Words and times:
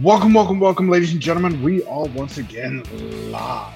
Welcome, 0.00 0.32
welcome, 0.32 0.58
welcome, 0.58 0.88
ladies 0.88 1.12
and 1.12 1.20
gentlemen. 1.20 1.62
We 1.62 1.84
are 1.84 2.06
once 2.06 2.38
again 2.38 2.82
live 3.30 3.74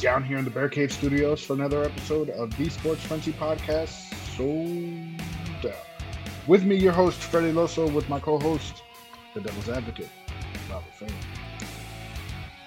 down 0.00 0.24
here 0.24 0.38
in 0.38 0.44
the 0.44 0.50
Bear 0.50 0.68
Cave 0.68 0.90
Studios 0.90 1.40
for 1.40 1.52
another 1.52 1.84
episode 1.84 2.30
of 2.30 2.56
the 2.56 2.68
Sports 2.68 3.04
Frenzy 3.04 3.30
Podcast. 3.30 4.12
So 4.36 4.44
down. 5.62 5.78
With 6.48 6.64
me, 6.64 6.74
your 6.74 6.90
host, 6.90 7.20
Freddie 7.20 7.52
Loso, 7.52 7.92
with 7.92 8.08
my 8.08 8.18
co-host, 8.18 8.82
the 9.32 9.40
Devil's 9.40 9.68
Advocate, 9.68 10.08
Robert 10.68 10.92
Fane. 10.94 11.08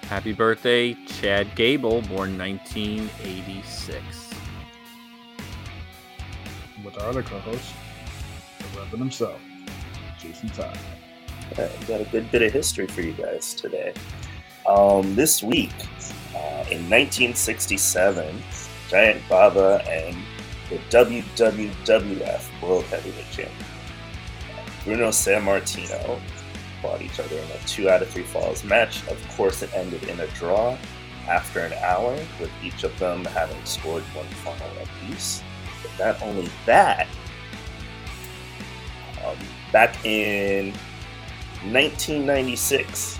Happy 0.04 0.32
birthday, 0.32 0.94
Chad 1.06 1.54
Gable, 1.56 2.00
born 2.00 2.38
1986. 2.38 4.30
With 6.82 6.98
our 6.98 7.10
other 7.10 7.22
co-host, 7.22 7.74
the 8.58 8.78
Reverend 8.78 9.00
himself, 9.00 9.40
Jason 10.18 10.48
Todd. 10.48 10.78
I've 11.52 11.86
got 11.86 12.00
a 12.00 12.04
good 12.04 12.30
bit 12.30 12.42
of 12.42 12.52
history 12.52 12.86
for 12.86 13.00
you 13.00 13.12
guys 13.12 13.54
today. 13.54 13.94
Um, 14.66 15.14
this 15.14 15.42
week, 15.42 15.74
uh, 16.34 16.64
in 16.70 16.88
1967, 16.90 18.42
Giant 18.88 19.22
Baba 19.28 19.82
and 19.88 20.16
the 20.70 20.78
WWWF 20.88 22.62
World 22.62 22.84
Heavyweight 22.84 23.30
Champion 23.30 23.50
uh, 24.50 24.84
Bruno 24.84 25.08
Sammartino 25.08 26.20
fought 26.80 27.02
each 27.02 27.20
other 27.20 27.36
in 27.36 27.50
a 27.50 27.58
two 27.66 27.88
out 27.88 28.02
of 28.02 28.08
three 28.08 28.22
falls 28.22 28.64
match. 28.64 29.06
Of 29.08 29.36
course, 29.36 29.62
it 29.62 29.70
ended 29.74 30.02
in 30.04 30.20
a 30.20 30.26
draw 30.28 30.76
after 31.28 31.60
an 31.60 31.72
hour, 31.74 32.14
with 32.40 32.50
each 32.62 32.84
of 32.84 32.98
them 32.98 33.24
having 33.24 33.62
scored 33.64 34.02
one 34.14 34.26
fall 34.26 34.56
apiece. 34.82 35.42
But 35.82 36.06
not 36.06 36.22
only 36.22 36.50
that, 36.66 37.06
um, 39.24 39.36
back 39.72 40.04
in 40.04 40.74
1996, 41.72 43.18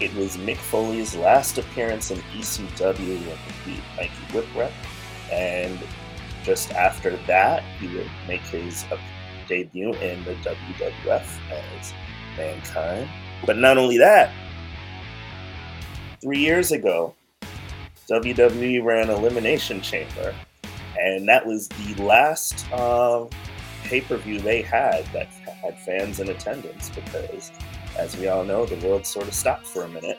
it 0.00 0.14
was 0.14 0.36
Mick 0.36 0.58
Foley's 0.58 1.16
last 1.16 1.56
appearance 1.56 2.10
in 2.10 2.18
ECW 2.34 2.96
when 2.96 3.36
he 3.38 3.72
beat 3.72 3.82
Mikey 3.96 4.12
Whipwreck. 4.32 4.72
And 5.32 5.78
just 6.44 6.72
after 6.72 7.16
that, 7.26 7.62
he 7.80 7.88
would 7.88 8.10
make 8.28 8.42
his 8.42 8.84
debut 9.48 9.94
in 9.94 10.24
the 10.24 10.34
WWF 10.34 11.26
as 11.50 11.94
Mankind. 12.36 13.08
But 13.44 13.56
not 13.58 13.78
only 13.78 13.98
that, 13.98 14.32
three 16.20 16.40
years 16.40 16.72
ago, 16.72 17.14
WWE 18.10 18.84
ran 18.84 19.10
Elimination 19.10 19.80
Chamber, 19.80 20.34
and 20.98 21.28
that 21.28 21.44
was 21.44 21.68
the 21.68 21.94
last 22.02 22.70
uh, 22.72 23.26
pay 23.84 24.00
per 24.00 24.16
view 24.16 24.40
they 24.40 24.62
had 24.62 25.04
that 25.12 25.28
had 25.62 25.78
fans 25.80 26.20
in 26.20 26.28
attendance 26.28 26.90
because 26.90 27.50
as 27.96 28.16
we 28.16 28.28
all 28.28 28.44
know, 28.44 28.66
the 28.66 28.76
world 28.86 29.06
sort 29.06 29.26
of 29.26 29.34
stopped 29.34 29.66
for 29.66 29.84
a 29.84 29.88
minute. 29.88 30.18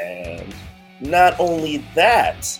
And 0.00 0.54
not 1.00 1.38
only 1.38 1.78
that, 1.94 2.58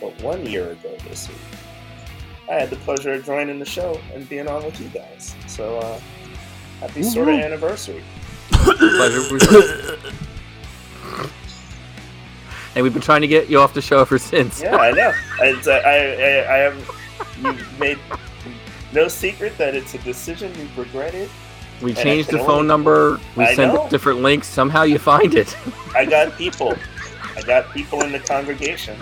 but 0.00 0.20
one 0.22 0.46
year 0.46 0.70
ago 0.70 0.96
this 1.08 1.28
week, 1.28 1.38
I 2.50 2.54
had 2.54 2.70
the 2.70 2.76
pleasure 2.76 3.12
of 3.12 3.24
joining 3.24 3.58
the 3.58 3.64
show 3.64 4.00
and 4.14 4.28
being 4.28 4.48
on 4.48 4.64
with 4.64 4.80
you 4.80 4.88
guys. 4.88 5.34
So, 5.46 5.78
uh, 5.78 6.00
happy 6.80 7.02
sort 7.02 7.28
of 7.28 7.34
anniversary. 7.34 8.02
pleasure. 8.50 9.98
and 12.74 12.82
we've 12.82 12.92
been 12.92 13.02
trying 13.02 13.20
to 13.20 13.28
get 13.28 13.50
you 13.50 13.58
off 13.58 13.74
the 13.74 13.82
show 13.82 14.00
ever 14.00 14.18
since. 14.18 14.62
Yeah, 14.62 14.76
I 14.76 14.92
know. 14.92 15.12
I, 15.40 15.62
I, 15.66 15.72
I, 15.72 16.54
I 16.54 16.58
have. 16.58 16.90
You've 17.42 17.80
made 17.80 17.98
no 18.92 19.08
secret 19.08 19.58
that 19.58 19.74
it's 19.74 19.94
a 19.94 19.98
decision 19.98 20.52
you've 20.58 20.76
regretted 20.78 21.28
we 21.82 21.94
changed 21.94 22.30
the 22.30 22.38
phone 22.38 22.66
number. 22.66 23.20
We 23.36 23.44
I 23.44 23.54
sent 23.54 23.74
know. 23.74 23.88
different 23.88 24.20
links. 24.20 24.48
Somehow 24.48 24.82
you 24.82 24.98
find 24.98 25.34
it. 25.34 25.56
I 25.94 26.04
got 26.04 26.36
people. 26.36 26.76
I 27.36 27.42
got 27.42 27.72
people 27.72 28.02
in 28.02 28.12
the 28.12 28.18
congregation. 28.18 28.98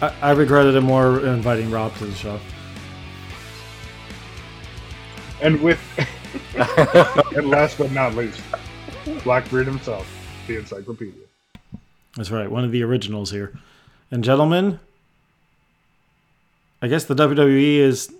I, 0.00 0.12
I 0.20 0.30
regretted 0.32 0.74
it 0.74 0.80
more 0.80 1.24
inviting 1.24 1.70
Rob 1.70 1.94
to 1.96 2.06
the 2.06 2.14
show. 2.14 2.40
And 5.40 5.60
with, 5.60 5.80
and 7.36 7.48
last 7.48 7.78
but 7.78 7.92
not 7.92 8.14
least, 8.14 8.40
Blackbeard 9.22 9.66
himself, 9.66 10.06
the 10.46 10.56
encyclopedia. 10.56 11.14
That's 12.16 12.30
right, 12.30 12.50
one 12.50 12.64
of 12.64 12.72
the 12.72 12.82
originals 12.82 13.30
here. 13.30 13.58
And 14.10 14.24
gentlemen, 14.24 14.80
I 16.80 16.88
guess 16.88 17.04
the 17.04 17.14
WWE 17.14 17.78
is 17.78 18.12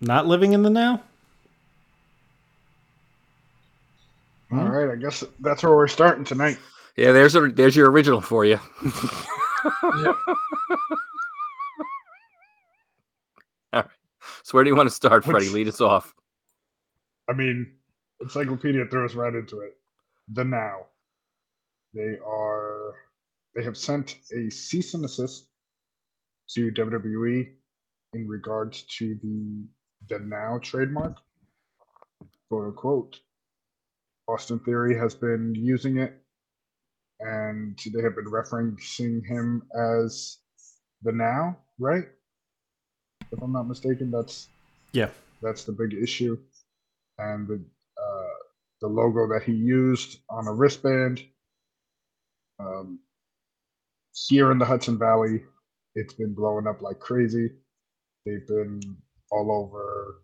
not 0.00 0.26
living 0.26 0.52
in 0.52 0.62
the 0.62 0.70
now. 0.70 1.02
All 4.54 4.60
hmm? 4.60 4.70
right, 4.70 4.90
I 4.92 4.96
guess 4.96 5.24
that's 5.40 5.62
where 5.62 5.74
we're 5.74 5.88
starting 5.88 6.24
tonight. 6.24 6.58
Yeah, 6.96 7.10
there's 7.10 7.34
a 7.34 7.48
there's 7.48 7.74
your 7.74 7.90
original 7.90 8.20
for 8.20 8.44
you. 8.44 8.60
All 9.64 10.14
right. 13.72 13.86
So 14.44 14.52
where 14.52 14.62
do 14.62 14.70
you 14.70 14.76
want 14.76 14.88
to 14.88 14.94
start, 14.94 15.24
Freddie? 15.24 15.48
Lead 15.48 15.66
us 15.66 15.80
off. 15.80 16.14
I 17.28 17.32
mean, 17.32 17.72
Encyclopedia 18.20 18.84
throws 18.86 19.16
right 19.16 19.34
into 19.34 19.60
it. 19.60 19.76
The 20.32 20.44
now. 20.44 20.86
They 21.94 22.16
are 22.24 22.94
they 23.56 23.64
have 23.64 23.76
sent 23.76 24.16
a 24.36 24.50
cease 24.50 24.94
and 24.94 25.02
desist 25.02 25.48
to 26.50 26.70
WWE 26.70 27.48
in 28.12 28.28
regards 28.28 28.82
to 28.98 29.16
the 29.22 29.64
the 30.08 30.20
now 30.20 30.58
trademark. 30.62 31.16
Quote 32.48 32.66
unquote. 32.66 33.20
Austin 34.28 34.58
Theory 34.60 34.96
has 34.96 35.14
been 35.14 35.54
using 35.54 35.98
it, 35.98 36.14
and 37.20 37.78
they 37.92 38.02
have 38.02 38.16
been 38.16 38.26
referencing 38.26 39.24
him 39.26 39.62
as 39.74 40.38
the 41.02 41.12
now, 41.12 41.58
right? 41.78 42.04
If 43.30 43.42
I'm 43.42 43.52
not 43.52 43.68
mistaken, 43.68 44.10
that's 44.10 44.48
yeah, 44.92 45.10
that's 45.42 45.64
the 45.64 45.72
big 45.72 45.94
issue, 45.94 46.38
and 47.18 47.46
the 47.46 47.64
uh, 47.98 48.34
the 48.80 48.88
logo 48.88 49.26
that 49.28 49.42
he 49.44 49.52
used 49.52 50.18
on 50.30 50.46
a 50.46 50.52
wristband. 50.52 51.22
Um, 52.60 53.00
here 54.28 54.52
in 54.52 54.58
the 54.58 54.64
Hudson 54.64 54.96
Valley, 54.96 55.42
it's 55.94 56.14
been 56.14 56.34
blowing 56.34 56.66
up 56.66 56.80
like 56.80 57.00
crazy. 57.00 57.50
They've 58.24 58.46
been 58.46 58.80
all 59.30 59.50
over 59.52 60.22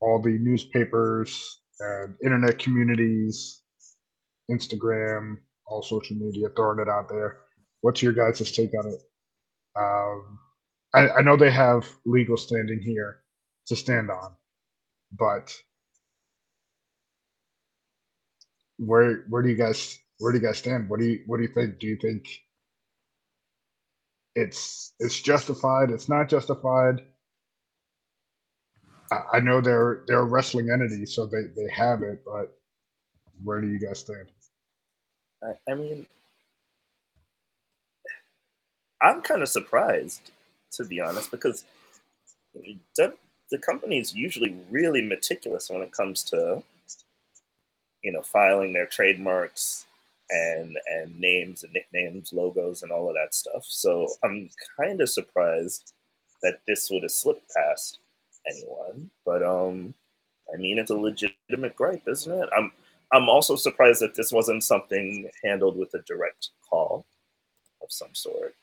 all 0.00 0.20
the 0.20 0.38
newspapers 0.38 1.60
and 1.80 2.14
internet 2.24 2.58
communities, 2.58 3.62
Instagram, 4.50 5.36
all 5.66 5.82
social 5.82 6.16
media, 6.16 6.48
throwing 6.56 6.80
it 6.80 6.88
out 6.88 7.08
there. 7.08 7.38
What's 7.80 8.02
your 8.02 8.12
guys' 8.12 8.50
take 8.52 8.72
on 8.78 8.88
it? 8.88 9.00
Um, 9.76 10.38
I, 10.94 11.18
I 11.18 11.22
know 11.22 11.36
they 11.36 11.50
have 11.50 11.88
legal 12.04 12.36
standing 12.36 12.80
here 12.80 13.18
to 13.66 13.76
stand 13.76 14.10
on, 14.10 14.32
but 15.12 15.54
where 18.78 19.24
where 19.28 19.42
do 19.42 19.48
you 19.48 19.56
guys 19.56 19.98
where 20.18 20.32
do 20.32 20.38
you 20.38 20.44
guys 20.44 20.58
stand? 20.58 20.88
What 20.88 21.00
do 21.00 21.06
you 21.06 21.20
what 21.26 21.38
do 21.38 21.42
you 21.42 21.52
think? 21.54 21.78
Do 21.78 21.86
you 21.86 21.96
think 21.96 22.26
it's 24.34 24.94
it's 25.00 25.20
justified? 25.20 25.90
It's 25.90 26.08
not 26.08 26.28
justified? 26.28 27.02
I 29.32 29.40
know 29.40 29.60
they're 29.60 30.02
they're 30.06 30.20
a 30.20 30.24
wrestling 30.24 30.70
entity, 30.70 31.06
so 31.06 31.26
they 31.26 31.44
they 31.54 31.68
have 31.72 32.02
it. 32.02 32.22
But 32.24 32.56
where 33.42 33.60
do 33.60 33.68
you 33.68 33.78
guys 33.78 34.00
stand? 34.00 34.30
I, 35.42 35.70
I 35.70 35.74
mean, 35.74 36.06
I'm 39.00 39.22
kind 39.22 39.42
of 39.42 39.48
surprised, 39.48 40.30
to 40.72 40.84
be 40.84 41.00
honest, 41.00 41.30
because 41.30 41.64
the, 42.96 43.14
the 43.50 43.58
company 43.58 43.98
is 43.98 44.14
usually 44.14 44.56
really 44.70 45.02
meticulous 45.02 45.70
when 45.70 45.82
it 45.82 45.92
comes 45.92 46.24
to, 46.24 46.62
you 48.02 48.12
know, 48.12 48.22
filing 48.22 48.72
their 48.72 48.86
trademarks 48.86 49.86
and 50.30 50.76
and 50.86 51.20
names 51.20 51.62
and 51.62 51.72
nicknames, 51.72 52.32
logos, 52.32 52.82
and 52.82 52.90
all 52.90 53.08
of 53.08 53.14
that 53.14 53.34
stuff. 53.34 53.64
So 53.68 54.08
I'm 54.24 54.48
kind 54.80 55.00
of 55.00 55.10
surprised 55.10 55.92
that 56.42 56.60
this 56.66 56.90
would 56.90 57.02
have 57.02 57.12
slipped 57.12 57.50
past 57.54 57.98
anyone, 58.48 59.10
but 59.24 59.42
um, 59.42 59.94
I 60.52 60.56
mean, 60.56 60.78
it's 60.78 60.90
a 60.90 60.96
legitimate 60.96 61.76
gripe, 61.76 62.02
isn't 62.06 62.32
it? 62.32 62.48
I'm 62.56 62.72
I'm 63.12 63.28
also 63.28 63.56
surprised 63.56 64.00
that 64.02 64.14
this 64.14 64.32
wasn't 64.32 64.64
something 64.64 65.28
handled 65.44 65.76
with 65.78 65.94
a 65.94 66.02
direct 66.02 66.50
call 66.68 67.06
of 67.82 67.92
some 67.92 68.14
sort, 68.14 68.54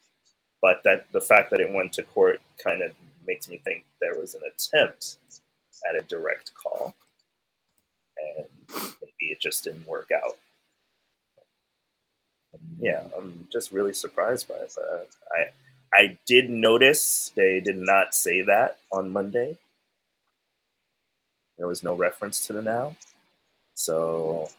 but 0.61 0.81
that 0.83 1.05
the 1.11 1.21
fact 1.21 1.49
that 1.51 1.61
it 1.61 1.71
went 1.71 1.93
to 1.93 2.03
court 2.03 2.41
kind 2.61 2.81
of 2.81 2.91
makes 3.25 3.47
me 3.47 3.59
think 3.63 3.85
there 4.01 4.19
was 4.19 4.35
an 4.35 4.41
attempt 4.47 5.17
at 5.89 5.95
a 5.95 6.05
direct 6.07 6.51
call, 6.55 6.95
and 8.17 8.45
maybe 9.01 9.31
it 9.31 9.39
just 9.39 9.63
didn't 9.63 9.87
work 9.87 10.09
out. 10.13 10.37
Yeah, 12.79 13.03
I'm 13.17 13.47
just 13.51 13.71
really 13.71 13.93
surprised 13.93 14.47
by 14.47 14.55
that. 14.55 15.07
I 15.31 15.49
I 15.93 16.17
did 16.25 16.49
notice 16.49 17.31
they 17.35 17.59
did 17.59 17.77
not 17.77 18.15
say 18.15 18.41
that 18.41 18.79
on 18.91 19.11
Monday 19.11 19.57
there 21.57 21.67
was 21.67 21.83
no 21.83 21.93
reference 21.93 22.45
to 22.47 22.53
the 22.53 22.61
now. 22.61 22.95
So 23.73 24.49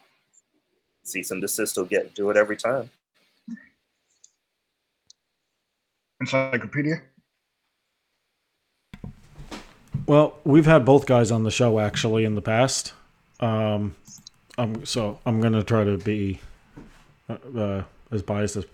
cease 1.03 1.31
and 1.31 1.41
desist 1.41 1.77
will 1.77 1.85
get 1.85 2.15
do 2.15 2.29
it 2.29 2.37
every 2.37 2.57
time. 2.57 2.89
Encyclopedia. 6.19 7.01
Well, 10.07 10.37
we've 10.43 10.65
had 10.65 10.85
both 10.85 11.05
guys 11.05 11.31
on 11.31 11.43
the 11.43 11.51
show 11.51 11.79
actually 11.79 12.25
in 12.25 12.35
the 12.35 12.41
past. 12.41 12.93
Um, 13.39 13.95
I'm 14.57 14.85
so 14.85 15.19
I'm 15.25 15.41
gonna 15.41 15.63
try 15.63 15.83
to 15.83 15.97
be 15.97 16.39
uh, 17.29 17.37
uh, 17.57 17.83
as 18.11 18.21
biased 18.21 18.55
as, 18.55 18.65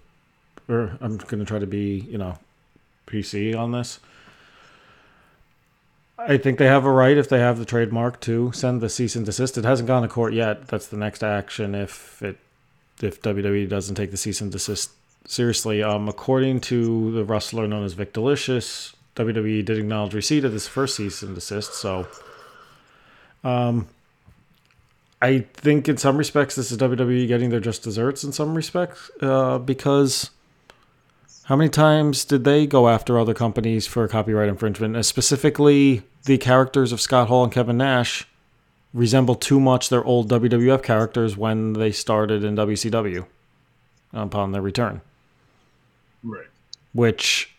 or 0.67 0.97
I'm 1.01 1.17
gonna 1.17 1.45
try 1.45 1.59
to 1.59 1.67
be 1.67 2.05
you 2.09 2.17
know 2.17 2.37
PC 3.07 3.57
on 3.57 3.71
this. 3.71 3.99
I 6.27 6.37
think 6.37 6.59
they 6.59 6.67
have 6.67 6.85
a 6.85 6.91
right 6.91 7.17
if 7.17 7.29
they 7.29 7.39
have 7.39 7.57
the 7.57 7.65
trademark 7.65 8.19
to 8.21 8.51
send 8.51 8.81
the 8.81 8.89
cease 8.89 9.15
and 9.15 9.25
desist. 9.25 9.57
It 9.57 9.65
hasn't 9.65 9.87
gone 9.87 10.03
to 10.03 10.07
court 10.07 10.33
yet. 10.33 10.67
That's 10.67 10.87
the 10.87 10.97
next 10.97 11.23
action 11.23 11.75
if 11.75 12.21
it 12.21 12.37
if 13.01 13.21
WWE 13.21 13.67
doesn't 13.67 13.95
take 13.95 14.11
the 14.11 14.17
cease 14.17 14.41
and 14.41 14.51
desist 14.51 14.91
seriously. 15.25 15.81
Um, 15.81 16.07
according 16.07 16.61
to 16.61 17.11
the 17.11 17.23
wrestler 17.23 17.67
known 17.67 17.83
as 17.83 17.93
Vic 17.93 18.13
Delicious, 18.13 18.95
WWE 19.15 19.65
did 19.65 19.77
acknowledge 19.77 20.13
receipt 20.13 20.45
of 20.45 20.51
this 20.51 20.67
first 20.67 20.95
cease 20.95 21.21
and 21.21 21.33
desist. 21.33 21.73
So, 21.73 22.07
um, 23.43 23.87
I 25.21 25.39
think 25.53 25.87
in 25.89 25.97
some 25.97 26.17
respects 26.17 26.55
this 26.55 26.71
is 26.71 26.77
WWE 26.77 27.27
getting 27.27 27.49
their 27.49 27.59
just 27.59 27.83
desserts 27.83 28.23
in 28.23 28.31
some 28.31 28.55
respects 28.55 29.09
uh, 29.21 29.57
because 29.57 30.29
how 31.51 31.57
many 31.57 31.69
times 31.69 32.23
did 32.23 32.45
they 32.45 32.65
go 32.65 32.87
after 32.87 33.19
other 33.19 33.33
companies 33.33 33.85
for 33.85 34.07
copyright 34.07 34.47
infringement? 34.47 34.95
Uh, 34.95 35.03
specifically, 35.03 36.01
the 36.23 36.37
characters 36.37 36.93
of 36.93 37.01
Scott 37.01 37.27
Hall 37.27 37.43
and 37.43 37.51
Kevin 37.51 37.75
Nash 37.75 38.25
resemble 38.93 39.35
too 39.35 39.59
much 39.59 39.89
their 39.89 40.01
old 40.01 40.29
WWF 40.29 40.81
characters 40.81 41.35
when 41.35 41.73
they 41.73 41.91
started 41.91 42.45
in 42.45 42.55
WCW 42.55 43.25
upon 44.13 44.53
their 44.53 44.61
return. 44.61 45.01
Right. 46.23 46.47
Which, 46.93 47.53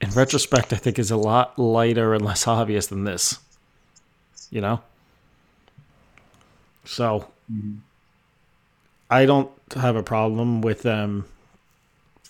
in 0.00 0.08
retrospect, 0.08 0.72
I 0.72 0.76
think 0.76 0.98
is 0.98 1.10
a 1.10 1.18
lot 1.18 1.58
lighter 1.58 2.14
and 2.14 2.24
less 2.24 2.46
obvious 2.46 2.86
than 2.86 3.04
this. 3.04 3.38
You 4.48 4.62
know? 4.62 4.80
So, 6.86 7.28
Mhm. 7.52 7.80
I 9.10 9.26
don't 9.26 9.50
have 9.76 9.94
a 9.94 10.02
problem 10.02 10.62
with 10.62 10.80
them 10.80 11.26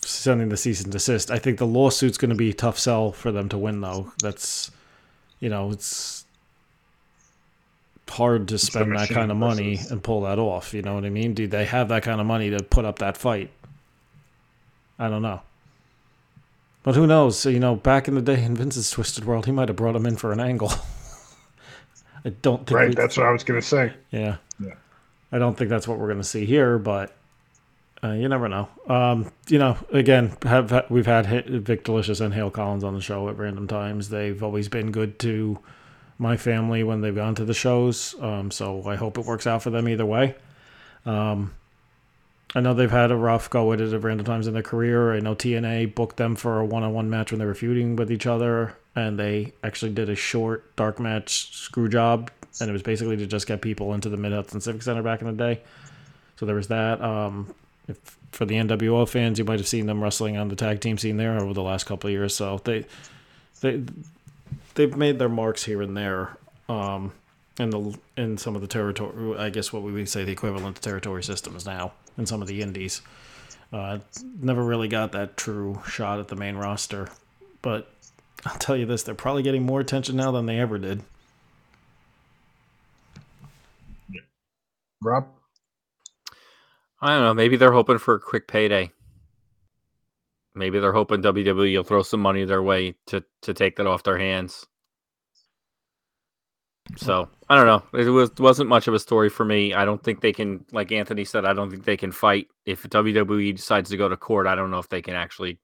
sending 0.06 0.48
the 0.48 0.56
cease 0.56 0.82
and 0.82 0.92
desist. 0.92 1.30
I 1.30 1.38
think 1.38 1.58
the 1.58 1.66
lawsuit's 1.66 2.18
going 2.18 2.30
to 2.30 2.34
be 2.36 2.50
a 2.50 2.54
tough 2.54 2.78
sell 2.78 3.12
for 3.12 3.32
them 3.32 3.48
to 3.50 3.58
win, 3.58 3.80
though. 3.80 4.12
That's, 4.22 4.70
you 5.40 5.48
know, 5.48 5.70
it's 5.70 6.24
hard 8.08 8.48
to 8.48 8.58
spend 8.58 8.94
that 8.96 9.08
kind 9.08 9.30
of 9.30 9.36
money 9.36 9.76
versus- 9.76 9.90
and 9.90 10.02
pull 10.02 10.20
that 10.22 10.38
off. 10.38 10.72
You 10.74 10.82
know 10.82 10.94
what 10.94 11.04
I 11.04 11.10
mean? 11.10 11.34
Do 11.34 11.46
they 11.46 11.64
have 11.64 11.88
that 11.88 12.02
kind 12.02 12.20
of 12.20 12.26
money 12.26 12.50
to 12.50 12.62
put 12.62 12.84
up 12.84 12.98
that 13.00 13.16
fight? 13.16 13.50
I 14.98 15.08
don't 15.08 15.22
know. 15.22 15.40
But 16.84 16.94
who 16.94 17.06
knows? 17.06 17.38
So, 17.38 17.48
you 17.48 17.58
know, 17.60 17.74
back 17.76 18.08
in 18.08 18.14
the 18.14 18.22
day 18.22 18.42
in 18.44 18.54
Vince's 18.56 18.90
Twisted 18.90 19.24
World, 19.24 19.46
he 19.46 19.52
might 19.52 19.68
have 19.68 19.76
brought 19.76 19.96
him 19.96 20.06
in 20.06 20.16
for 20.16 20.32
an 20.32 20.38
angle. 20.40 20.70
I 22.24 22.30
don't 22.42 22.66
think 22.66 22.70
Right. 22.78 22.94
That's 22.94 23.16
what 23.16 23.26
I 23.26 23.30
was 23.32 23.42
gonna 23.44 23.62
say. 23.62 23.92
yeah. 24.10 24.36
Yeah. 24.60 24.74
I 25.32 25.38
don't 25.38 25.56
think 25.58 25.68
that's 25.68 25.88
what 25.88 25.98
we're 25.98 26.06
going 26.06 26.18
to 26.20 26.24
see 26.24 26.44
here, 26.46 26.78
but 26.78 27.12
uh, 28.04 28.12
you 28.12 28.28
never 28.28 28.48
know. 28.48 28.68
Um, 28.86 29.32
you 29.48 29.58
know, 29.58 29.78
again, 29.90 30.36
have 30.42 30.86
we've 30.90 31.06
had 31.06 31.26
Vic 31.46 31.84
Delicious 31.84 32.20
and 32.20 32.34
Hale 32.34 32.50
Collins 32.50 32.84
on 32.84 32.94
the 32.94 33.00
show 33.00 33.28
at 33.30 33.38
random 33.38 33.66
times. 33.66 34.10
They've 34.10 34.42
always 34.42 34.68
been 34.68 34.90
good 34.90 35.18
to 35.20 35.58
my 36.18 36.36
family 36.36 36.84
when 36.84 37.00
they've 37.00 37.14
gone 37.14 37.34
to 37.36 37.44
the 37.44 37.54
shows. 37.54 38.14
Um, 38.20 38.50
so 38.50 38.86
I 38.86 38.96
hope 38.96 39.16
it 39.16 39.24
works 39.24 39.46
out 39.46 39.62
for 39.62 39.70
them 39.70 39.88
either 39.88 40.04
way. 40.04 40.34
Um, 41.06 41.54
I 42.54 42.60
know 42.60 42.74
they've 42.74 42.90
had 42.90 43.10
a 43.10 43.16
rough 43.16 43.50
go 43.50 43.72
at 43.72 43.80
it 43.80 43.92
at 43.92 44.02
random 44.02 44.26
times 44.26 44.46
in 44.46 44.54
their 44.54 44.62
career. 44.62 45.14
I 45.14 45.20
know 45.20 45.34
TNA 45.34 45.94
booked 45.94 46.18
them 46.18 46.36
for 46.36 46.60
a 46.60 46.64
one-on-one 46.64 47.10
match 47.10 47.32
when 47.32 47.38
they 47.38 47.46
were 47.46 47.54
feuding 47.54 47.96
with 47.96 48.12
each 48.12 48.26
other, 48.26 48.76
and 48.94 49.18
they 49.18 49.54
actually 49.64 49.92
did 49.92 50.08
a 50.08 50.14
short 50.14 50.76
dark 50.76 51.00
match 51.00 51.52
screw 51.56 51.88
job, 51.88 52.30
and 52.60 52.68
it 52.68 52.72
was 52.72 52.82
basically 52.82 53.16
to 53.16 53.26
just 53.26 53.48
get 53.48 53.60
people 53.60 53.92
into 53.92 54.08
the 54.08 54.16
Mid 54.16 54.32
Hudson 54.32 54.60
Civic 54.60 54.82
Center 54.82 55.02
back 55.02 55.20
in 55.20 55.26
the 55.26 55.32
day. 55.32 55.62
So 56.36 56.46
there 56.46 56.54
was 56.54 56.68
that. 56.68 57.00
Um, 57.00 57.54
if, 57.88 57.98
for 58.32 58.44
the 58.44 58.54
NWO 58.56 59.08
fans, 59.08 59.38
you 59.38 59.44
might 59.44 59.58
have 59.58 59.68
seen 59.68 59.86
them 59.86 60.02
wrestling 60.02 60.36
on 60.36 60.48
the 60.48 60.56
tag 60.56 60.80
team 60.80 60.98
scene 60.98 61.16
there 61.16 61.38
over 61.38 61.52
the 61.52 61.62
last 61.62 61.84
couple 61.84 62.08
of 62.08 62.12
years. 62.12 62.34
So 62.34 62.60
they 62.64 62.84
they 63.60 63.82
they've 64.74 64.96
made 64.96 65.18
their 65.18 65.28
marks 65.28 65.64
here 65.64 65.82
and 65.82 65.96
there. 65.96 66.36
Um, 66.68 67.12
in 67.58 67.70
the 67.70 67.98
in 68.16 68.36
some 68.36 68.56
of 68.56 68.62
the 68.62 68.66
territory, 68.66 69.38
I 69.38 69.50
guess 69.50 69.72
what 69.72 69.82
we 69.82 69.92
would 69.92 70.08
say 70.08 70.24
the 70.24 70.32
equivalent 70.32 70.76
to 70.76 70.82
territory 70.82 71.22
systems 71.22 71.64
now 71.66 71.92
in 72.18 72.26
some 72.26 72.42
of 72.42 72.48
the 72.48 72.62
indies. 72.62 73.02
Uh, 73.72 73.98
never 74.40 74.62
really 74.62 74.88
got 74.88 75.12
that 75.12 75.36
true 75.36 75.80
shot 75.88 76.18
at 76.20 76.28
the 76.28 76.36
main 76.36 76.56
roster, 76.56 77.08
but 77.62 77.88
I'll 78.44 78.58
tell 78.58 78.76
you 78.76 78.86
this: 78.86 79.02
they're 79.02 79.14
probably 79.14 79.42
getting 79.42 79.64
more 79.64 79.80
attention 79.80 80.16
now 80.16 80.30
than 80.32 80.46
they 80.46 80.58
ever 80.58 80.78
did. 80.78 81.02
Rob. 85.02 85.28
I 87.04 87.10
don't 87.10 87.22
know. 87.22 87.34
Maybe 87.34 87.58
they're 87.58 87.70
hoping 87.70 87.98
for 87.98 88.14
a 88.14 88.18
quick 88.20 88.48
payday. 88.48 88.90
Maybe 90.54 90.80
they're 90.80 90.94
hoping 90.94 91.20
WWE 91.20 91.76
will 91.76 91.84
throw 91.84 92.02
some 92.02 92.20
money 92.20 92.46
their 92.46 92.62
way 92.62 92.94
to 93.08 93.22
to 93.42 93.52
take 93.52 93.76
that 93.76 93.86
off 93.86 94.04
their 94.04 94.16
hands. 94.16 94.66
So 96.96 97.28
I 97.50 97.56
don't 97.56 97.66
know. 97.66 98.00
It 98.00 98.08
was 98.08 98.30
wasn't 98.38 98.70
much 98.70 98.88
of 98.88 98.94
a 98.94 98.98
story 98.98 99.28
for 99.28 99.44
me. 99.44 99.74
I 99.74 99.84
don't 99.84 100.02
think 100.02 100.22
they 100.22 100.32
can, 100.32 100.64
like 100.72 100.92
Anthony 100.92 101.26
said, 101.26 101.44
I 101.44 101.52
don't 101.52 101.70
think 101.70 101.84
they 101.84 101.98
can 101.98 102.10
fight 102.10 102.48
if 102.64 102.84
WWE 102.84 103.54
decides 103.54 103.90
to 103.90 103.98
go 103.98 104.08
to 104.08 104.16
court. 104.16 104.46
I 104.46 104.54
don't 104.54 104.70
know 104.70 104.78
if 104.78 104.88
they 104.88 105.02
can 105.02 105.14
actually 105.14 105.58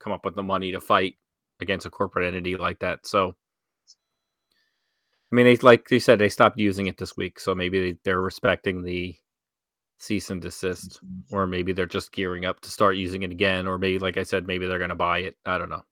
come 0.00 0.14
up 0.14 0.24
with 0.24 0.36
the 0.36 0.42
money 0.42 0.72
to 0.72 0.80
fight 0.80 1.16
against 1.60 1.84
a 1.84 1.90
corporate 1.90 2.26
entity 2.26 2.56
like 2.56 2.78
that. 2.78 3.06
So, 3.06 3.34
I 5.30 5.34
mean, 5.34 5.44
they 5.44 5.56
like 5.58 5.88
they 5.88 5.98
said 5.98 6.18
they 6.18 6.30
stopped 6.30 6.58
using 6.58 6.86
it 6.86 6.96
this 6.96 7.14
week, 7.14 7.38
so 7.38 7.54
maybe 7.54 7.92
they, 7.92 7.98
they're 8.04 8.22
respecting 8.22 8.82
the 8.82 9.16
cease 10.02 10.30
and 10.30 10.42
desist, 10.42 10.98
or 11.30 11.46
maybe 11.46 11.72
they're 11.72 11.86
just 11.86 12.10
gearing 12.10 12.44
up 12.44 12.58
to 12.60 12.68
start 12.68 12.96
using 12.96 13.22
it 13.22 13.30
again, 13.30 13.68
or 13.68 13.78
maybe, 13.78 14.00
like 14.00 14.16
I 14.16 14.24
said, 14.24 14.48
maybe 14.48 14.66
they're 14.66 14.78
going 14.78 14.88
to 14.90 14.96
buy 14.96 15.18
it. 15.20 15.36
I 15.46 15.58
don't 15.58 15.68
know. 15.68 15.84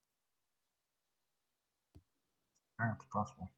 Yeah, 2.80 2.92
it's 2.96 3.04
possible. 3.12 3.49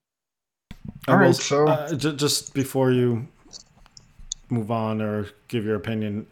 I 1.09 1.13
All 1.13 1.19
will 1.19 1.25
right, 1.27 1.35
so- 1.35 1.67
uh, 1.69 1.95
ju- 1.95 2.15
just 2.17 2.53
before 2.53 2.93
you 2.93 3.27
move 4.51 4.71
on 4.71 5.01
or 5.01 5.29
give 5.49 5.65
your 5.65 5.77
opinion, 5.77 6.27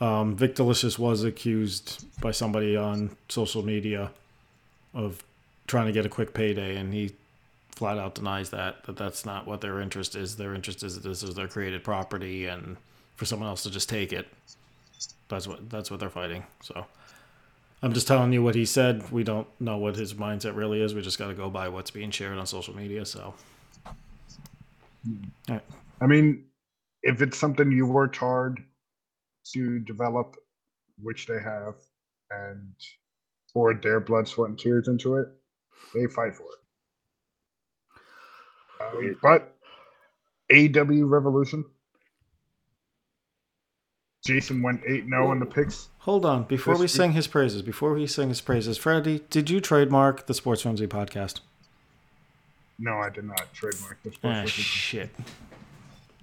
um, 0.00 0.36
Vic 0.36 0.54
Delicious 0.54 0.96
was 0.96 1.24
accused 1.24 2.06
by 2.20 2.30
somebody 2.30 2.76
on 2.76 3.16
social 3.28 3.64
media 3.64 4.12
of 4.94 5.24
trying 5.66 5.86
to 5.86 5.92
get 5.92 6.06
a 6.06 6.08
quick 6.08 6.34
payday, 6.34 6.76
and 6.76 6.94
he 6.94 7.10
flat 7.74 7.98
out 7.98 8.14
denies 8.14 8.50
that 8.50 8.84
that 8.84 8.96
that's 8.96 9.26
not 9.26 9.44
what 9.46 9.60
their 9.60 9.80
interest 9.80 10.14
is. 10.14 10.36
Their 10.36 10.54
interest 10.54 10.84
is 10.84 10.94
that 10.94 11.08
this 11.08 11.24
is 11.24 11.34
their 11.34 11.48
created 11.48 11.82
property, 11.82 12.46
and 12.46 12.76
for 13.16 13.24
someone 13.24 13.48
else 13.48 13.62
to 13.64 13.70
just 13.70 13.88
take 13.88 14.12
it. 14.12 14.28
That's 15.28 15.48
what 15.48 15.68
that's 15.68 15.90
what 15.90 16.00
they're 16.00 16.10
fighting. 16.10 16.44
So. 16.62 16.86
I'm 17.82 17.92
just 17.92 18.08
telling 18.08 18.32
you 18.32 18.42
what 18.42 18.54
he 18.54 18.64
said. 18.64 19.10
We 19.12 19.22
don't 19.22 19.46
know 19.60 19.76
what 19.76 19.96
his 19.96 20.14
mindset 20.14 20.56
really 20.56 20.80
is. 20.80 20.94
We 20.94 21.02
just 21.02 21.18
got 21.18 21.28
to 21.28 21.34
go 21.34 21.50
by 21.50 21.68
what's 21.68 21.90
being 21.90 22.10
shared 22.10 22.38
on 22.38 22.46
social 22.46 22.74
media. 22.74 23.04
So, 23.04 23.34
I 26.00 26.06
mean, 26.06 26.44
if 27.02 27.20
it's 27.22 27.38
something 27.38 27.70
you 27.70 27.86
worked 27.86 28.16
hard 28.16 28.64
to 29.52 29.78
develop, 29.80 30.36
which 31.02 31.26
they 31.26 31.38
have, 31.38 31.74
and 32.30 32.72
poured 33.52 33.82
their 33.82 34.00
blood, 34.00 34.26
sweat, 34.26 34.50
and 34.50 34.58
tears 34.58 34.88
into 34.88 35.16
it, 35.16 35.28
they 35.94 36.06
fight 36.06 36.34
for 36.34 36.46
it. 38.82 39.12
Um, 39.12 39.16
but 39.22 39.54
AEW 40.50 41.08
Revolution, 41.08 41.64
Jason 44.26 44.60
went 44.60 44.80
8 44.86 45.04
0 45.08 45.32
in 45.32 45.38
the 45.38 45.46
picks. 45.46 45.88
Hold 46.00 46.26
on, 46.26 46.44
before 46.44 46.74
we 46.74 46.80
week- 46.82 46.90
sing 46.90 47.12
his 47.12 47.26
praises, 47.26 47.62
before 47.62 47.94
we 47.94 48.06
sing 48.06 48.28
his 48.28 48.40
praises, 48.40 48.76
Freddie, 48.76 49.20
did 49.30 49.48
you 49.48 49.60
trademark 49.60 50.26
the 50.26 50.34
Sports 50.34 50.62
Frenzy 50.62 50.86
podcast? 50.86 51.40
No, 52.78 52.98
I 52.98 53.08
did 53.08 53.24
not 53.24 53.52
trademark 53.54 54.02
this. 54.02 54.14
Ah, 54.22 54.44
shit. 54.44 55.10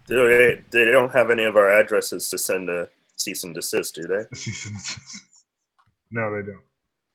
They, 0.07 0.61
they 0.69 0.85
don't 0.85 1.11
have 1.13 1.31
any 1.31 1.45
of 1.45 1.55
our 1.55 1.69
addresses 1.69 2.29
to 2.29 2.37
send 2.37 2.69
a 2.69 2.89
cease 3.15 3.43
and 3.43 3.55
desist, 3.55 3.95
do 3.95 4.03
they? 4.03 4.25
no, 6.11 6.35
they 6.35 6.45
don't. 6.45 6.61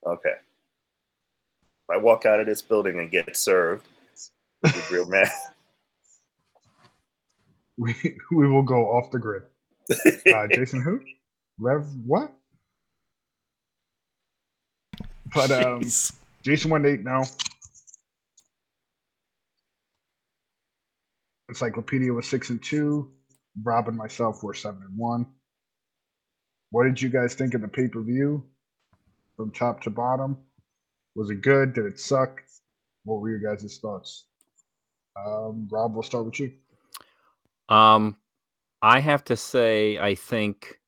Okay. 0.07 0.31
If 0.31 1.91
I 1.91 1.99
walk 1.99 2.25
out 2.27 2.41
of 2.41 2.47
this 2.47 2.63
building 2.63 2.99
and 2.99 3.11
get 3.11 3.37
served, 3.37 3.87
be 4.65 4.71
real 4.91 5.07
mad. 5.07 5.29
We 7.81 7.95
we 8.33 8.49
will 8.49 8.65
go 8.65 8.87
off 8.91 9.13
the 9.13 9.21
grid. 9.21 9.45
Uh, 9.91 10.47
Jason, 10.53 10.83
who? 10.83 11.01
Rev, 11.59 11.87
what? 12.07 12.33
But 15.35 15.51
um, 15.51 15.81
Jeez. 15.83 16.13
Jason 16.43 16.71
went 16.71 16.87
eight 16.87 17.05
now. 17.05 17.25
Encyclopedia 21.49 22.13
was 22.13 22.27
six 22.27 22.51
and 22.51 22.63
two. 22.63 23.11
Rob 23.63 23.89
and 23.89 23.97
myself 23.97 24.43
were 24.43 24.55
seven 24.55 24.83
and 24.83 24.97
one. 24.97 25.27
what 26.71 26.85
did 26.85 27.01
you 27.01 27.09
guys 27.09 27.35
think 27.35 27.55
of 27.55 27.61
the 27.61 27.69
pay 27.69 27.89
per 27.89 28.01
view 28.03 28.45
from 29.37 29.51
top 29.51 29.83
to 29.83 29.91
bottom? 29.91 30.37
Was 31.15 31.31
it 31.31 31.41
good? 31.43 31.75
Did 31.75 31.87
it 31.87 31.99
suck? 31.99 32.43
What 33.05 33.21
were 33.21 33.31
your 33.31 33.41
guys' 33.41 33.79
thoughts? 33.81 34.27
Um, 35.17 35.67
Rob, 35.71 35.95
we'll 35.95 36.03
start 36.03 36.27
with 36.27 36.39
you. 36.39 36.53
Um, 37.69 38.17
I 38.83 39.01
have 39.01 39.25
to 39.25 39.37
say, 39.37 39.99
I 39.99 40.15
think 40.15 40.79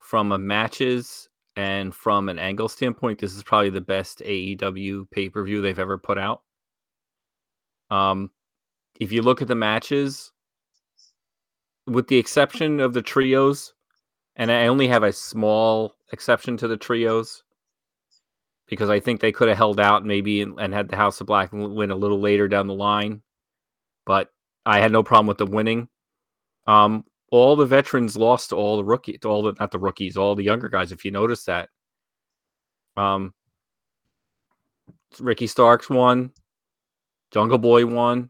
from 0.00 0.32
a 0.32 0.38
matches 0.38 1.28
and 1.56 1.94
from 1.94 2.28
an 2.28 2.38
angle 2.38 2.68
standpoint, 2.68 3.20
this 3.20 3.34
is 3.34 3.42
probably 3.42 3.70
the 3.70 3.80
best 3.80 4.20
AEW 4.20 5.10
pay 5.10 5.28
per 5.28 5.44
view 5.44 5.60
they've 5.60 5.78
ever 5.78 5.98
put 5.98 6.18
out. 6.18 6.42
Um, 7.90 8.30
if 8.98 9.12
you 9.12 9.22
look 9.22 9.42
at 9.42 9.48
the 9.48 9.54
matches, 9.54 10.32
with 11.86 12.08
the 12.08 12.18
exception 12.18 12.80
of 12.80 12.92
the 12.92 13.02
trios, 13.02 13.74
and 14.36 14.50
I 14.50 14.66
only 14.66 14.88
have 14.88 15.02
a 15.02 15.12
small 15.12 15.94
exception 16.12 16.56
to 16.58 16.68
the 16.68 16.76
trios 16.76 17.42
because 18.66 18.88
I 18.88 19.00
think 19.00 19.20
they 19.20 19.32
could 19.32 19.48
have 19.48 19.58
held 19.58 19.78
out 19.78 20.06
maybe 20.06 20.40
and, 20.40 20.72
had 20.72 20.88
the 20.88 20.96
House 20.96 21.20
of 21.20 21.26
Black 21.26 21.50
win 21.52 21.90
a 21.90 21.96
little 21.96 22.20
later 22.20 22.48
down 22.48 22.66
the 22.66 22.74
line, 22.74 23.22
but 24.06 24.30
I 24.64 24.80
had 24.80 24.92
no 24.92 25.02
problem 25.02 25.26
with 25.26 25.38
the 25.38 25.46
winning. 25.46 25.88
Um, 26.66 27.04
all 27.32 27.56
the 27.56 27.64
veterans 27.64 28.14
lost 28.14 28.50
to 28.50 28.56
all 28.56 28.76
the 28.76 28.84
rookie, 28.84 29.16
to 29.16 29.26
all 29.26 29.42
the 29.42 29.54
not 29.58 29.70
the 29.70 29.78
rookies, 29.78 30.18
all 30.18 30.34
the 30.34 30.44
younger 30.44 30.68
guys. 30.68 30.92
If 30.92 31.02
you 31.02 31.10
notice 31.10 31.44
that, 31.44 31.70
um, 32.98 33.32
Ricky 35.18 35.46
Starks 35.46 35.88
won, 35.88 36.30
Jungle 37.30 37.56
Boy 37.56 37.86
won, 37.86 38.28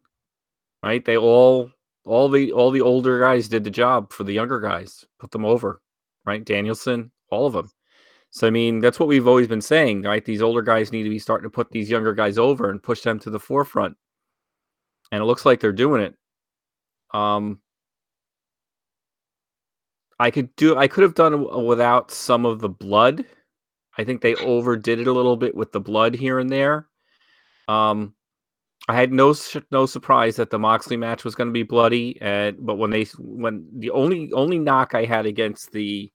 right? 0.85 1.04
They 1.04 1.16
all, 1.16 1.73
all 2.04 2.28
the 2.28 2.52
all 2.52 2.71
the 2.71 2.80
older 2.80 3.18
guys 3.18 3.49
did 3.49 3.64
the 3.64 3.71
job 3.71 4.12
for 4.12 4.23
the 4.23 4.32
younger 4.32 4.61
guys, 4.61 5.04
put 5.18 5.32
them 5.32 5.44
over, 5.44 5.82
right? 6.25 6.44
Danielson, 6.44 7.11
all 7.28 7.47
of 7.47 7.54
them. 7.54 7.68
So 8.30 8.47
I 8.47 8.50
mean, 8.50 8.78
that's 8.78 9.00
what 9.00 9.09
we've 9.09 9.26
always 9.26 9.49
been 9.49 9.61
saying, 9.61 10.02
right? 10.02 10.25
These 10.25 10.42
older 10.42 10.62
guys 10.62 10.92
need 10.92 11.02
to 11.02 11.11
be 11.11 11.18
starting 11.18 11.50
to 11.50 11.50
put 11.52 11.73
these 11.73 11.90
younger 11.90 12.14
guys 12.14 12.38
over 12.38 12.71
and 12.71 12.80
push 12.80 13.00
them 13.00 13.18
to 13.18 13.30
the 13.30 13.40
forefront, 13.40 13.97
and 15.11 15.21
it 15.21 15.26
looks 15.26 15.44
like 15.44 15.59
they're 15.59 15.73
doing 15.73 16.02
it. 16.02 16.14
Um, 17.12 17.62
I 20.23 20.31
could 20.31 20.55
do 20.55 20.76
I 20.76 20.87
could 20.87 21.02
have 21.02 21.14
done 21.14 21.67
without 21.67 22.12
some 22.12 22.47
of 22.47 22.61
the 22.61 22.69
blood. 22.69 23.25
I 23.99 24.05
think 24.05 24.21
they 24.21 24.37
overdid 24.37 25.00
it 25.00 25.09
a 25.09 25.12
little 25.12 25.37
bit 25.37 25.55
with 25.55 25.73
the 25.73 25.81
blood 25.81 26.14
here 26.14 26.38
and 26.38 26.49
there. 26.49 26.87
Um 27.67 28.14
I 28.88 28.95
had 28.95 29.12
no 29.12 29.35
no 29.73 29.85
surprise 29.87 30.37
that 30.37 30.50
the 30.50 30.61
Moxley 30.61 30.97
match 30.97 31.25
was 31.25 31.35
going 31.35 31.49
to 31.49 31.52
be 31.52 31.64
bloody 31.64 32.19
and 32.21 32.57
but 32.61 32.76
when 32.76 32.91
they 32.91 33.05
when 33.19 33.67
the 33.79 33.91
only 33.91 34.33
only 34.33 34.61
knock 34.61 34.95
I 34.95 35.07
had 35.07 35.26
against 35.26 35.73
the 35.73 36.12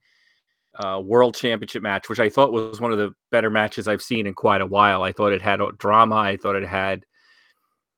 uh, 0.80 1.02
World 1.04 1.36
Championship 1.36 1.82
match, 1.82 2.08
which 2.08 2.20
I 2.20 2.30
thought 2.30 2.54
was 2.54 2.80
one 2.80 2.92
of 2.92 2.98
the 2.98 3.14
better 3.32 3.50
matches 3.50 3.88
I've 3.88 4.02
seen 4.02 4.28
in 4.28 4.36
quite 4.36 4.62
a 4.62 4.66
while. 4.66 5.04
I 5.04 5.12
thought 5.12 5.34
it 5.34 5.42
had 5.42 5.60
drama. 5.80 6.16
I 6.16 6.38
thought 6.38 6.56
it 6.56 6.68
had 6.68 7.04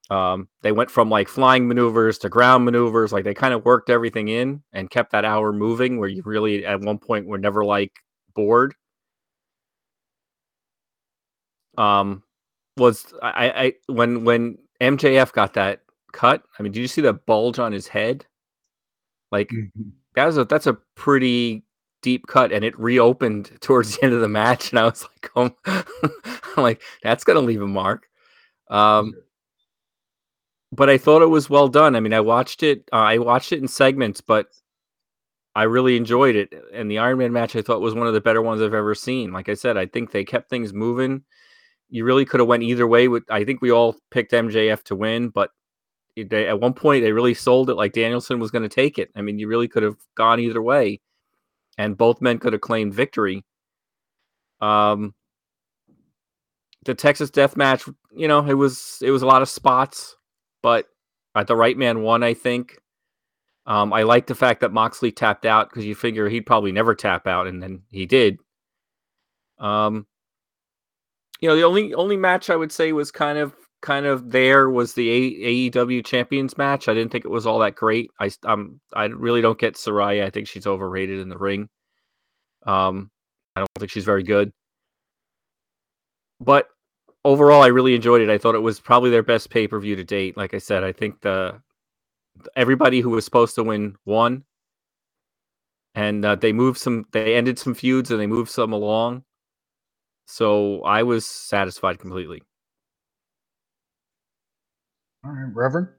um, 0.09 0.47
they 0.61 0.71
went 0.71 0.89
from 0.89 1.09
like 1.09 1.27
flying 1.27 1.67
maneuvers 1.67 2.17
to 2.19 2.29
ground 2.29 2.65
maneuvers. 2.65 3.11
Like 3.11 3.23
they 3.23 3.33
kind 3.33 3.53
of 3.53 3.63
worked 3.63 3.89
everything 3.89 4.27
in 4.27 4.63
and 4.73 4.89
kept 4.89 5.11
that 5.11 5.25
hour 5.25 5.53
moving 5.53 5.99
where 5.99 6.09
you 6.09 6.23
really 6.25 6.65
at 6.65 6.81
one 6.81 6.97
point 6.97 7.27
were 7.27 7.37
never 7.37 7.63
like 7.63 7.93
bored. 8.33 8.73
Um, 11.77 12.23
was 12.77 13.13
I, 13.21 13.49
I 13.49 13.73
when 13.91 14.23
when 14.23 14.57
MJF 14.81 15.31
got 15.33 15.53
that 15.53 15.81
cut? 16.11 16.43
I 16.57 16.63
mean, 16.63 16.71
did 16.71 16.79
you 16.79 16.87
see 16.87 17.01
the 17.01 17.13
bulge 17.13 17.59
on 17.59 17.71
his 17.71 17.87
head? 17.87 18.25
Like 19.31 19.49
mm-hmm. 19.49 19.89
that 20.15 20.25
was 20.25 20.37
a 20.37 20.45
that's 20.45 20.67
a 20.67 20.77
pretty 20.95 21.63
deep 22.01 22.25
cut, 22.27 22.51
and 22.51 22.65
it 22.65 22.79
reopened 22.79 23.51
towards 23.61 23.95
the 23.95 24.05
end 24.05 24.13
of 24.13 24.21
the 24.21 24.27
match, 24.27 24.71
and 24.71 24.79
I 24.79 24.85
was 24.85 25.03
like, 25.03 25.31
oh, 25.35 25.51
I'm 26.57 26.63
like 26.63 26.81
that's 27.03 27.23
gonna 27.23 27.41
leave 27.41 27.61
a 27.61 27.67
mark. 27.67 28.07
Um, 28.69 29.13
but 30.79 30.89
I 30.89 30.97
thought 30.97 31.21
it 31.21 31.25
was 31.25 31.49
well 31.49 31.67
done. 31.67 31.93
I 31.93 31.99
mean, 31.99 32.13
I 32.13 32.21
watched 32.21 32.63
it. 32.63 32.87
Uh, 32.93 32.95
I 32.95 33.17
watched 33.17 33.51
it 33.51 33.59
in 33.59 33.67
segments, 33.67 34.21
but 34.21 34.47
I 35.53 35.63
really 35.63 35.97
enjoyed 35.97 36.37
it. 36.37 36.53
And 36.73 36.89
the 36.89 36.99
Iron 36.99 37.17
Man 37.17 37.33
match, 37.33 37.53
I 37.57 37.61
thought 37.61 37.81
was 37.81 37.93
one 37.93 38.07
of 38.07 38.13
the 38.13 38.21
better 38.21 38.41
ones 38.41 38.61
I've 38.61 38.73
ever 38.73 38.95
seen. 38.95 39.33
Like 39.33 39.49
I 39.49 39.55
said, 39.55 39.75
I 39.75 39.87
think 39.87 40.11
they 40.11 40.23
kept 40.23 40.49
things 40.49 40.71
moving. 40.71 41.23
You 41.89 42.05
really 42.05 42.23
could 42.23 42.39
have 42.39 42.47
went 42.47 42.63
either 42.63 42.87
way. 42.87 43.09
With 43.09 43.23
I 43.29 43.43
think 43.43 43.61
we 43.61 43.73
all 43.73 43.97
picked 44.09 44.31
MJF 44.31 44.83
to 44.83 44.95
win, 44.95 45.27
but 45.27 45.51
they, 46.15 46.47
at 46.47 46.61
one 46.61 46.73
point 46.73 47.03
they 47.03 47.11
really 47.11 47.33
sold 47.33 47.69
it 47.69 47.75
like 47.75 47.91
Danielson 47.91 48.39
was 48.39 48.49
going 48.49 48.63
to 48.63 48.69
take 48.69 48.97
it. 48.97 49.11
I 49.17 49.21
mean, 49.21 49.37
you 49.37 49.49
really 49.49 49.67
could 49.67 49.83
have 49.83 49.97
gone 50.15 50.39
either 50.39 50.61
way, 50.61 51.01
and 51.77 51.97
both 51.97 52.21
men 52.21 52.39
could 52.39 52.53
have 52.53 52.61
claimed 52.61 52.93
victory. 52.93 53.43
Um, 54.61 55.13
the 56.85 56.95
Texas 56.95 57.31
Death 57.31 57.57
Match, 57.57 57.83
you 58.13 58.29
know, 58.29 58.45
it 58.45 58.53
was 58.53 58.99
it 59.01 59.11
was 59.11 59.23
a 59.23 59.27
lot 59.27 59.41
of 59.41 59.49
spots 59.49 60.15
but 60.61 60.87
at 61.35 61.47
the 61.47 61.55
right 61.55 61.77
man 61.77 62.01
won, 62.01 62.23
I 62.23 62.33
think. 62.33 62.77
Um, 63.65 63.93
I 63.93 64.03
like 64.03 64.27
the 64.27 64.35
fact 64.35 64.61
that 64.61 64.73
Moxley 64.73 65.11
tapped 65.11 65.45
out 65.45 65.69
because 65.69 65.85
you 65.85 65.93
figure 65.93 66.27
he'd 66.27 66.45
probably 66.45 66.71
never 66.71 66.95
tap 66.95 67.27
out, 67.27 67.47
and 67.47 67.61
then 67.61 67.83
he 67.91 68.05
did. 68.05 68.39
Um, 69.59 70.07
you 71.39 71.47
know, 71.47 71.55
the 71.55 71.63
only 71.63 71.93
only 71.93 72.17
match 72.17 72.49
I 72.49 72.55
would 72.55 72.71
say 72.71 72.91
was 72.93 73.11
kind 73.11 73.37
of 73.37 73.53
kind 73.81 74.05
of 74.05 74.31
there 74.31 74.69
was 74.69 74.93
the 74.93 75.69
AEW 75.71 76.03
Champions 76.05 76.57
match. 76.57 76.87
I 76.87 76.93
didn't 76.93 77.11
think 77.11 77.25
it 77.25 77.31
was 77.31 77.45
all 77.45 77.59
that 77.59 77.75
great. 77.75 78.11
I 78.19 78.31
um 78.43 78.79
I 78.93 79.05
really 79.05 79.41
don't 79.41 79.59
get 79.59 79.75
Saraya. 79.75 80.25
I 80.25 80.29
think 80.29 80.47
she's 80.47 80.67
overrated 80.67 81.19
in 81.19 81.29
the 81.29 81.37
ring. 81.37 81.69
Um, 82.65 83.11
I 83.55 83.61
don't 83.61 83.69
think 83.77 83.91
she's 83.91 84.05
very 84.05 84.23
good. 84.23 84.51
But 86.39 86.67
overall, 87.25 87.61
I 87.61 87.67
really 87.67 87.95
enjoyed 87.95 88.21
it. 88.21 88.29
I 88.29 88.37
thought 88.37 88.55
it 88.55 88.59
was 88.59 88.79
probably 88.79 89.09
their 89.09 89.23
best 89.23 89.49
pay 89.49 89.67
per 89.67 89.79
view 89.79 89.95
to 89.95 90.03
date. 90.03 90.37
Like 90.37 90.53
I 90.53 90.59
said, 90.59 90.83
I 90.83 90.91
think 90.91 91.21
the 91.21 91.61
everybody 92.55 93.01
who 93.01 93.09
was 93.11 93.25
supposed 93.25 93.55
to 93.55 93.63
win 93.63 93.95
won, 94.05 94.43
and 95.95 96.23
uh, 96.25 96.35
they 96.35 96.53
moved 96.53 96.79
some. 96.79 97.05
They 97.11 97.35
ended 97.35 97.59
some 97.59 97.73
feuds 97.73 98.11
and 98.11 98.19
they 98.19 98.27
moved 98.27 98.51
some 98.51 98.73
along. 98.73 99.23
So 100.25 100.81
I 100.83 101.03
was 101.03 101.25
satisfied 101.25 101.99
completely. 101.99 102.43
All 105.25 105.31
right, 105.31 105.53
Reverend. 105.53 105.89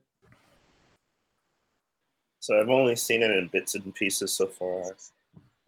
So 2.41 2.59
I've 2.59 2.71
only 2.71 2.97
seen 2.97 3.23
it 3.23 3.31
in 3.31 3.49
bits 3.49 3.75
and 3.75 3.95
pieces 3.95 4.33
so 4.33 4.47
far. 4.47 4.97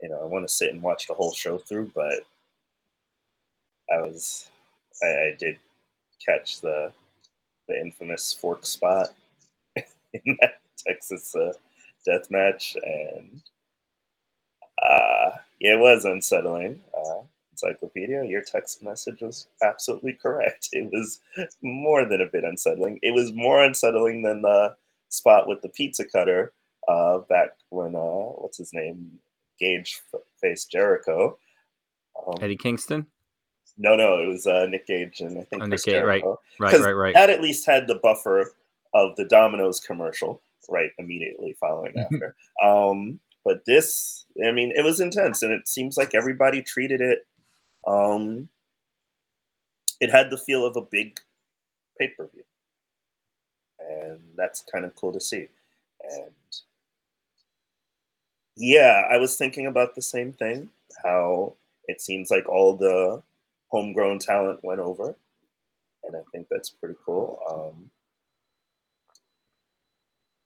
You 0.01 0.09
know, 0.09 0.21
I 0.23 0.25
want 0.25 0.49
to 0.49 0.53
sit 0.53 0.73
and 0.73 0.83
watch 0.83 1.07
the 1.07 1.15
whole 1.15 1.33
show 1.33 1.59
through, 1.59 1.93
but 1.95 2.21
I 3.93 4.01
was 4.01 4.49
I, 5.03 5.07
I 5.07 5.37
did 5.39 5.59
catch 6.25 6.61
the 6.61 6.93
the 7.69 7.81
infamous 7.81 8.33
fork 8.33 8.67
spot 8.67 9.09
in 9.77 10.37
that 10.41 10.61
Texas 10.77 11.35
uh, 11.35 11.53
death 12.05 12.31
match, 12.31 12.77
and 12.83 13.41
uh, 14.83 15.31
it 15.61 15.79
was 15.79 16.05
unsettling. 16.05 16.81
Uh, 16.97 17.23
Encyclopedia, 17.53 18.25
your 18.25 18.43
text 18.43 18.83
message 18.83 19.21
was 19.21 19.47
absolutely 19.63 20.15
correct. 20.15 20.71
It 20.73 20.91
was 20.91 21.21
more 21.63 22.05
than 22.05 22.23
a 22.23 22.27
bit 22.27 22.45
unsettling. 22.45 22.99
It 23.03 23.13
was 23.13 23.33
more 23.33 23.63
unsettling 23.63 24.23
than 24.23 24.43
the 24.43 24.75
spot 25.09 25.47
with 25.47 25.61
the 25.63 25.69
pizza 25.69 26.05
cutter 26.05 26.53
uh, 26.89 27.19
back 27.29 27.51
when 27.69 27.95
uh, 27.95 27.99
what's 27.99 28.59
his 28.59 28.73
name, 28.73 29.19
Gage 29.61 30.01
faced 30.41 30.71
Jericho. 30.71 31.39
Um, 32.27 32.35
Eddie 32.41 32.57
Kingston. 32.57 33.07
No, 33.83 33.97
no, 33.97 34.23
it 34.23 34.29
was 34.29 34.47
uh, 34.47 34.67
Nick 34.67 34.87
Gage 34.87 35.21
and 35.21 35.37
I 35.37 35.43
think 35.43 35.61
oh, 35.61 35.67
Nick 35.67 35.83
Gage, 35.83 36.05
right, 36.05 36.23
right, 36.61 36.81
right, 36.81 36.93
right. 36.93 37.15
That 37.15 37.31
at 37.31 37.43
least 37.43 37.67
had 37.67 37.89
the 37.89 37.97
buffer 37.97 38.53
of 38.95 39.17
the 39.17 39.25
Domino's 39.25 39.81
commercial, 39.81 40.41
right, 40.71 40.91
immediately 40.99 41.57
following 41.59 41.93
after. 41.99 42.37
Um, 42.63 43.19
but 43.45 43.65
this, 43.67 44.25
I 44.47 44.53
mean, 44.53 44.73
it 44.77 44.85
was 44.85 45.01
intense, 45.01 45.43
and 45.43 45.53
it 45.53 45.67
seems 45.67 45.97
like 45.97 46.15
everybody 46.15 46.63
treated 46.63 47.01
it. 47.01 47.27
Um, 47.85 48.49
it 50.01 50.11
had 50.11 50.31
the 50.31 50.39
feel 50.39 50.65
of 50.65 50.77
a 50.77 50.83
big 50.83 51.19
pay 51.99 52.07
per 52.17 52.29
view, 52.29 52.45
and 53.81 54.21
that's 54.37 54.63
kind 54.73 54.85
of 54.85 54.95
cool 54.95 55.13
to 55.13 55.21
see. 55.21 55.49
And 56.09 56.31
yeah, 58.57 59.09
I 59.11 59.17
was 59.17 59.35
thinking 59.35 59.67
about 59.67 59.97
the 59.97 60.03
same 60.03 60.33
thing. 60.33 60.69
How 61.03 61.55
it 61.89 62.01
seems 62.01 62.31
like 62.31 62.49
all 62.49 62.77
the 62.77 63.25
homegrown 63.73 64.19
talent 64.19 64.61
went 64.63 64.81
over, 64.81 65.17
and 66.05 66.15
I 66.15 66.21
think 66.31 66.47
that's 66.51 66.71
pretty 66.71 66.95
cool. 67.05 67.41
Um, 67.51 67.91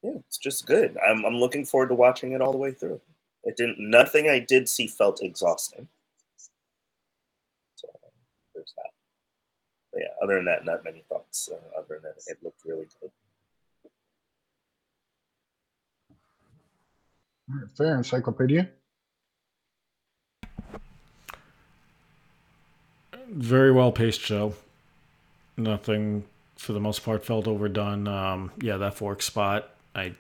yeah, 0.03 0.19
it's 0.27 0.39
just 0.39 0.67
good. 0.67 0.97
I'm 1.07 1.25
I'm 1.25 1.37
looking 1.37 1.67
forward 1.67 1.89
to 1.89 1.95
watching 1.95 2.33
it 2.33 2.41
all 2.41 2.53
the 2.53 2.59
way 2.59 2.71
through. 2.71 3.01
It 3.43 3.57
didn't. 3.57 3.79
Nothing 3.79 4.31
I 4.31 4.39
did 4.39 4.69
see 4.69 4.87
felt 4.87 5.23
exhausting. 5.23 5.89
So 7.75 7.89
there's 8.55 8.73
that. 8.77 8.91
But 9.93 10.03
yeah, 10.03 10.15
other 10.23 10.37
than 10.37 10.45
that, 10.47 10.65
not 10.65 10.85
many 10.85 11.05
thoughts. 11.09 11.49
Uh, 11.53 11.79
other 11.79 12.01
than 12.01 12.03
that, 12.03 12.23
it 12.29 12.39
looked 12.43 12.65
really 12.65 12.87
good. 13.01 13.11
Fair 17.77 17.97
encyclopedia. 17.97 18.69
Very 23.29 23.73
well 23.73 23.93
paced 23.93 24.21
show. 24.21 24.55
Nothing 25.57 26.25
for 26.57 26.73
the 26.73 26.81
most 26.81 27.05
part 27.05 27.25
felt 27.25 27.47
overdone. 27.47 28.09
Um, 28.09 28.53
yeah, 28.61 28.77
that 28.77 28.95
fork 28.95 29.23
spot, 29.23 29.71
I 29.95 30.13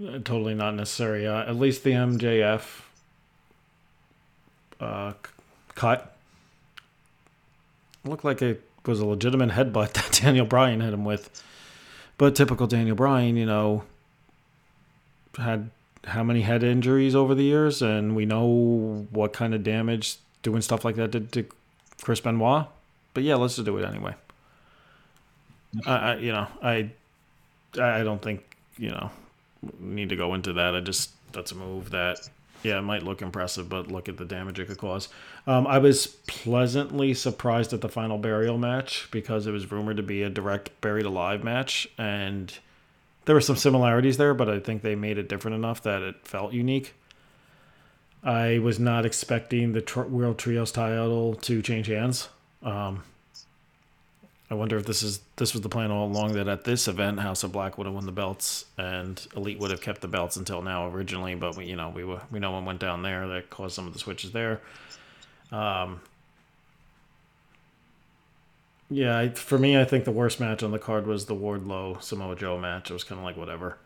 uh, 0.00 0.18
totally 0.24 0.54
not 0.54 0.74
necessary. 0.74 1.26
Uh, 1.26 1.42
at 1.42 1.56
least 1.56 1.84
the 1.84 1.92
MJF 1.92 2.82
uh, 4.80 5.12
cut 5.74 6.16
looked 8.04 8.24
like 8.24 8.42
it 8.42 8.62
was 8.84 9.00
a 9.00 9.06
legitimate 9.06 9.50
headbutt 9.50 9.92
that 9.94 10.20
Daniel 10.22 10.46
Bryan 10.46 10.80
hit 10.80 10.92
him 10.92 11.04
with. 11.04 11.42
But 12.16 12.36
typical 12.36 12.66
Daniel 12.66 12.96
Bryan, 12.96 13.36
you 13.36 13.46
know, 13.46 13.82
had 15.36 15.70
how 16.04 16.22
many 16.22 16.42
head 16.42 16.62
injuries 16.62 17.14
over 17.14 17.34
the 17.34 17.42
years, 17.42 17.82
and 17.82 18.14
we 18.14 18.26
know 18.26 19.06
what 19.10 19.32
kind 19.32 19.54
of 19.54 19.64
damage 19.64 20.18
doing 20.44 20.62
stuff 20.62 20.84
like 20.84 20.94
that 20.94 21.10
did 21.10 21.32
to 21.32 21.44
Chris 22.02 22.20
Benoit. 22.20 22.66
But 23.12 23.24
yeah, 23.24 23.34
let's 23.34 23.56
just 23.56 23.66
do 23.66 23.76
it 23.78 23.84
anyway. 23.84 24.14
I, 25.84 25.96
I 25.96 26.16
you 26.18 26.30
know, 26.30 26.46
I, 26.62 26.90
I 27.80 28.04
don't 28.04 28.22
think 28.22 28.56
you 28.78 28.90
know 28.90 29.10
need 29.80 30.10
to 30.10 30.16
go 30.16 30.34
into 30.34 30.52
that. 30.52 30.76
I 30.76 30.80
just 30.80 31.10
that's 31.32 31.50
a 31.50 31.56
move 31.56 31.90
that 31.90 32.28
yeah, 32.62 32.78
it 32.78 32.82
might 32.82 33.02
look 33.02 33.20
impressive, 33.20 33.68
but 33.68 33.88
look 33.88 34.08
at 34.08 34.16
the 34.16 34.24
damage 34.24 34.58
it 34.58 34.68
could 34.68 34.78
cause. 34.78 35.08
Um, 35.46 35.66
I 35.66 35.78
was 35.78 36.06
pleasantly 36.06 37.12
surprised 37.12 37.74
at 37.74 37.82
the 37.82 37.90
final 37.90 38.16
burial 38.16 38.56
match 38.56 39.08
because 39.10 39.46
it 39.46 39.52
was 39.52 39.70
rumored 39.70 39.98
to 39.98 40.02
be 40.02 40.22
a 40.22 40.30
direct 40.30 40.80
buried 40.80 41.04
alive 41.04 41.44
match, 41.44 41.86
and 41.98 42.56
there 43.26 43.34
were 43.34 43.42
some 43.42 43.56
similarities 43.56 44.16
there, 44.16 44.32
but 44.32 44.48
I 44.48 44.60
think 44.60 44.82
they 44.82 44.94
made 44.94 45.18
it 45.18 45.28
different 45.28 45.56
enough 45.56 45.82
that 45.82 46.00
it 46.02 46.26
felt 46.26 46.54
unique. 46.54 46.94
I 48.24 48.58
was 48.58 48.80
not 48.80 49.04
expecting 49.04 49.72
the 49.72 49.82
tr- 49.82 50.02
World 50.02 50.38
Trios 50.38 50.72
title 50.72 51.34
to 51.36 51.60
change 51.60 51.88
hands. 51.88 52.28
Um, 52.62 53.02
I 54.50 54.54
wonder 54.54 54.76
if 54.76 54.86
this 54.86 55.02
is 55.02 55.20
this 55.36 55.52
was 55.52 55.62
the 55.62 55.68
plan 55.68 55.90
all 55.90 56.06
along 56.06 56.34
that 56.34 56.48
at 56.48 56.64
this 56.64 56.88
event 56.88 57.20
House 57.20 57.42
of 57.42 57.52
Black 57.52 57.76
would 57.76 57.86
have 57.86 57.94
won 57.94 58.06
the 58.06 58.12
belts 58.12 58.66
and 58.78 59.26
Elite 59.36 59.58
would 59.58 59.70
have 59.70 59.80
kept 59.80 60.00
the 60.00 60.08
belts 60.08 60.36
until 60.36 60.62
now 60.62 60.88
originally, 60.88 61.34
but 61.34 61.56
we 61.56 61.66
you 61.66 61.76
know 61.76 61.90
we 61.90 62.04
were 62.04 62.20
we 62.30 62.38
know 62.38 62.52
what 62.52 62.64
went 62.64 62.78
down 62.80 63.02
there 63.02 63.26
that 63.28 63.50
caused 63.50 63.74
some 63.74 63.86
of 63.86 63.92
the 63.92 63.98
switches 63.98 64.32
there. 64.32 64.60
Um, 65.52 66.00
yeah, 68.90 69.30
for 69.30 69.58
me, 69.58 69.78
I 69.78 69.84
think 69.84 70.04
the 70.04 70.12
worst 70.12 70.40
match 70.40 70.62
on 70.62 70.70
the 70.70 70.78
card 70.78 71.06
was 71.06 71.26
the 71.26 71.34
Wardlow 71.34 72.02
Samoa 72.02 72.36
Joe 72.36 72.58
match. 72.58 72.90
It 72.90 72.94
was 72.94 73.04
kind 73.04 73.18
of 73.18 73.24
like 73.24 73.36
whatever. 73.36 73.76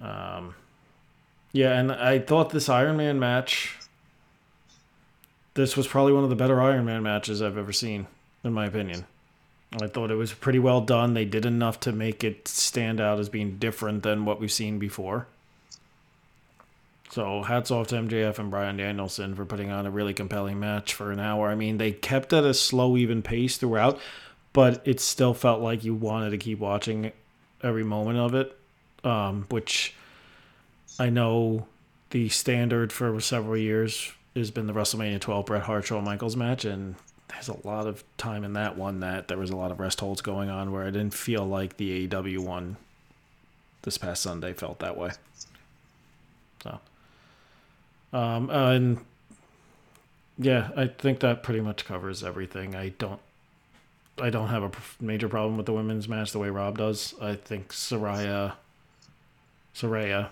Um, 0.00 0.54
yeah, 1.56 1.78
and 1.78 1.90
I 1.90 2.18
thought 2.18 2.50
this 2.50 2.68
Iron 2.68 2.98
Man 2.98 3.18
match. 3.18 3.78
This 5.54 5.74
was 5.74 5.86
probably 5.86 6.12
one 6.12 6.22
of 6.22 6.28
the 6.28 6.36
better 6.36 6.60
Iron 6.60 6.84
Man 6.84 7.02
matches 7.02 7.40
I've 7.40 7.56
ever 7.56 7.72
seen, 7.72 8.06
in 8.44 8.52
my 8.52 8.66
opinion. 8.66 9.06
I 9.80 9.86
thought 9.86 10.10
it 10.10 10.16
was 10.16 10.34
pretty 10.34 10.58
well 10.58 10.82
done. 10.82 11.14
They 11.14 11.24
did 11.24 11.46
enough 11.46 11.80
to 11.80 11.92
make 11.92 12.22
it 12.22 12.46
stand 12.46 13.00
out 13.00 13.18
as 13.18 13.30
being 13.30 13.56
different 13.56 14.02
than 14.02 14.26
what 14.26 14.38
we've 14.38 14.52
seen 14.52 14.78
before. 14.78 15.26
So 17.10 17.42
hats 17.42 17.70
off 17.70 17.86
to 17.88 17.94
MJF 17.96 18.38
and 18.38 18.50
Bryan 18.50 18.76
Danielson 18.76 19.34
for 19.34 19.46
putting 19.46 19.70
on 19.70 19.86
a 19.86 19.90
really 19.90 20.12
compelling 20.12 20.60
match 20.60 20.92
for 20.92 21.10
an 21.10 21.20
hour. 21.20 21.48
I 21.48 21.54
mean, 21.54 21.78
they 21.78 21.92
kept 21.92 22.34
at 22.34 22.44
a 22.44 22.52
slow, 22.52 22.98
even 22.98 23.22
pace 23.22 23.56
throughout, 23.56 23.98
but 24.52 24.82
it 24.86 25.00
still 25.00 25.32
felt 25.32 25.62
like 25.62 25.84
you 25.84 25.94
wanted 25.94 26.30
to 26.30 26.38
keep 26.38 26.58
watching 26.58 27.12
every 27.62 27.84
moment 27.84 28.18
of 28.18 28.34
it. 28.34 28.56
Um, 29.04 29.46
which 29.50 29.94
I 30.98 31.10
know 31.10 31.66
the 32.10 32.28
standard 32.28 32.92
for 32.92 33.20
several 33.20 33.56
years 33.56 34.12
has 34.34 34.50
been 34.50 34.66
the 34.66 34.72
WrestleMania 34.72 35.20
12 35.20 35.46
Bret 35.46 35.62
Hart 35.62 35.86
Shawn 35.86 36.04
Michaels 36.04 36.36
match, 36.36 36.64
and 36.64 36.96
there's 37.28 37.48
a 37.48 37.66
lot 37.66 37.86
of 37.86 38.04
time 38.16 38.44
in 38.44 38.52
that 38.54 38.76
one 38.76 39.00
that 39.00 39.28
there 39.28 39.38
was 39.38 39.50
a 39.50 39.56
lot 39.56 39.70
of 39.70 39.80
rest 39.80 40.00
holds 40.00 40.20
going 40.20 40.48
on 40.48 40.72
where 40.72 40.84
I 40.84 40.90
didn't 40.90 41.14
feel 41.14 41.44
like 41.44 41.76
the 41.76 42.06
AEW 42.08 42.38
one 42.38 42.76
this 43.82 43.98
past 43.98 44.22
Sunday 44.22 44.52
felt 44.52 44.78
that 44.80 44.96
way. 44.96 45.10
So. 46.62 46.80
Um, 48.12 48.50
and 48.50 49.04
yeah, 50.38 50.70
I 50.76 50.86
think 50.86 51.20
that 51.20 51.42
pretty 51.42 51.60
much 51.60 51.84
covers 51.84 52.22
everything. 52.22 52.74
I 52.74 52.90
don't, 52.90 53.20
I 54.20 54.30
don't 54.30 54.48
have 54.48 54.62
a 54.62 54.70
major 55.00 55.28
problem 55.28 55.56
with 55.56 55.66
the 55.66 55.72
women's 55.72 56.08
match 56.08 56.32
the 56.32 56.38
way 56.38 56.48
Rob 56.48 56.78
does. 56.78 57.14
I 57.20 57.34
think 57.34 57.68
Soraya, 57.72 58.54
Saraya, 59.74 60.28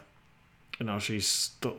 you 0.78 0.86
know, 0.86 0.98
she's 0.98 1.26
still, 1.26 1.76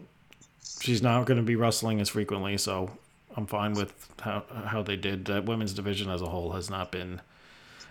she's 0.79 1.01
not 1.01 1.25
going 1.25 1.37
to 1.37 1.43
be 1.43 1.55
wrestling 1.55 1.99
as 1.99 2.09
frequently, 2.09 2.57
so 2.57 2.91
I'm 3.35 3.45
fine 3.45 3.73
with 3.73 3.93
how 4.21 4.43
how 4.65 4.81
they 4.81 4.95
did. 4.95 5.25
That 5.25 5.45
women's 5.45 5.73
division 5.73 6.09
as 6.09 6.21
a 6.21 6.27
whole 6.27 6.53
has 6.53 6.69
not 6.69 6.91
been 6.91 7.21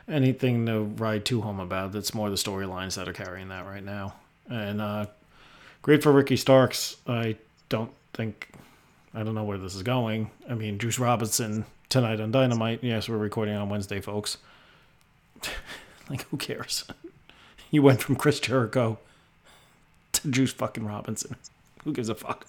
anything 0.09 0.67
to 0.67 0.81
ride 0.81 1.25
too 1.25 1.43
home 1.43 1.61
about. 1.61 1.95
It's 1.95 2.15
more 2.15 2.31
the 2.31 2.37
storylines 2.37 2.97
that 2.97 3.09
are 3.09 3.13
carrying 3.13 3.49
that 3.49 3.67
right 3.67 3.85
now, 3.85 4.15
and 4.49 4.81
uh, 4.81 5.07
great 5.83 6.03
for 6.03 6.13
Ricky 6.13 6.37
Starks. 6.37 6.97
I 7.07 7.37
don't 7.69 7.93
think 8.13 8.51
I 9.15 9.23
don't 9.23 9.35
know 9.35 9.45
where 9.45 9.59
this 9.59 9.75
is 9.75 9.83
going. 9.83 10.31
I 10.49 10.55
mean, 10.55 10.79
Juice 10.79 10.99
Robinson 10.99 11.67
tonight 11.89 12.21
on 12.21 12.33
Dynamite. 12.33 12.83
Yes, 12.83 13.09
we're 13.09 13.19
recording 13.19 13.55
on 13.55 13.69
Wednesday, 13.69 14.01
folks. 14.01 14.39
like, 16.11 16.23
who 16.29 16.37
cares? 16.37 16.85
you 17.71 17.83
went 17.83 18.01
from 18.01 18.17
Chris 18.17 18.41
Jericho 18.41 18.99
Juice 20.31 20.53
fucking 20.53 20.85
Robinson. 20.85 21.37
Who 21.85 21.93
gives 21.93 22.09
a 22.09 22.15
fuck? 22.15 22.47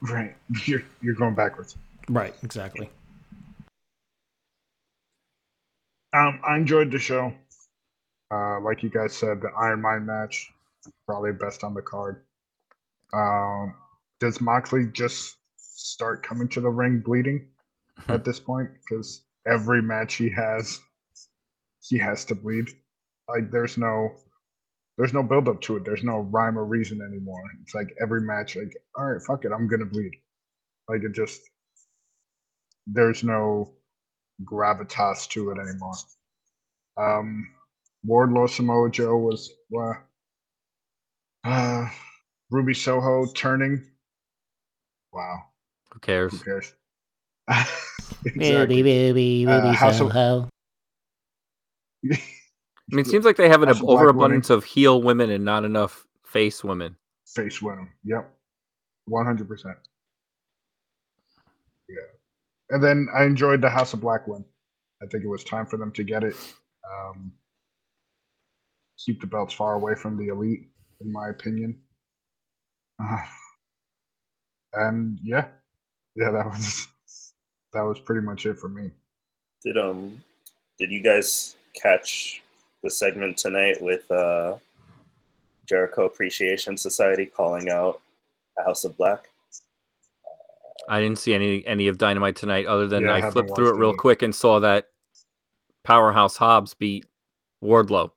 Right. 0.00 0.34
You're 0.66 0.82
you're 1.02 1.14
going 1.14 1.34
backwards. 1.34 1.76
Right, 2.08 2.34
exactly. 2.42 2.90
Um, 6.12 6.40
I 6.46 6.56
enjoyed 6.56 6.90
the 6.90 6.98
show. 6.98 7.32
Uh, 8.32 8.60
like 8.60 8.82
you 8.82 8.88
guys 8.90 9.12
said, 9.14 9.40
the 9.40 9.50
Iron 9.58 9.82
Man 9.82 10.06
match 10.06 10.50
probably 11.06 11.32
best 11.32 11.64
on 11.64 11.74
the 11.74 11.82
card. 11.82 12.22
Um, 13.12 13.74
does 14.20 14.40
Moxley 14.40 14.86
just 14.92 15.36
start 15.56 16.22
coming 16.22 16.48
to 16.48 16.60
the 16.60 16.68
ring 16.68 17.00
bleeding 17.00 17.48
at 18.08 18.24
this 18.24 18.40
point? 18.40 18.70
Because 18.80 19.22
every 19.46 19.82
match 19.82 20.14
he 20.14 20.30
has, 20.30 20.80
he 21.82 21.98
has 21.98 22.24
to 22.26 22.34
bleed. 22.34 22.68
Like 23.28 23.50
there's 23.50 23.76
no, 23.76 24.12
there's 24.98 25.12
no 25.12 25.22
build 25.22 25.48
up 25.48 25.60
to 25.62 25.76
it. 25.76 25.84
There's 25.84 26.02
no 26.02 26.20
rhyme 26.30 26.58
or 26.58 26.64
reason 26.64 27.00
anymore. 27.02 27.42
It's 27.62 27.74
like 27.74 27.94
every 28.02 28.22
match, 28.22 28.56
like 28.56 28.72
all 28.96 29.06
right, 29.06 29.22
fuck 29.22 29.44
it, 29.44 29.52
I'm 29.52 29.68
gonna 29.68 29.84
bleed. 29.86 30.12
Like 30.88 31.02
it 31.02 31.12
just, 31.12 31.40
there's 32.86 33.22
no 33.24 33.72
gravitas 34.44 35.28
to 35.30 35.50
it 35.50 35.58
anymore. 35.58 35.94
Um, 36.96 37.48
Wardlow 38.08 38.48
Samoa 38.48 38.90
Joe 38.90 39.16
was 39.16 39.50
well, 39.70 39.96
uh, 41.44 41.88
Ruby 42.50 42.74
Soho 42.74 43.26
turning. 43.34 43.82
Wow, 45.12 45.38
Who 45.92 45.98
cares? 46.00 46.32
who 46.32 46.38
cares? 46.44 46.72
Ruby, 48.24 48.36
exactly. 48.36 48.82
Ruby, 48.82 49.46
Uh, 49.46 49.56
Ruby 49.62 49.76
House 49.76 50.00
of- 50.00 50.12
Soho. 50.12 50.48
I 52.90 52.94
mean, 52.94 53.04
it 53.04 53.08
seems 53.08 53.24
like 53.24 53.36
they 53.36 53.48
have 53.48 53.62
an 53.62 53.68
House 53.68 53.80
of 53.80 53.86
Black 53.86 54.00
overabundance 54.00 54.50
of 54.50 54.64
heel 54.64 55.02
women 55.02 55.30
and 55.30 55.44
not 55.44 55.64
enough 55.64 56.06
face 56.24 56.62
women. 56.62 56.96
Face 57.26 57.60
women. 57.60 57.88
Yep, 58.04 58.32
one 59.06 59.26
hundred 59.26 59.48
percent. 59.48 59.76
Yeah, 61.88 61.96
and 62.70 62.82
then 62.82 63.08
I 63.14 63.24
enjoyed 63.24 63.60
the 63.60 63.70
House 63.70 63.92
of 63.92 64.00
Black 64.00 64.28
one. 64.28 64.44
I 65.02 65.06
think 65.06 65.24
it 65.24 65.28
was 65.28 65.42
time 65.42 65.66
for 65.66 65.76
them 65.76 65.90
to 65.92 66.04
get 66.04 66.22
it. 66.22 66.36
Um, 66.88 67.32
keep 69.04 69.20
the 69.20 69.26
belts 69.26 69.52
far 69.52 69.74
away 69.74 69.94
from 69.94 70.16
the 70.16 70.28
elite, 70.28 70.68
in 71.00 71.12
my 71.12 71.28
opinion. 71.28 71.78
Uh, 73.02 73.18
and 74.74 75.18
yeah, 75.24 75.46
yeah, 76.14 76.30
that 76.30 76.46
was 76.46 76.86
that 77.72 77.82
was 77.82 77.98
pretty 77.98 78.24
much 78.24 78.46
it 78.46 78.58
for 78.58 78.68
me. 78.68 78.90
Did 79.64 79.76
um 79.76 80.22
did 80.78 80.92
you 80.92 81.02
guys 81.02 81.56
catch 81.74 82.42
the 82.86 82.90
segment 82.90 83.36
tonight 83.36 83.82
with 83.82 84.08
uh 84.12 84.56
Jericho 85.66 86.04
Appreciation 86.06 86.76
Society 86.76 87.26
calling 87.26 87.68
out 87.68 88.00
House 88.64 88.84
of 88.84 88.96
Black? 88.96 89.28
I 90.88 91.00
didn't 91.00 91.18
see 91.18 91.34
any 91.34 91.66
any 91.66 91.88
of 91.88 91.98
Dynamite 91.98 92.36
tonight, 92.36 92.66
other 92.66 92.86
than 92.86 93.04
Yeah, 93.04 93.14
I 93.14 93.18
I 93.18 93.30
flipped 93.32 93.56
through 93.56 93.70
it 93.70 93.78
real 93.80 93.90
any. 93.90 93.98
quick 93.98 94.22
and 94.22 94.32
saw 94.32 94.60
that 94.60 94.86
Powerhouse 95.82 96.36
Hobbs 96.36 96.74
beat 96.74 97.06
Wardlow. 97.62 98.12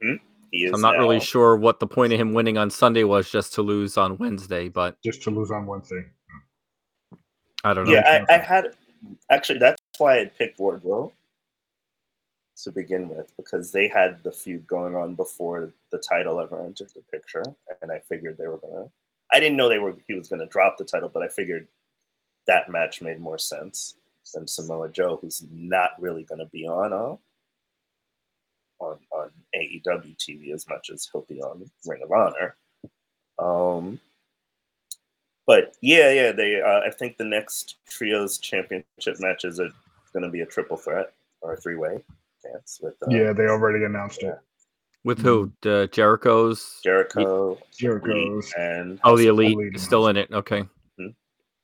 hmm 0.00 0.14
He 0.52 0.64
is 0.66 0.70
So 0.70 0.76
I'm 0.76 0.82
not 0.82 0.98
really 0.98 1.18
sure 1.18 1.56
what 1.56 1.80
the 1.80 1.88
point 1.88 2.12
of 2.12 2.20
him 2.20 2.32
winning 2.32 2.56
on 2.58 2.70
Sunday 2.70 3.02
was, 3.02 3.28
just 3.28 3.54
to 3.54 3.62
lose 3.62 3.96
on 3.98 4.18
Wednesday. 4.18 4.68
But 4.68 4.96
Just 5.04 5.22
to 5.24 5.30
lose 5.30 5.50
on 5.50 5.66
Wednesday. 5.66 6.04
I 7.64 7.74
don't 7.74 7.86
know. 7.86 7.92
Yeah, 7.92 8.22
I, 8.28 8.34
I 8.34 8.38
had 8.38 8.66
actually 9.30 9.58
that's 9.58 9.82
why 9.98 10.20
I 10.20 10.26
picked 10.26 10.60
Wardlow 10.60 11.10
to 12.62 12.70
begin 12.70 13.08
with 13.08 13.32
because 13.36 13.72
they 13.72 13.88
had 13.88 14.22
the 14.22 14.32
feud 14.32 14.66
going 14.66 14.94
on 14.94 15.14
before 15.14 15.72
the 15.90 15.98
title 15.98 16.40
ever 16.40 16.60
entered 16.64 16.90
the 16.94 17.02
picture, 17.10 17.44
and 17.82 17.90
I 17.90 17.98
figured 17.98 18.38
they 18.38 18.46
were 18.46 18.58
gonna. 18.58 18.88
I 19.32 19.40
didn't 19.40 19.56
know 19.56 19.68
they 19.68 19.78
were 19.78 19.96
he 20.06 20.14
was 20.14 20.28
gonna 20.28 20.46
drop 20.46 20.76
the 20.78 20.84
title, 20.84 21.10
but 21.12 21.22
I 21.22 21.28
figured 21.28 21.66
that 22.46 22.70
match 22.70 23.02
made 23.02 23.20
more 23.20 23.38
sense 23.38 23.94
than 24.32 24.46
Samoa 24.46 24.90
Joe, 24.90 25.18
who's 25.20 25.44
not 25.50 25.90
really 25.98 26.24
to 26.24 26.46
be 26.46 26.66
on 26.66 26.92
uh, 26.92 27.16
on 28.84 28.98
on 29.10 29.30
AEW 29.56 30.16
TV 30.16 30.52
as 30.52 30.68
much 30.68 30.90
as 30.90 31.08
he'll 31.10 31.22
be 31.22 31.40
on 31.42 31.68
Ring 31.86 32.02
of 32.02 32.12
Honor. 32.12 32.56
Um, 33.38 34.00
but 35.46 35.76
yeah, 35.80 36.10
yeah, 36.10 36.32
they. 36.32 36.60
Uh, 36.60 36.80
I 36.86 36.90
think 36.90 37.16
the 37.16 37.24
next 37.24 37.76
trios 37.88 38.38
championship 38.38 39.18
matches 39.18 39.58
are 39.58 39.70
going 40.12 40.22
to 40.22 40.30
be 40.30 40.42
a 40.42 40.46
triple 40.46 40.76
threat 40.76 41.12
or 41.42 41.54
a 41.54 41.56
three 41.56 41.76
way 41.76 41.98
dance 42.54 42.78
with 42.82 42.94
uh, 43.02 43.06
Yeah, 43.10 43.32
they 43.32 43.44
already 43.44 43.84
announced 43.84 44.22
it. 44.22 44.38
With 45.04 45.18
who? 45.20 45.52
The 45.60 45.88
Jericho's. 45.92 46.80
Jericho, 46.82 47.58
Jericho's. 47.76 48.50
And 48.56 48.98
Oh, 49.04 49.16
the 49.18 49.26
elite 49.26 49.52
Elite 49.54 49.74
is 49.76 49.82
still 49.82 50.08
in 50.08 50.16
it. 50.16 50.30
Okay, 50.32 50.64
Mhm. 50.98 51.14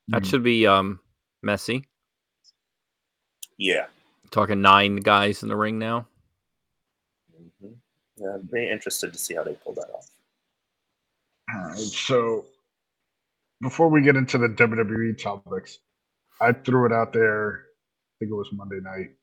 that 0.09 0.25
should 0.25 0.43
be 0.43 0.67
um 0.67 0.99
messy. 1.41 1.87
Yeah. 3.57 3.87
Talking 4.29 4.61
nine 4.61 4.97
guys 4.97 5.43
in 5.43 5.49
the 5.49 5.55
ring 5.55 5.79
now. 5.79 6.07
hmm 7.59 7.73
Yeah, 8.17 8.35
I'm 8.35 8.47
very 8.47 8.69
interested 8.69 9.11
to 9.13 9.19
see 9.19 9.33
how 9.35 9.43
they 9.43 9.55
pull 9.55 9.73
that 9.73 9.89
off. 9.93 10.07
Alright, 11.53 11.77
so 11.79 12.45
before 13.61 13.89
we 13.89 14.01
get 14.01 14.15
into 14.15 14.37
the 14.37 14.47
WWE 14.49 15.17
topics, 15.21 15.79
I 16.39 16.53
threw 16.53 16.85
it 16.85 16.91
out 16.93 17.11
there. 17.13 17.57
I 17.57 18.13
think 18.19 18.31
it 18.31 18.35
was 18.35 18.49
Monday 18.53 18.79
night. 18.81 19.15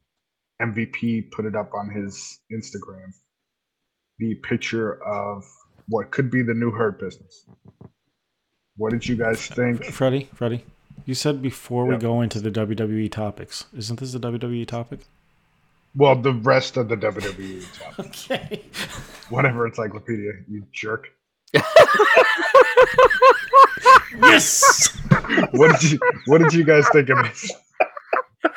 MVP 0.61 1.31
put 1.31 1.45
it 1.45 1.55
up 1.55 1.73
on 1.75 1.89
his 1.91 2.41
Instagram. 2.53 3.13
The 4.19 4.35
picture 4.37 5.03
of 5.05 5.45
what 5.89 6.11
could 6.11 6.31
be 6.31 6.43
the 6.43 6.55
new 6.55 6.71
Hurt 6.71 6.99
Business. 6.99 7.47
What 8.77 8.93
did 8.93 9.07
you 9.07 9.17
guys 9.17 9.47
think? 9.47 9.85
Freddie, 9.85 10.29
Freddie, 10.35 10.65
you 11.07 11.15
said 11.15 11.41
before 11.43 11.85
we 11.85 11.97
go 11.97 12.21
into 12.21 12.41
the 12.41 12.51
WWE 12.51 13.11
topics, 13.11 13.67
isn't 13.77 13.99
this 14.01 14.15
a 14.15 14.21
WWE 14.21 14.67
topic? 14.67 15.01
Well, 15.95 16.15
the 16.17 16.33
rest 16.35 16.77
of 16.77 16.89
the 16.89 16.97
WWE 16.97 17.65
topic. 17.79 18.07
Okay. 18.07 18.63
Whatever 19.31 19.67
encyclopedia, 19.67 20.33
you 20.49 20.65
jerk. 20.73 21.09
yes. 24.21 24.97
What 25.53 25.81
did 25.81 25.93
you 25.93 25.99
What 26.27 26.39
did 26.43 26.53
you 26.53 26.65
guys 26.65 26.87
think 26.93 27.09
of 27.09 27.19
this? 27.25 27.51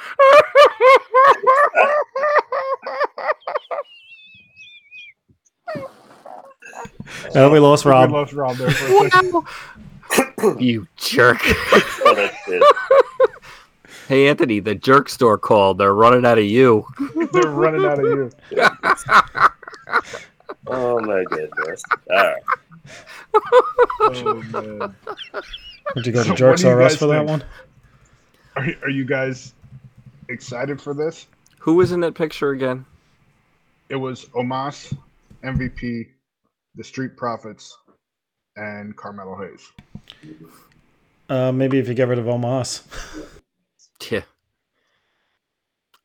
Oh, 7.36 7.49
we 7.51 7.60
lost 7.60 7.86
We 7.86 7.91
Rob. 7.91 8.12
lost 8.12 8.34
Rob 8.34 8.57
there 8.57 8.71
for 8.71 9.05
a 9.05 9.10
second. 9.10 10.60
you 10.62 10.88
jerk. 10.97 11.39
Oh, 11.43 12.13
that's 12.15 12.36
good. 12.45 12.63
hey 14.07 14.27
Anthony, 14.27 14.60
the 14.60 14.75
jerk 14.75 15.07
store 15.10 15.38
called. 15.38 15.77
They're 15.77 15.93
running 15.93 16.25
out 16.25 16.38
of 16.38 16.45
you. 16.45 16.86
They're 17.34 17.49
running 17.51 17.86
out 17.86 17.99
of 17.99 18.05
you. 18.05 18.31
Oh 20.67 20.99
my 21.01 21.23
goodness. 21.29 21.81
All 22.12 22.17
right. 22.17 22.41
Oh 24.01 24.43
man. 24.51 24.95
Would 25.95 26.05
you 26.07 26.12
go 26.13 26.23
So 26.23 26.36
to 26.36 26.36
what 26.36 26.38
Jerks 26.38 26.62
do 26.62 26.67
you 26.67 26.73
R 26.73 26.81
Us 26.81 26.91
guys 26.93 26.99
for 26.99 27.07
that 27.07 27.27
think? 27.27 27.29
one? 27.29 27.43
Are, 28.57 28.67
are 28.84 28.89
you 28.89 29.05
guys 29.05 29.53
excited 30.29 30.81
for 30.81 30.93
this? 30.93 31.27
Who 31.62 31.76
was 31.76 31.91
in 31.91 32.00
that 32.02 32.15
picture 32.15 32.50
again? 32.52 32.86
It 33.89 33.95
was 33.95 34.26
Omos, 34.28 34.95
MVP, 35.43 36.08
the 36.76 36.84
Street 36.84 37.15
Profits, 37.15 37.78
and 38.56 38.95
Carmelo 38.97 39.38
Hayes. 39.38 39.71
Uh, 41.30 41.52
maybe 41.52 41.78
if 41.78 41.88
you 41.88 41.93
get 41.93 42.08
rid 42.08 42.19
of 42.19 42.26
Omos. 42.26 42.82
Yeah. 44.10 44.21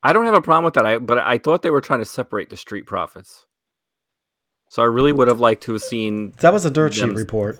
I 0.03 0.13
don't 0.13 0.27
have 0.27 0.35
a 0.35 0.43
problem 0.43 0.67
with 0.67 0.75
that. 0.75 0.85
I 0.85 0.99
but 0.99 1.17
I 1.17 1.39
thought 1.39 1.63
they 1.63 1.71
were 1.71 1.81
trying 1.81 2.01
to 2.01 2.05
separate 2.05 2.51
the 2.51 2.57
street 2.57 2.85
profits. 2.85 3.47
So 4.69 4.83
I 4.83 4.85
really 4.85 5.13
would 5.13 5.29
have 5.29 5.41
liked 5.41 5.63
to 5.63 5.73
have 5.73 5.83
seen 5.83 6.35
That 6.41 6.53
was 6.53 6.67
a 6.67 6.71
dirt 6.71 6.93
sheet 6.93 7.15
report. 7.15 7.59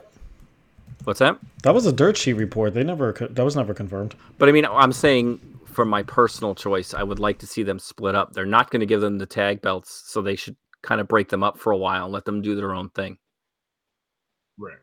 what's 1.05 1.21
that? 1.21 1.39
That 1.63 1.73
was 1.73 1.87
a 1.87 1.93
dirt 1.93 2.19
sheet 2.19 2.35
report. 2.35 2.75
They 2.75 2.85
never. 2.85 3.13
That 3.13 3.45
was 3.45 3.57
never 3.57 3.73
confirmed. 3.73 4.15
But 4.37 4.51
I 4.51 4.53
mean, 4.53 4.67
I'm 4.67 4.93
saying 4.93 5.41
for 5.77 5.85
my 5.85 6.03
personal 6.03 6.55
choice, 6.55 6.95
I 6.95 7.03
would 7.03 7.19
like 7.21 7.39
to 7.41 7.47
see 7.47 7.63
them 7.63 7.79
split 7.79 8.15
up. 8.15 8.33
They're 8.33 8.47
not 8.47 8.71
going 8.71 8.81
to 8.81 8.87
give 8.87 9.03
them 9.03 9.19
the 9.19 9.27
tag 9.27 9.61
belts, 9.61 10.03
so 10.07 10.23
they 10.23 10.35
should 10.35 10.57
kind 10.83 11.01
of 11.01 11.07
break 11.07 11.29
them 11.29 11.43
up 11.45 11.59
for 11.59 11.71
a 11.71 11.77
while 11.77 12.05
and 12.05 12.13
let 12.13 12.25
them 12.25 12.41
do 12.43 12.57
their 12.57 12.73
own 12.75 12.89
thing. 12.91 13.19
Right. 14.59 14.79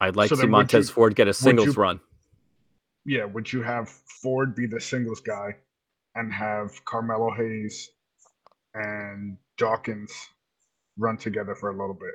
I'd 0.00 0.16
like 0.16 0.30
So 0.30 0.36
to 0.36 0.42
see 0.42 0.48
Montez 0.48 0.88
you- 0.88 0.94
Ford 0.94 1.14
get 1.14 1.28
a 1.28 1.34
singles 1.34 1.76
you- 1.76 1.82
run. 1.82 2.00
Yeah. 3.04 3.24
Would 3.26 3.52
you 3.52 3.62
have 3.62 3.88
Ford 4.22 4.54
be 4.54 4.66
the 4.66 4.80
singles 4.80 5.20
guy 5.20 5.56
and 6.14 6.32
have 6.32 6.84
Carmelo 6.84 7.30
Hayes 7.34 7.90
and 8.74 9.36
Dawkins 9.58 10.12
run 10.96 11.16
together 11.18 11.54
for 11.54 11.68
a 11.70 11.72
little 11.72 11.94
bit? 11.94 12.14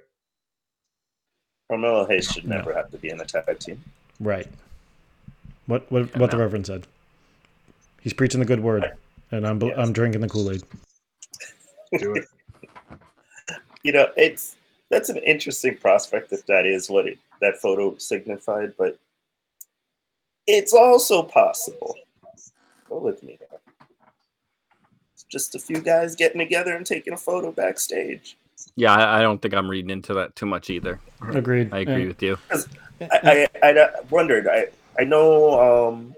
Carmelo 1.70 2.08
Hayes 2.08 2.32
should 2.32 2.46
No. 2.48 2.58
never 2.58 2.74
have 2.74 2.90
to 2.92 2.98
be 2.98 3.10
in 3.10 3.20
a 3.22 3.26
tag 3.26 3.60
team. 3.60 3.84
Right. 4.20 4.48
What 5.68 5.90
what 5.92 6.10
Yeah, 6.10 6.20
what 6.20 6.32
the. 6.32 6.38
Reverend 6.38 6.66
said. 6.66 6.88
He's 8.02 8.14
preaching 8.14 8.40
the 8.40 8.46
good 8.46 8.62
word, 8.62 8.92
and 9.32 9.46
I'm 9.46 9.62
Yes. 9.62 9.76
I'm 9.78 9.94
drinking 9.94 10.22
the 10.22 10.30
Kool 10.30 10.52
Aid. 10.52 10.64
Do 12.00 12.16
it. 12.16 12.26
You 13.84 13.92
know, 13.92 14.08
it's 14.18 14.56
that's 14.90 15.10
an 15.10 15.18
interesting 15.18 15.78
prospect 15.78 16.32
if 16.34 16.46
that 16.48 16.66
is 16.66 16.90
what 16.90 17.08
it, 17.08 17.20
that 17.42 17.58
photo 17.58 17.96
signified, 17.98 18.74
but 18.78 18.98
it's 20.48 20.74
also 20.74 21.22
possible. 21.24 21.96
Go 22.90 23.00
with 23.00 23.22
me 23.24 23.38
there. 23.40 23.60
It's 25.14 25.24
just 25.24 25.56
a 25.56 25.60
few 25.60 25.82
guys 25.82 26.16
getting 26.16 26.40
together 26.40 26.76
and 26.76 26.86
taking 26.86 27.14
a 27.14 27.18
photo 27.18 27.52
backstage. 27.52 28.38
Yeah, 28.76 28.94
I, 28.94 29.20
I 29.20 29.22
don't 29.22 29.42
think 29.42 29.54
I'm 29.54 29.70
reading 29.70 29.90
into 29.90 30.14
that 30.16 30.36
too 30.36 30.46
much 30.46 30.70
either. 30.70 31.00
Agreed. 31.22 31.74
I 31.74 31.80
agree 31.80 31.96
And- 31.96 32.08
with 32.08 32.22
you. 32.24 32.38
I, 33.12 33.48
I, 33.62 33.70
I 33.70 33.90
wondered. 34.10 34.48
I 34.48 34.68
I 35.00 35.04
know. 35.04 35.88
Um, 35.90 36.16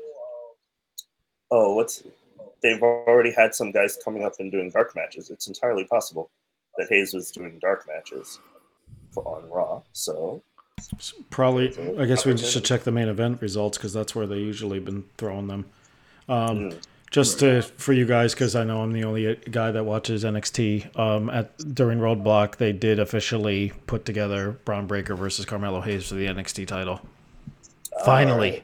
oh, 1.52 1.76
what's 1.76 2.04
they've 2.62 2.82
already 2.82 3.32
had 3.32 3.56
some 3.56 3.72
guys 3.72 3.98
coming 4.04 4.24
up 4.24 4.34
and 4.40 4.52
doing 4.52 4.70
dark 4.70 4.96
matches. 4.96 5.30
It's 5.30 5.48
entirely 5.48 5.86
possible 5.86 6.30
that 6.78 6.88
Hayes 6.90 7.14
was 7.14 7.32
doing 7.32 7.58
dark 7.60 7.88
matches 7.88 8.40
for 9.12 9.26
on 9.28 9.50
Raw. 9.50 9.82
So 9.94 10.44
Probably, 11.30 11.76
I 12.00 12.06
guess 12.06 12.26
we 12.26 12.38
should 12.38 12.64
check 12.64 12.84
the 12.84 12.92
main 12.92 13.08
event 13.08 13.42
results 13.42 13.78
because 13.78 13.94
that's 13.94 14.16
where 14.16 14.28
they 14.28 14.38
usually 14.38 14.80
been 14.80 15.04
throwing 15.18 15.48
them. 15.48 15.66
Um, 16.28 16.58
mm, 16.58 16.82
just 17.12 17.40
to 17.40 17.62
for 17.64 17.92
you 17.94 18.06
guys, 18.06 18.34
because 18.34 18.56
I 18.56 18.64
know 18.64 18.82
I'm 18.82 18.92
the 18.92 19.04
only 19.04 19.36
guy 19.52 19.72
that 19.72 19.84
watches 19.84 20.24
NXT. 20.24 20.98
Um, 20.98 21.30
at 21.30 21.58
during 21.76 22.00
Roadblock, 22.00 22.58
they 22.58 22.72
did 22.72 23.00
officially 23.00 23.74
put 23.88 24.06
together 24.06 24.52
Bron 24.66 24.88
Breakker 24.88 25.16
versus 25.16 25.46
Carmelo 25.46 25.82
Hayes 25.82 26.08
for 26.08 26.16
the 26.16 26.28
NXT 26.28 26.68
title. 26.68 27.02
Finally, 28.06 28.64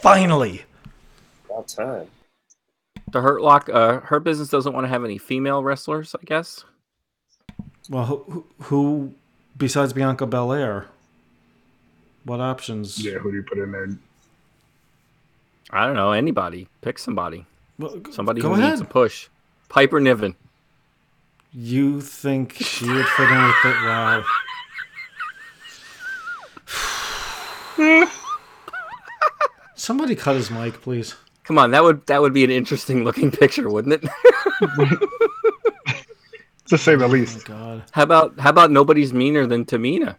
finally. 0.00 0.62
about 1.48 1.68
time. 1.68 2.06
The 3.10 3.20
Hurt 3.20 3.42
Lock, 3.42 3.68
uh, 3.72 4.00
Hurt 4.00 4.20
Business 4.24 4.48
doesn't 4.48 4.72
want 4.72 4.84
to 4.84 4.88
have 4.88 5.04
any 5.04 5.18
female 5.18 5.62
wrestlers, 5.62 6.14
I 6.14 6.24
guess. 6.24 6.64
Well, 7.88 8.06
who, 8.06 8.16
who- 8.28 8.44
who 8.64 9.14
besides 9.56 9.92
Bianca 9.92 10.26
Belair? 10.26 10.86
What 12.24 12.40
options? 12.40 13.04
Yeah. 13.04 13.18
Who 13.18 13.30
do 13.30 13.38
you 13.38 13.42
put 13.42 13.58
in 13.58 13.72
there? 13.72 13.88
I 15.70 15.86
don't 15.86 15.94
know. 15.96 16.12
Anybody. 16.12 16.68
Pick 16.82 16.98
somebody. 16.98 17.46
Well, 17.78 17.96
g- 17.96 18.12
Somebody 18.12 18.40
go 18.40 18.48
who 18.48 18.54
ahead. 18.54 18.70
needs 18.70 18.80
a 18.80 18.84
push. 18.84 19.28
Piper 19.68 20.00
Niven. 20.00 20.36
You 21.52 22.00
think 22.00 22.52
she 22.54 22.88
would 22.88 23.06
fit 23.06 23.30
in 23.30 23.42
with 23.42 23.64
it? 23.64 23.76
Wow. 23.82 24.24
Somebody 29.80 30.14
cut 30.14 30.36
his 30.36 30.50
mic, 30.50 30.74
please. 30.82 31.14
Come 31.44 31.56
on, 31.56 31.70
that 31.70 31.82
would 31.82 32.04
that 32.06 32.20
would 32.20 32.34
be 32.34 32.44
an 32.44 32.50
interesting 32.50 33.02
looking 33.02 33.30
picture, 33.30 33.68
wouldn't 33.70 34.04
it? 34.04 34.10
To 36.66 36.78
say 36.78 36.94
the 36.94 37.04
Oh 37.06 37.08
least. 37.08 37.44
god. 37.46 37.82
how 37.90 38.04
about 38.04 38.38
how 38.38 38.50
about 38.50 38.70
nobody's 38.70 39.12
meaner 39.12 39.44
than 39.44 39.64
Tamina? 39.64 40.14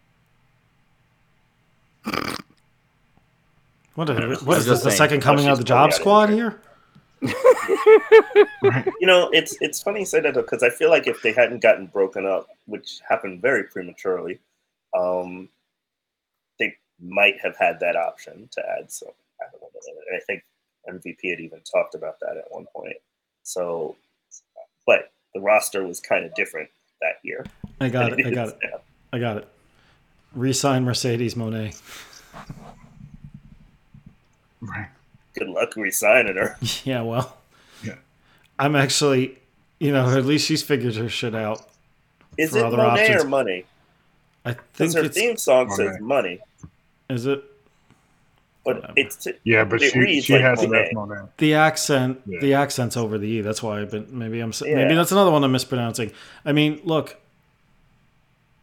What, 3.94 4.10
is, 4.10 4.18
I'm 4.18 4.30
what 4.44 4.58
is 4.58 4.66
just 4.66 4.84
this? 4.84 4.84
The 4.84 4.90
second 4.90 5.20
coming 5.22 5.46
Oh, 5.46 5.48
out 5.48 5.52
of 5.52 5.58
the 5.58 5.64
job 5.64 5.94
squad 5.94 6.28
here? 6.28 6.60
Right. 8.62 8.86
You 9.00 9.06
know, 9.06 9.30
it's 9.32 9.56
it's 9.62 9.80
funny 9.80 10.00
you 10.00 10.06
say 10.06 10.20
that 10.20 10.34
because 10.34 10.62
I 10.62 10.68
feel 10.68 10.90
like 10.90 11.06
if 11.06 11.22
they 11.22 11.32
hadn't 11.32 11.60
gotten 11.62 11.86
broken 11.86 12.26
up, 12.26 12.48
which 12.66 13.00
happened 13.08 13.40
very 13.40 13.64
prematurely, 13.64 14.38
um, 14.94 15.48
they 16.58 16.76
might 17.00 17.36
have 17.42 17.56
had 17.56 17.80
that 17.80 17.96
option 17.96 18.48
to 18.52 18.62
add 18.78 18.92
some. 18.92 19.08
I 19.88 19.92
and 20.10 20.16
I 20.16 20.20
think 20.26 20.42
MVP 20.88 21.30
had 21.30 21.40
even 21.40 21.60
talked 21.60 21.94
about 21.94 22.18
that 22.20 22.36
at 22.36 22.44
one 22.50 22.66
point. 22.74 22.96
So, 23.42 23.96
but 24.86 25.12
the 25.34 25.40
roster 25.40 25.86
was 25.86 26.00
kind 26.00 26.24
of 26.24 26.34
different 26.34 26.68
that 27.00 27.14
year. 27.22 27.44
I 27.80 27.88
got 27.88 28.18
it. 28.18 28.26
I 28.26 28.30
got 28.30 28.48
it. 28.48 28.58
Yeah. 28.62 28.78
I 29.12 29.18
got 29.18 29.36
it. 29.38 29.48
Resign 30.34 30.84
Mercedes 30.84 31.36
Monet. 31.36 31.72
Right. 34.60 34.88
Good 35.34 35.48
luck 35.48 35.76
resigning 35.76 36.36
her. 36.36 36.56
Yeah, 36.84 37.02
well, 37.02 37.36
Yeah. 37.82 37.96
I'm 38.58 38.76
actually, 38.76 39.38
you 39.80 39.92
know, 39.92 40.16
at 40.16 40.24
least 40.24 40.46
she's 40.46 40.62
figured 40.62 40.94
her 40.96 41.08
shit 41.08 41.34
out. 41.34 41.66
Is 42.38 42.54
it 42.54 42.62
Monet 42.62 42.82
options. 42.82 43.24
or 43.24 43.28
money? 43.28 43.64
I 44.44 44.54
think 44.74 44.94
her 44.94 45.04
it's 45.04 45.16
theme 45.16 45.36
song 45.36 45.68
Monet. 45.68 45.76
says 45.92 46.00
money, 46.00 46.40
is 47.10 47.26
it 47.26 47.44
but 48.64 48.92
it's 48.96 49.26
Yeah, 49.44 49.64
but 49.64 49.82
It 49.82 49.92
she, 49.92 49.98
reads 49.98 50.24
she 50.26 50.32
like 50.34 50.42
has 50.42 50.62
Monet. 50.62 50.78
enough 50.80 50.92
Monet. 51.08 51.22
the 51.38 51.54
accent? 51.54 52.20
Yeah. 52.26 52.38
The 52.40 52.54
accent's 52.54 52.96
over 52.96 53.18
the 53.18 53.26
e. 53.28 53.40
That's 53.40 53.62
why 53.62 53.80
I've 53.80 53.90
been 53.90 54.06
maybe 54.10 54.40
I'm 54.40 54.50
s 54.50 54.62
maybe 54.62 54.80
Yeah. 54.80 54.94
that's 54.94 55.12
another 55.12 55.30
one 55.30 55.42
I'm 55.44 55.52
mispronouncing. 55.52 56.12
I 56.44 56.52
mean, 56.52 56.80
look, 56.84 57.16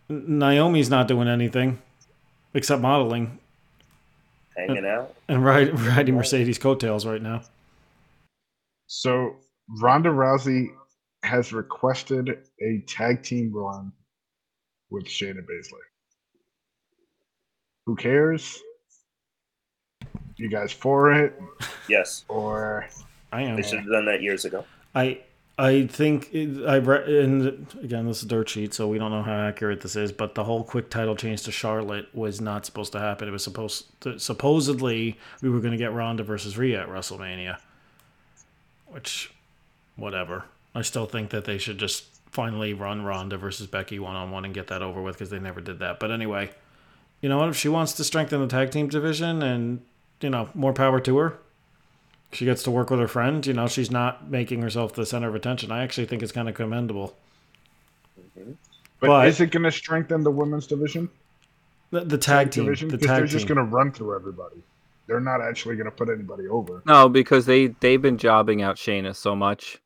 Naomi's 0.10 0.90
not 0.90 1.08
doing 1.08 1.28
anything 1.28 1.80
except 2.54 2.82
modeling 2.82 3.40
hanging 4.58 4.86
out. 4.86 5.14
and 5.28 5.44
ride, 5.46 5.78
riding 5.88 6.16
Mercedes 6.16 6.58
coattails 6.58 7.06
right 7.06 7.22
now. 7.22 7.42
So 8.88 9.36
Ronda 9.82 10.10
Rousey 10.10 10.70
has 11.24 11.54
requested 11.54 12.30
a 12.62 12.84
tag 12.88 13.22
team 13.24 13.52
run 13.54 13.92
with 14.90 15.06
Shayna 15.06 15.42
Baszler. 15.42 15.86
Who 17.86 17.96
cares? 17.96 18.60
You 20.40 20.50
guys 20.50 20.72
for 20.72 21.12
it 21.14 21.40
Yes, 21.88 22.24
or 22.28 22.88
I 23.32 23.42
am. 23.44 23.56
they 23.58 23.62
should 23.62 23.80
have 23.80 23.90
done 23.90 24.06
that 24.06 24.22
years 24.22 24.46
ago. 24.46 24.66
I 24.96 25.20
I 25.58 25.88
think 25.88 26.34
it, 26.34 26.66
I 26.66 26.78
read 26.78 27.10
and 27.10 27.68
again 27.84 28.08
this 28.08 28.22
is 28.22 28.28
dirt 28.28 28.48
sheet, 28.48 28.74
so 28.74 28.88
we 28.88 28.98
don't 28.98 29.12
know 29.12 29.24
how 29.24 29.34
accurate 29.48 29.82
this 29.82 29.96
is. 29.98 30.12
But 30.14 30.36
the 30.36 30.46
whole 30.46 30.64
quick 30.64 30.90
title 30.90 31.16
change 31.16 31.44
to 31.44 31.52
Charlotte 31.52 32.08
was 32.16 32.40
not 32.40 32.66
supposed 32.66 32.94
to 32.94 33.00
happen. 33.00 33.28
It 33.28 33.32
was 33.32 33.44
supposed 33.44 33.88
to, 34.02 34.18
supposedly 34.20 35.18
we 35.42 35.50
were 35.50 35.60
going 35.60 35.74
to 35.74 35.78
get 35.78 35.94
Ronda 35.94 36.24
versus 36.24 36.58
Rhea 36.58 36.82
at 36.84 36.88
WrestleMania, 36.88 37.58
which 38.88 39.32
whatever. 39.98 40.46
I 40.74 40.82
still 40.84 41.06
think 41.06 41.32
that 41.32 41.44
they 41.46 41.58
should 41.58 41.78
just 41.78 42.06
finally 42.32 42.74
run 42.74 43.04
Ronda 43.04 43.38
versus 43.38 43.68
Becky 43.68 44.00
one 44.00 44.16
on 44.16 44.32
one 44.32 44.46
and 44.46 44.54
get 44.54 44.68
that 44.68 44.82
over 44.82 45.02
with 45.02 45.16
because 45.16 45.30
they 45.30 45.40
never 45.40 45.60
did 45.60 45.80
that. 45.80 46.00
But 46.00 46.12
anyway, 46.12 46.52
you 47.22 47.28
know 47.28 47.40
what? 47.40 47.50
If 47.50 47.58
she 47.58 47.68
wants 47.68 47.94
to 47.94 48.04
strengthen 48.04 48.40
the 48.40 48.48
tag 48.48 48.72
team 48.72 48.88
division 48.88 49.42
and 49.42 49.82
you 50.22 50.30
know 50.30 50.50
more 50.54 50.74
power 50.74 51.00
to 51.00 51.18
her 51.18 51.38
she 52.32 52.46
gets 52.46 52.62
to 52.62 52.70
work 52.70 52.92
with 52.92 53.00
her 53.00 53.08
friend. 53.08 53.44
You 53.48 53.54
know, 53.54 53.68
she's 53.68 53.90
not 53.90 54.30
making 54.30 54.62
herself 54.62 54.94
the 54.94 55.04
center 55.04 55.28
of 55.30 55.34
attention. 55.34 55.72
I 55.72 55.82
actually 55.82 56.06
think 56.06 56.22
it's 56.22 56.32
kind 56.32 56.48
of 56.48 56.54
commendable. 56.54 57.16
but, 58.36 58.46
But- 59.00 59.28
is 59.28 59.42
it 59.42 59.52
going 59.52 59.64
to 59.64 59.72
strengthen 59.72 60.24
the 60.24 60.30
women's 60.30 60.68
division? 60.68 61.10
The, 61.90 62.02
the 62.02 62.20
tag 62.20 62.52
team, 62.52 62.66
division? 62.66 62.90
the 62.90 63.00
'Cause 63.00 63.08
they're 63.08 63.20
tag 63.22 63.30
just 63.30 63.48
going 63.48 63.58
to 63.58 63.64
run 63.64 63.92
through 63.92 64.16
everybody. 64.16 64.58
They're 65.08 65.20
not 65.20 65.42
actually 65.42 65.76
going 65.76 65.86
to 65.86 65.92
put 65.92 66.08
anybody 66.08 66.48
over. 66.48 66.84
No, 66.86 67.10
because 67.10 67.48
they 67.48 67.68
they've 67.80 68.00
been 68.02 68.20
jobbing 68.20 68.62
out 68.62 68.76
Shayna 68.76 69.16
so 69.16 69.36
much. 69.36 69.80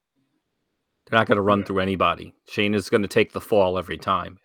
They're 1.10 1.18
not 1.18 1.28
going 1.28 1.38
to 1.38 1.42
run 1.42 1.60
Yeah. 1.60 1.66
through 1.66 1.80
anybody. 1.80 2.34
Shayna's 2.52 2.90
going 2.90 3.04
to 3.04 3.08
take 3.08 3.32
the 3.32 3.40
fall 3.40 3.78
every 3.78 3.98
time. 3.98 4.38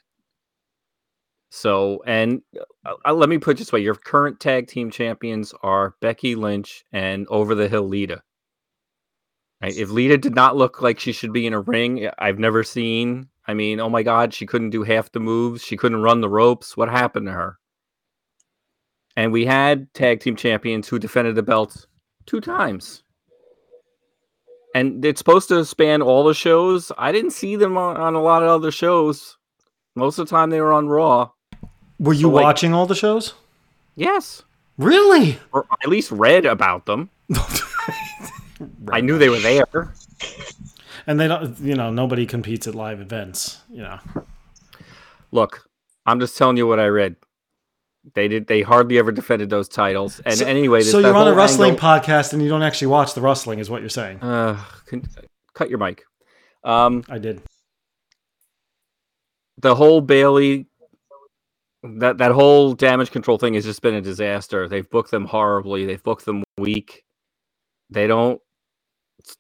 So, 1.50 2.02
and 2.06 2.42
uh, 2.84 2.94
uh, 3.06 3.12
let 3.14 3.28
me 3.28 3.38
put 3.38 3.56
it 3.56 3.58
this 3.58 3.72
way: 3.72 3.80
your 3.80 3.94
current 3.94 4.38
tag 4.40 4.66
team 4.68 4.90
champions 4.90 5.54
are 5.62 5.94
Becky 6.00 6.34
Lynch 6.34 6.84
and 6.92 7.26
Over 7.28 7.54
the 7.54 7.68
Hill 7.68 7.88
Lita. 7.88 8.22
Right? 9.62 9.76
If 9.76 9.90
Lita 9.90 10.18
did 10.18 10.34
not 10.34 10.56
look 10.56 10.82
like 10.82 11.00
she 11.00 11.12
should 11.12 11.32
be 11.32 11.46
in 11.46 11.54
a 11.54 11.61
ring, 11.61 12.08
I've 12.18 12.38
never 12.38 12.62
seen. 12.62 13.28
I 13.46 13.54
mean, 13.54 13.80
oh 13.80 13.88
my 13.88 14.02
God, 14.02 14.34
she 14.34 14.46
couldn't 14.46 14.70
do 14.70 14.82
half 14.82 15.11
the 15.11 15.20
moves. 15.20 15.64
She 15.64 15.76
couldn't 15.76 16.02
run 16.02 16.20
the 16.20 16.28
ropes. 16.28 16.76
What 16.76 16.90
happened 16.90 17.26
to 17.26 17.32
her? 17.32 17.58
And 19.16 19.32
we 19.32 19.46
had 19.46 19.92
tag 19.94 20.20
team 20.20 20.37
champions 20.37 20.87
who 20.87 20.98
defended 20.98 21.34
the 21.34 21.42
belts 21.42 21.87
two 22.26 22.40
times. 22.40 23.02
And 24.74 25.02
it's 25.04 25.18
supposed 25.18 25.48
to 25.48 25.64
span 25.64 26.02
all 26.02 26.24
the 26.24 26.34
shows. 26.34 26.92
I 26.98 27.11
didn't 27.11 27.32
see 27.32 27.56
them 27.56 27.76
on, 27.78 27.96
on 27.96 28.14
a 28.14 28.22
lot 28.22 28.42
of 28.42 28.50
other 28.50 28.70
shows. 28.70 29.38
Most 29.96 30.18
of 30.18 30.28
the 30.28 30.30
time 30.30 30.50
they 30.50 30.61
were 30.61 30.74
on 30.74 30.88
Raw. 30.88 31.30
Were 31.98 32.12
you 32.12 32.22
so, 32.22 32.30
like- 32.30 32.44
watching 32.44 32.74
all 32.74 32.87
the 32.87 32.94
shows? 32.94 33.34
Yes. 33.96 34.42
Really? 34.76 35.38
Or 35.52 35.66
at 35.82 35.88
least 35.88 36.11
read 36.12 36.46
about 36.46 36.87
them. 36.87 37.11
I 38.92 39.00
knew 39.00 39.18
they 39.18 39.28
were 39.28 39.38
there. 39.40 39.92
And 41.06 41.18
they 41.18 41.26
don't, 41.26 41.58
you 41.61 41.74
know, 41.74 41.90
nobody 41.90 42.26
competes 42.26 42.66
at 42.68 42.74
live 42.74 43.00
events. 43.00 43.61
You 43.70 43.82
know, 43.82 43.98
Look, 45.32 45.68
I'm 46.06 46.20
just 46.20 46.37
telling 46.38 46.56
you 46.56 46.66
what 46.66 46.78
I 46.80 46.87
read. 46.87 47.16
They 48.14 48.28
did 48.28 48.46
they 48.46 48.62
hardly 48.62 48.98
ever 48.98 49.11
defended 49.12 49.50
those 49.50 49.68
titles. 49.68 50.20
And 50.24 50.34
So- 50.38 50.46
anyway, 50.46 50.82
so 50.82 50.98
you're 51.00 51.14
on 51.14 51.26
a 51.28 51.34
wrestling 51.34 51.72
angle- 51.72 51.87
podcast 51.88 52.32
and 52.32 52.40
you 52.40 52.48
don't 52.48 52.62
actually 52.62 52.87
watch 52.88 53.14
the 53.14 53.20
wrestling, 53.20 53.58
is 53.58 53.68
what 53.68 53.80
you're 53.80 53.90
saying? 53.90 54.20
uh, 54.22 54.62
con- 54.87 55.04
cut 55.54 55.68
your 55.68 55.78
mic. 55.78 56.04
Um, 56.64 57.02
I 57.08 57.18
did. 57.18 57.42
the 59.58 59.74
whole 59.74 60.00
Bayley 60.00 60.66
that 61.96 62.18
that 62.18 62.33
whole 62.33 62.74
damage 62.74 63.11
control 63.11 63.38
thing 63.38 63.55
has 63.55 63.64
just 63.64 63.83
been 63.83 63.94
a 63.94 64.01
disaster. 64.01 64.68
They've 64.68 64.88
booked 64.88 65.11
them 65.11 65.27
horribly. 65.27 65.87
They've 65.87 66.03
booked 66.03 66.24
them 66.24 66.44
weak. 66.59 67.05
They 67.90 68.07
don't. 68.07 68.40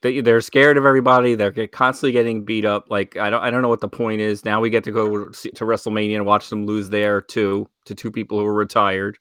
They, 0.02 0.20
they're 0.20 0.40
scared 0.40 0.76
of 0.76 0.84
everybody. 0.84 1.34
They're 1.34 1.66
constantly 1.68 2.12
getting 2.12 2.44
beat 2.44 2.64
up. 2.64 2.90
Like 2.90 3.16
I 3.16 3.30
don't. 3.30 3.42
I 3.42 3.50
don't 3.50 3.62
know 3.62 3.68
what 3.68 3.80
the 3.80 3.88
point 3.88 4.20
is. 4.20 4.44
Now 4.44 4.60
we 4.60 4.70
get 4.70 4.84
to 4.84 4.92
go 4.92 5.26
to 5.26 5.64
WrestleMania 5.64 6.16
and 6.16 6.26
watch 6.26 6.48
them 6.48 6.66
lose 6.66 6.88
there 6.88 7.20
too 7.20 7.68
to 7.84 7.94
two 7.94 8.10
people 8.10 8.38
who 8.38 8.46
are 8.46 8.54
retired. 8.54 9.18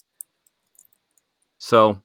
So, 1.60 2.02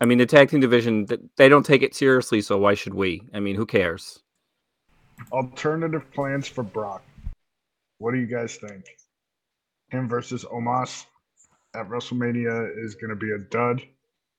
I 0.00 0.04
mean, 0.04 0.18
the 0.18 0.26
tag 0.26 0.50
team 0.50 0.60
division 0.60 1.06
they 1.36 1.48
don't 1.48 1.66
take 1.66 1.82
it 1.82 1.94
seriously. 1.94 2.40
So 2.40 2.58
why 2.58 2.74
should 2.74 2.94
we? 2.94 3.22
I 3.32 3.40
mean, 3.40 3.56
who 3.56 3.66
cares? 3.66 4.20
Alternative 5.32 6.04
plans 6.12 6.46
for 6.46 6.62
Brock. 6.62 7.02
What 7.98 8.12
do 8.12 8.18
you 8.18 8.26
guys 8.26 8.56
think? 8.56 8.84
Him 9.90 10.08
versus 10.08 10.44
Omos 10.44 11.06
at 11.74 11.88
WrestleMania 11.88 12.70
is 12.84 12.94
going 12.94 13.10
to 13.10 13.16
be 13.16 13.32
a 13.32 13.38
dud. 13.38 13.82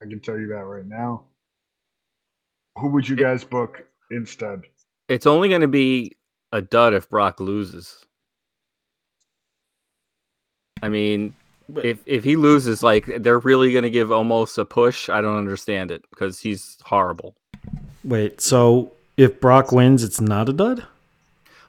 I 0.01 0.05
can 0.05 0.19
tell 0.19 0.38
you 0.38 0.47
that 0.47 0.63
right 0.65 0.85
now. 0.85 1.23
Who 2.77 2.89
would 2.89 3.07
you 3.07 3.15
guys 3.15 3.43
book 3.43 3.83
instead? 4.12 4.62
It's 5.07 5.25
only 5.25 5.49
going 5.49 5.62
to 5.62 5.67
be 5.67 6.15
a 6.51 6.62
dud 6.62 6.93
if 6.93 7.09
Brock 7.09 7.39
loses. 7.39 8.05
I 10.81 10.89
mean, 10.89 11.33
But- 11.67 11.85
if 11.85 11.99
if 12.05 12.23
he 12.23 12.35
loses, 12.35 12.81
like 12.83 13.05
they're 13.19 13.39
really 13.39 13.71
going 13.71 13.83
to 13.83 13.89
give 13.89 14.09
Omos 14.09 14.57
a 14.57 14.65
push. 14.65 15.09
I 15.09 15.19
don't 15.21 15.38
understand 15.38 15.91
it 15.91 16.03
because 16.09 16.39
he's 16.39 16.77
horrible. 16.83 17.35
Wait, 18.03 18.39
so 18.39 18.93
if 19.17 19.41
Brock 19.41 19.71
wins, 19.71 20.03
it's 20.03 20.21
not 20.21 20.47
a 20.47 20.53
dud? 20.53 20.85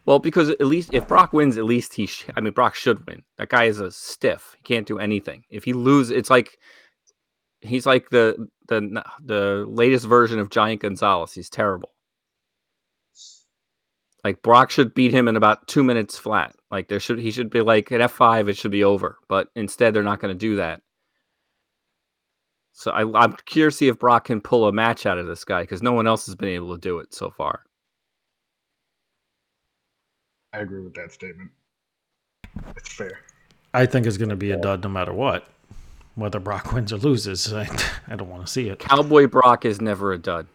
Well, 0.06 0.18
because 0.18 0.48
at 0.50 0.66
least 0.66 0.94
if 0.94 1.06
Brock 1.06 1.32
wins, 1.32 1.58
at 1.58 1.64
least 1.64 1.94
he. 1.94 2.06
Sh- 2.06 2.26
I 2.36 2.40
mean, 2.40 2.52
Brock 2.52 2.74
should 2.74 3.06
win. 3.06 3.22
That 3.38 3.50
guy 3.50 3.64
is 3.64 3.80
a 3.80 3.90
stiff. 3.90 4.56
He 4.56 4.62
can't 4.62 4.86
do 4.86 4.98
anything. 4.98 5.44
If 5.50 5.64
he 5.64 5.72
loses, 5.72 6.12
it's 6.12 6.30
like 6.30 6.58
he's 7.60 7.86
like 7.86 8.10
the 8.10 8.48
the 8.68 9.02
the 9.24 9.66
latest 9.68 10.06
version 10.06 10.38
of 10.38 10.50
Giant 10.50 10.82
Gonzalez. 10.82 11.32
He's 11.32 11.50
terrible. 11.50 11.90
Like 14.24 14.42
Brock 14.42 14.70
should 14.70 14.94
beat 14.94 15.12
him 15.12 15.28
in 15.28 15.36
about 15.36 15.66
two 15.66 15.82
minutes 15.82 16.18
flat. 16.18 16.54
Like 16.70 16.88
there 16.88 17.00
should 17.00 17.18
he 17.18 17.30
should 17.30 17.50
be 17.50 17.60
like 17.60 17.90
at 17.92 18.00
F 18.00 18.12
five. 18.12 18.48
It 18.48 18.56
should 18.56 18.70
be 18.70 18.84
over. 18.84 19.18
But 19.28 19.48
instead, 19.54 19.94
they're 19.94 20.02
not 20.02 20.20
going 20.20 20.34
to 20.34 20.38
do 20.38 20.56
that. 20.56 20.82
So 22.72 22.90
I, 22.92 23.00
I'm 23.22 23.36
curious 23.46 23.74
to 23.74 23.78
see 23.78 23.88
if 23.88 23.98
Brock 23.98 24.26
can 24.26 24.40
pull 24.40 24.66
a 24.66 24.72
match 24.72 25.04
out 25.04 25.18
of 25.18 25.26
this 25.26 25.44
guy 25.44 25.62
because 25.62 25.82
no 25.82 25.92
one 25.92 26.06
else 26.06 26.26
has 26.26 26.34
been 26.34 26.48
able 26.48 26.74
to 26.74 26.80
do 26.80 26.98
it 26.98 27.12
so 27.14 27.30
far. 27.30 27.64
I 30.52 30.58
agree 30.58 30.80
with 30.80 30.94
that 30.94 31.12
statement. 31.12 31.50
It's 32.76 32.92
fair. 32.92 33.20
I 33.72 33.86
think 33.86 34.06
it's 34.06 34.16
going 34.16 34.30
to 34.30 34.36
be 34.36 34.50
a 34.50 34.56
dud 34.56 34.82
no 34.82 34.88
matter 34.88 35.12
what. 35.12 35.46
Whether 36.16 36.40
Brock 36.40 36.72
wins 36.72 36.92
or 36.92 36.96
loses, 36.98 37.52
I, 37.52 37.68
I 38.08 38.16
don't 38.16 38.28
want 38.28 38.44
to 38.44 38.50
see 38.52 38.68
it. 38.68 38.80
Cowboy 38.80 39.26
Brock 39.28 39.64
is 39.64 39.80
never 39.80 40.12
a 40.12 40.18
dud. 40.18 40.46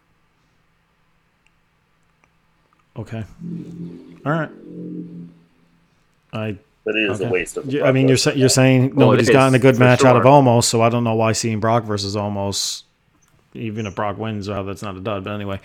Okay. 2.96 3.24
All 4.24 4.32
right. 4.32 4.50
I 6.32 6.56
But 6.84 6.96
it 6.96 7.10
is 7.10 7.20
Okay. 7.20 7.28
a 7.28 7.32
waste 7.32 7.56
of. 7.56 7.66
Yeah, 7.66 7.84
I 7.84 7.92
mean, 7.92 8.08
you're 8.08 8.16
sa- 8.16 8.30
you're 8.32 8.48
saying 8.48 8.94
Well, 8.94 9.08
nobody's 9.08 9.30
gotten 9.30 9.54
a 9.54 9.58
good 9.58 9.76
for 9.76 9.80
match 9.80 10.04
out 10.04 10.16
of. 10.16 10.22
Omos, 10.22 10.64
so 10.64 10.82
I 10.82 10.88
don't 10.88 11.04
know 11.04 11.14
why 11.14 11.32
seeing 11.32 11.60
Brock 11.60 11.84
versus 11.84 12.16
Omos, 12.16 12.82
even 13.54 13.86
if 13.86 13.94
Brock 13.94 14.16
wins, 14.18 14.48
uh, 14.48 14.62
that's 14.62 14.82
not 14.82 14.96
a 14.96 15.00
dud. 15.00 15.24
But 15.24 15.34
anyway, 15.34 15.60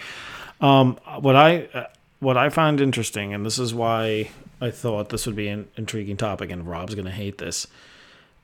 um, 0.59 0.97
what 1.21 1.35
I 1.37 1.67
uh, 1.73 1.85
what 2.21 2.37
I 2.37 2.47
find 2.49 2.79
interesting, 2.79 3.33
and 3.33 3.45
this 3.45 3.59
is 3.59 3.73
why 3.73 4.29
I 4.61 4.71
thought 4.71 5.09
this 5.09 5.25
would 5.25 5.35
be 5.35 5.49
an 5.49 5.67
intriguing 5.75 6.15
topic, 6.15 6.49
and 6.49 6.65
Rob's 6.65 6.95
going 6.95 7.05
to 7.05 7.11
hate 7.11 7.37
this. 7.39 7.67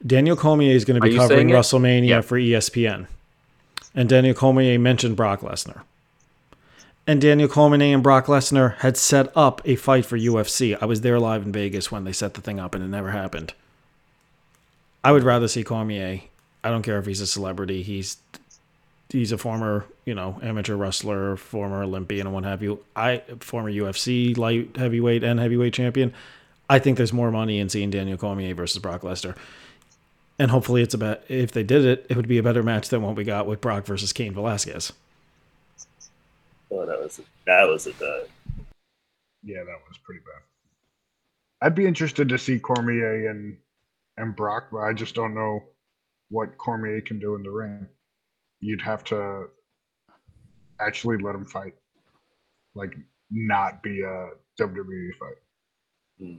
Daniel 0.05 0.35
Cormier 0.35 0.75
is 0.75 0.83
going 0.83 0.99
to 0.99 1.07
be 1.07 1.15
covering? 1.15 1.47
WrestleMania 1.47 2.07
Yeah. 2.07 2.21
for 2.21 2.37
ESPN, 2.37 3.07
and 3.95 4.09
Daniel 4.09 4.33
Cormier 4.33 4.77
mentioned 4.77 5.15
Brock 5.15 5.39
Lesnar. 5.41 5.81
And 7.09 7.21
Daniel 7.21 7.47
Cormier 7.47 7.93
and 7.93 8.03
Brock 8.03 8.25
Lesnar 8.25 8.75
had 8.79 8.97
set 8.97 9.31
up 9.35 9.61
a 9.63 9.77
fight 9.77 10.05
for 10.05 10.17
UFC. 10.17 10.77
I 10.81 10.85
was 10.85 11.01
there 11.01 11.17
live 11.19 11.43
in 11.45 11.53
Vegas 11.53 11.89
when 11.89 12.03
they 12.03 12.11
set 12.11 12.33
the 12.33 12.41
thing 12.41 12.59
up, 12.59 12.75
and 12.75 12.83
it 12.83 12.87
never 12.89 13.11
happened. 13.11 13.53
I 15.03 15.13
would 15.13 15.23
rather 15.23 15.47
see 15.47 15.63
Cormier. 15.63 16.21
I 16.63 16.69
don't 16.69 16.81
care 16.83 16.97
if 16.99 17.05
he's 17.05 17.21
a 17.21 17.27
celebrity. 17.27 17.81
He's 17.81 18.17
he's 19.09 19.31
a 19.31 19.37
former, 19.37 19.85
you 20.05 20.13
know, 20.13 20.39
amateur 20.41 20.75
wrestler, 20.75 21.37
former 21.37 21.83
Olympian, 21.83 22.27
and 22.27 22.33
what 22.33 22.43
have 22.43 22.61
you. 22.61 22.83
I 22.95 23.23
former 23.39 23.71
UFC 23.71 24.37
light 24.37 24.75
heavyweight 24.75 25.23
and 25.23 25.39
heavyweight 25.39 25.73
champion. 25.73 26.13
I 26.69 26.79
think 26.79 26.97
there's 26.97 27.13
more 27.13 27.31
money 27.31 27.59
in 27.59 27.69
seeing 27.69 27.89
Daniel 27.89 28.17
Cormier 28.17 28.53
versus 28.53 28.81
Brock 28.81 29.01
Lesnar. 29.01 29.35
And 30.39 30.51
hopefully, 30.51 30.81
it's 30.81 30.93
a 30.93 30.97
about 30.97 31.21
if 31.29 31.51
they 31.51 31.63
did 31.63 31.85
it, 31.85 32.05
it 32.09 32.17
would 32.17 32.27
be 32.27 32.37
a 32.37 32.43
better 32.43 32.61
match 32.61 32.89
than 32.89 33.01
what 33.01 33.15
we 33.15 33.23
got 33.23 33.47
with 33.47 33.61
Brock 33.61 33.85
versus 33.85 34.13
Cain 34.13 34.33
Velasquez. 34.33 34.93
Oh, 36.69 36.85
that 36.85 36.99
was 36.99 37.21
that 37.45 37.67
was 37.67 37.87
a 37.87 37.93
dud. 37.93 38.27
Yeah, 39.43 39.63
that 39.63 39.79
was 39.87 39.97
pretty 40.03 40.19
bad. 40.21 40.41
I'd 41.61 41.75
be 41.75 41.87
interested 41.87 42.29
to 42.29 42.37
see 42.37 42.59
Cormier 42.59 43.29
and 43.29 43.57
and 44.17 44.35
Brock, 44.35 44.67
but 44.71 44.79
I 44.79 44.93
just 44.93 45.15
don't 45.15 45.33
know 45.33 45.63
what 46.29 46.57
Cormier 46.57 47.01
can 47.01 47.19
do 47.19 47.35
in 47.35 47.43
the 47.43 47.49
ring. 47.49 47.87
You'd 48.59 48.81
have 48.81 49.03
to 49.05 49.45
actually 50.79 51.17
let 51.17 51.35
him 51.35 51.45
fight, 51.45 51.73
like 52.75 52.95
not 53.31 53.81
be 53.83 54.01
a 54.01 54.29
WWE 54.59 55.09
fight. 55.19 55.37
Hmm. 56.19 56.37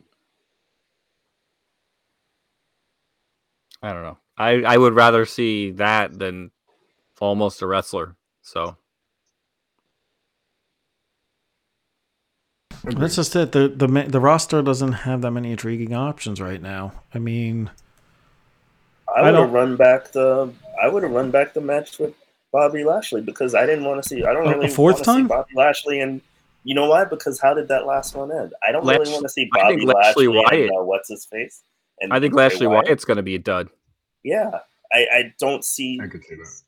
I 3.83 3.93
don't 3.93 4.03
know. 4.03 4.19
I 4.37 4.63
I 4.65 4.77
would 4.77 4.95
rather 4.95 5.25
see 5.25 5.71
that 5.73 6.19
than 6.19 6.51
almost 7.21 7.63
a 7.63 7.67
wrestler. 7.67 8.17
So 8.43 8.77
That's 12.85 13.17
just 13.17 13.37
it. 13.37 13.53
The 13.53 13.69
the 13.69 13.87
the 14.09 14.21
roster 14.21 14.63
doesn't 14.63 14.93
have 14.93 15.21
that 15.23 15.31
many 15.31 15.51
intriguing 15.53 15.95
options 15.95 16.41
right 16.41 16.61
now. 16.63 16.93
I 17.15 17.19
mean, 17.19 17.71
I 19.15 19.21
I 19.21 19.23
would 19.23 19.31
don't- 19.33 19.45
have 19.45 19.53
run 19.53 19.77
back 19.77 20.11
the 20.13 20.53
I 20.81 20.89
would 20.89 21.03
have 21.03 21.13
run 21.13 21.31
back 21.31 21.55
the 21.55 21.61
match 21.61 21.99
with 21.99 22.15
Bobby 22.53 22.85
Lashley 22.85 23.21
because 23.21 23.55
I 23.55 23.67
didn't 23.67 23.85
want 23.85 24.03
to 24.03 24.09
see 24.09 24.25
I 24.25 24.33
don't 24.33 24.47
A- 24.47 24.51
a 24.51 24.55
really 24.59 24.69
fourth 24.69 24.97
wanna 24.97 25.05
time? 25.05 25.25
see 25.25 25.29
Bobby 25.29 25.53
Lashley 25.55 26.01
and 26.01 26.21
you 26.65 26.75
know 26.75 26.89
why? 26.89 27.05
Because 27.05 27.41
how 27.41 27.55
did 27.55 27.69
that 27.69 27.87
last 27.87 28.15
one 28.15 28.31
end? 28.33 28.53
I 28.67 28.73
don't 28.73 28.85
really 28.87 29.11
want 29.11 29.23
to 29.23 29.29
see 29.29 29.49
I 29.55 29.59
Bobby 29.63 29.77
think 29.77 29.95
Lashley 29.95 30.27
Lashley, 30.29 30.63
and 30.63 30.71
Wyatt- 30.71 30.81
uh, 30.81 30.85
what's 30.85 31.09
his 31.09 31.25
face. 31.25 31.63
And 32.01 32.13
I 32.13 32.21
think 32.21 32.35
Bray 32.35 32.45
Lashley 32.45 32.67
Wyatt. 32.67 32.87
Wyatt's 32.87 33.05
going 33.05 33.17
to 33.17 33.23
be 33.23 33.35
a 33.37 33.39
dud. 33.39 33.71
Yeah, 34.25 34.61
I, 34.93 34.99
I 35.13 35.35
don't 35.39 35.65
see 35.65 35.99
I 36.03 36.07
could 36.09 36.25
see 36.25 36.35
that. 36.35 36.61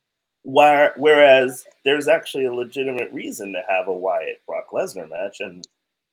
why. 0.42 0.90
Whereas 0.96 1.64
there's 1.84 2.08
actually 2.08 2.46
a 2.46 2.52
legitimate 2.54 3.12
reason 3.12 3.52
to 3.52 3.62
have 3.68 3.88
a 3.88 3.92
Wyatt 3.92 4.40
Brock 4.46 4.66
Lesnar 4.72 5.08
match, 5.10 5.40
and 5.40 5.66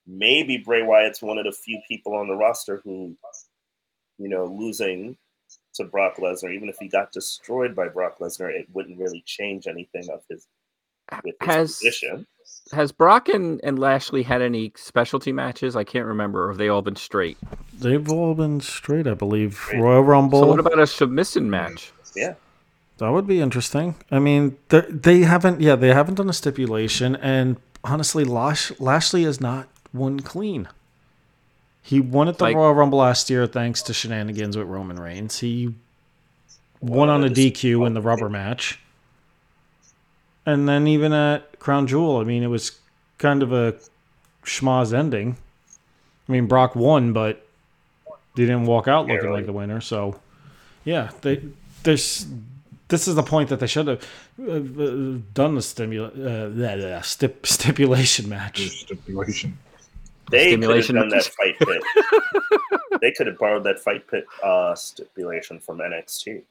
maybe 0.06 0.58
Bray 0.58 0.82
Wyatt's 0.82 1.22
one 1.22 1.38
of 1.38 1.46
the 1.46 1.52
few 1.52 1.80
people 1.88 2.14
on 2.16 2.28
the 2.28 2.36
roster 2.36 2.82
who, 2.84 3.16
you 4.18 4.28
know, 4.28 4.46
losing 4.46 5.16
to 5.78 5.86
Brock 5.86 6.18
Lesnar, 6.18 6.54
even 6.54 6.70
if 6.70 6.78
he 6.80 6.88
got 6.88 7.12
destroyed 7.12 7.76
by 7.76 7.88
Brock 7.88 8.20
Lesnar, 8.20 8.50
it 8.52 8.68
wouldn't 8.74 9.00
really 9.00 9.24
change 9.26 9.68
anything 9.68 10.08
of 10.14 10.22
his 10.30 10.48
with 11.24 11.36
his 11.42 11.48
Has 11.48 11.76
position. 11.78 12.28
has 12.74 12.92
Brock 12.92 13.30
and, 13.30 13.62
and 13.64 13.80
Lashley 13.80 14.24
had 14.24 14.42
any 14.42 14.74
specialty 14.76 15.32
matches? 15.32 15.76
I 15.76 15.84
can't 15.86 16.06
remember. 16.06 16.46
Or 16.46 16.48
have 16.50 16.58
they 16.58 16.70
all 16.70 16.82
been 16.82 16.96
straight? 16.98 17.38
they've 17.80 18.12
all 18.12 18.34
been 18.36 18.60
straight, 18.60 19.08
I 19.08 19.14
believe. 19.14 19.56
Straight. 19.56 19.80
Royal 19.82 20.04
Rumble. 20.04 20.42
So 20.42 20.48
what 20.48 20.60
about 20.60 20.80
a 20.80 20.88
submission 20.88 21.50
match? 21.50 21.92
Yeah, 22.16 22.34
That 22.98 23.12
would 23.12 23.28
be 23.28 23.40
interesting. 23.42 23.96
I 24.12 24.20
mean, 24.20 24.58
they 24.70 24.82
they 24.90 25.20
haven't, 25.22 25.62
yeah, 25.62 25.76
they 25.76 25.90
haven't 25.94 26.16
done 26.16 26.30
a 26.30 26.34
stipulation, 26.34 27.16
and 27.18 27.58
honestly, 27.84 28.24
Lash, 28.24 28.72
Lashley 28.80 29.24
is 29.24 29.40
not 29.40 29.70
one 29.92 30.20
clean. 30.22 30.68
He 31.88 32.02
won 32.02 32.28
at 32.28 32.38
the 32.38 32.44
Like- 32.44 32.56
Royal 32.58 32.74
Rumble 32.74 33.00
last 33.00 33.30
year 33.30 33.48
thanks 33.48 33.82
to 33.84 33.94
shenanigans 33.94 34.58
with 34.58 34.68
Roman 34.68 35.00
Reigns. 35.00 35.40
He 35.40 35.74
won 36.82 37.08
on 37.08 37.24
a 37.24 37.30
DQ 37.30 37.88
in 37.88 37.94
the 37.94 38.02
rubber 38.02 38.30
match, 38.30 38.78
and 40.46 40.68
then 40.68 40.86
even 40.86 41.14
at 41.14 41.60
Crown 41.60 41.88
Jewel, 41.88 42.18
I 42.18 42.26
mean, 42.26 42.44
it 42.44 42.48
was 42.48 42.78
kind 43.20 43.42
of 43.42 43.54
a 43.54 43.76
schmoz 44.44 44.94
ending. 44.94 45.38
I 46.28 46.32
mean, 46.34 46.48
Brock 46.48 46.76
won, 46.76 47.14
but 47.14 47.48
they 48.36 48.44
didn't 48.44 48.66
walk 48.66 48.90
out 48.90 49.08
looking 49.08 49.32
like 49.32 49.46
the 49.46 49.54
winner. 49.54 49.80
So, 49.80 50.20
yeah, 50.84 51.12
they 51.22 51.42
there's 51.84 52.28
this 52.90 53.08
is 53.08 53.16
the 53.16 53.24
point 53.24 53.48
that 53.48 53.62
they 53.62 53.68
should 53.68 53.88
have 53.88 54.04
uh, 54.46 54.52
uh, 54.52 54.58
done 55.34 55.56
the 55.56 55.62
stimula, 55.62 56.12
uh, 56.62 56.96
uh, 56.98 57.02
stip, 57.02 57.48
stipulation 57.48 58.28
match. 58.28 58.68
Stipulation. 58.68 59.58
They 60.30 60.56
could 60.56 60.64
have 60.64 60.88
done 60.88 61.10
that 61.10 61.26
fight 61.26 61.58
pit. 61.60 61.82
they 63.02 63.12
could 63.12 63.28
have 63.28 63.38
borrowed 63.38 63.64
that 63.64 63.80
fight 63.80 64.08
pit 64.08 64.26
uh, 64.44 64.76
stipulation 64.76 65.60
from 65.60 65.80
NXT. 65.80 66.44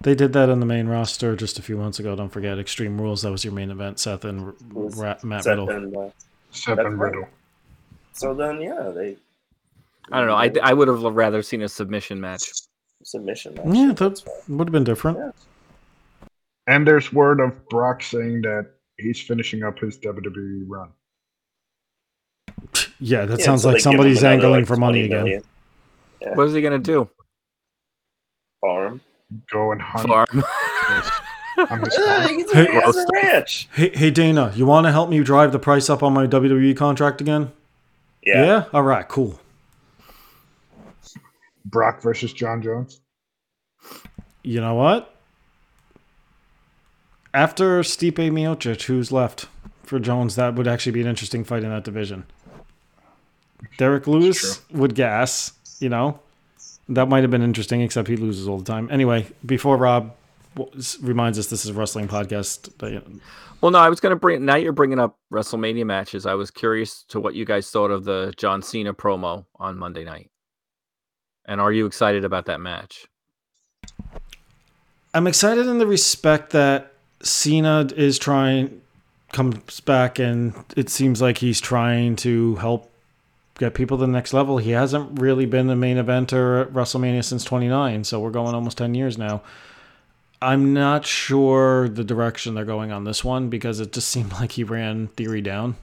They 0.00 0.14
did 0.14 0.32
that 0.34 0.48
in 0.48 0.60
the 0.60 0.66
main 0.66 0.86
roster 0.86 1.34
just 1.34 1.58
a 1.58 1.62
few 1.62 1.76
months 1.76 1.98
ago. 1.98 2.14
Don't 2.14 2.28
forget 2.28 2.58
Extreme 2.58 3.00
Rules. 3.00 3.22
That 3.22 3.32
was 3.32 3.44
your 3.44 3.52
main 3.52 3.70
event. 3.70 3.98
Seth 3.98 4.24
and 4.24 4.40
R- 4.46 4.54
Ra- 4.70 5.16
Matt 5.24 5.44
Seth 5.44 5.50
Riddle. 5.58 5.70
and, 5.70 5.96
uh, 5.96 6.10
Seth 6.50 6.76
That's 6.76 6.86
and 6.86 7.00
right. 7.00 7.12
Riddle. 7.12 7.28
so 8.12 8.34
then, 8.34 8.60
yeah, 8.60 8.90
they. 8.94 9.16
I 10.12 10.18
don't 10.18 10.28
know. 10.28 10.36
I, 10.36 10.50
I 10.62 10.72
would 10.72 10.88
have 10.88 11.02
rather 11.02 11.42
seen 11.42 11.62
a 11.62 11.68
submission 11.68 12.20
match. 12.20 12.42
submission. 13.02 13.54
Match. 13.54 13.66
Yeah, 13.66 13.92
that 13.92 14.22
would 14.48 14.68
have 14.68 14.72
been 14.72 14.84
different. 14.84 15.18
Yeah. 15.18 15.30
And 16.66 16.86
there's 16.86 17.12
word 17.12 17.40
of 17.40 17.68
Brock 17.68 18.02
saying 18.02 18.42
that 18.42 18.70
he's 18.98 19.20
finishing 19.20 19.62
up 19.64 19.78
his 19.78 19.98
WWE 19.98 20.64
run. 20.66 20.90
Yeah, 23.00 23.24
that 23.26 23.38
Yeah, 23.38 23.44
sounds 23.44 23.62
so 23.62 23.68
like 23.68 23.76
they 23.76 23.78
give 23.78 23.86
him 23.86 23.92
somebody's 23.92 24.22
another, 24.22 24.34
angling 24.34 24.60
like, 24.60 24.66
for 24.66 24.76
money 24.76 25.02
again. 25.04 25.24
million. 25.24 25.42
What 26.34 26.48
is 26.48 26.54
he 26.54 26.60
going 26.60 26.72
to 26.72 26.78
do? 26.78 27.08
Farm. 28.60 29.00
Go 29.52 29.72
and 29.72 29.80
hunt 29.80 30.08
Farm. 30.08 30.26
on 30.32 31.80
his 31.84 31.96
farm. 31.96 32.28
he's 32.34 32.52
Hey, 32.52 32.66
he 32.66 32.72
has 32.72 32.96
a 32.96 33.06
ranch. 33.14 33.68
Hey, 33.72 33.90
hey 33.94 34.10
Dana, 34.10 34.52
you 34.54 34.66
want 34.66 34.86
to 34.86 34.92
help 34.92 35.10
me 35.10 35.20
drive 35.22 35.52
the 35.52 35.58
price 35.58 35.88
up 35.90 36.02
on 36.02 36.12
my 36.12 36.26
WWE 36.26 36.76
contract 36.76 37.20
again? 37.20 37.52
Yeah. 38.24 38.64
All 38.72 38.82
right, 38.82 39.06
cool. 39.08 39.38
Brock 41.64 42.02
versus 42.02 42.32
Jon 42.32 42.62
Jones. 42.62 43.00
You 44.42 44.60
know 44.60 44.74
what? 44.74 45.14
After 47.34 47.80
Stipe 47.82 48.14
Miocic, 48.30 48.82
who's 48.84 49.12
left 49.12 49.46
for 49.82 49.98
Jones, 49.98 50.34
that 50.36 50.54
would 50.54 50.66
actually 50.66 50.92
be 50.92 51.02
an 51.02 51.06
interesting 51.06 51.44
fight 51.44 51.62
in 51.62 51.70
that 51.70 51.84
division. 51.84 52.24
Derrick 53.78 54.06
Lewis 54.06 54.60
would 54.70 54.94
gas, 54.94 55.52
you 55.80 55.88
know. 55.88 56.20
That 56.90 57.08
might 57.08 57.22
have 57.22 57.30
been 57.30 57.42
interesting, 57.42 57.80
except 57.80 58.08
he 58.08 58.16
loses 58.16 58.46
all 58.46 58.58
the 58.58 58.64
time. 58.64 58.88
Anyway, 58.90 59.26
before 59.46 59.76
Rob 59.76 60.14
reminds 61.00 61.38
us 61.38 61.46
this 61.46 61.64
is 61.64 61.70
a 61.70 61.74
wrestling 61.74 62.08
podcast, 62.08 62.70
Well, 63.60 63.70
no, 63.70 63.78
I 63.78 63.88
was 63.88 64.00
going 64.00 64.10
to 64.10 64.16
bring. 64.16 64.44
Now 64.44 64.56
you're 64.56 64.72
bringing 64.72 64.98
up 64.98 65.16
WrestleMania 65.32 65.86
matches. 65.86 66.26
I 66.26 66.34
was 66.34 66.50
curious 66.50 67.04
to 67.04 67.20
what 67.20 67.34
you 67.34 67.44
guys 67.44 67.70
thought 67.70 67.90
of 67.90 68.04
the 68.04 68.34
John 68.36 68.62
Cena 68.62 68.92
promo 68.92 69.46
on 69.56 69.78
Monday 69.78 70.04
night, 70.04 70.30
and 71.44 71.60
are 71.60 71.72
you 71.72 71.86
excited 71.86 72.24
about 72.24 72.46
that 72.46 72.60
match? 72.60 73.06
I'm 75.14 75.26
excited 75.26 75.66
in 75.66 75.78
the 75.78 75.86
respect 75.86 76.50
that 76.50 76.92
Cena 77.22 77.88
is 77.96 78.18
trying 78.18 78.80
comes 79.32 79.80
back 79.80 80.18
and 80.18 80.54
it 80.76 80.88
seems 80.88 81.20
like 81.20 81.38
he's 81.38 81.60
trying 81.60 82.16
to 82.16 82.56
help 82.56 82.87
get 83.58 83.74
people 83.74 83.98
to 83.98 84.06
the 84.06 84.12
next 84.12 84.32
level. 84.32 84.58
He 84.58 84.70
hasn't 84.70 85.20
really 85.20 85.46
been 85.46 85.66
the 85.66 85.76
main 85.76 85.96
eventer 85.96 86.62
at 86.62 86.72
WrestleMania 86.72 87.24
since 87.24 87.44
29, 87.44 88.04
so 88.04 88.20
we're 88.20 88.30
going 88.30 88.54
almost 88.54 88.78
10 88.78 88.94
years 88.94 89.18
now. 89.18 89.42
I'm 90.40 90.72
not 90.72 91.04
sure 91.04 91.88
the 91.88 92.04
direction 92.04 92.54
they're 92.54 92.64
going 92.64 92.92
on 92.92 93.04
this 93.04 93.24
one 93.24 93.50
because 93.50 93.80
it 93.80 93.92
just 93.92 94.08
seemed 94.10 94.32
like 94.32 94.52
he 94.52 94.64
ran 94.64 95.08
Theory 95.08 95.42
down. 95.42 95.76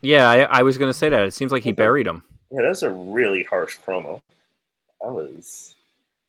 Yeah, 0.00 0.28
I, 0.28 0.40
I 0.42 0.62
was 0.62 0.76
going 0.76 0.90
to 0.90 0.98
say 0.98 1.08
that. 1.08 1.24
It 1.24 1.34
seems 1.34 1.52
like 1.52 1.62
he 1.62 1.72
buried 1.72 2.06
him. 2.06 2.24
Yeah, 2.50 2.62
that's 2.62 2.82
a 2.82 2.90
really 2.90 3.42
harsh 3.44 3.78
promo. 3.86 4.20
I 5.02 5.08
was. 5.08 5.74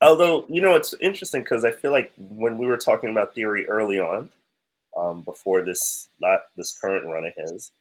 Although, 0.01 0.45
you 0.47 0.61
know, 0.61 0.75
it's 0.75 0.93
interesting 1.01 1.41
because 1.41 1.65
I 1.65 1.71
feel 1.71 1.91
like 1.91 2.11
when 2.17 2.57
we 2.57 2.67
were 2.67 2.77
talking 2.77 3.09
about 3.09 3.33
Theory 3.33 3.67
early 3.67 3.99
on, 3.99 4.29
um, 4.97 5.21
before 5.21 5.61
this 5.61 6.09
not 6.21 6.41
this 6.55 6.77
current 6.77 7.05
run 7.05 7.25
of 7.25 7.33
his, 7.35 7.71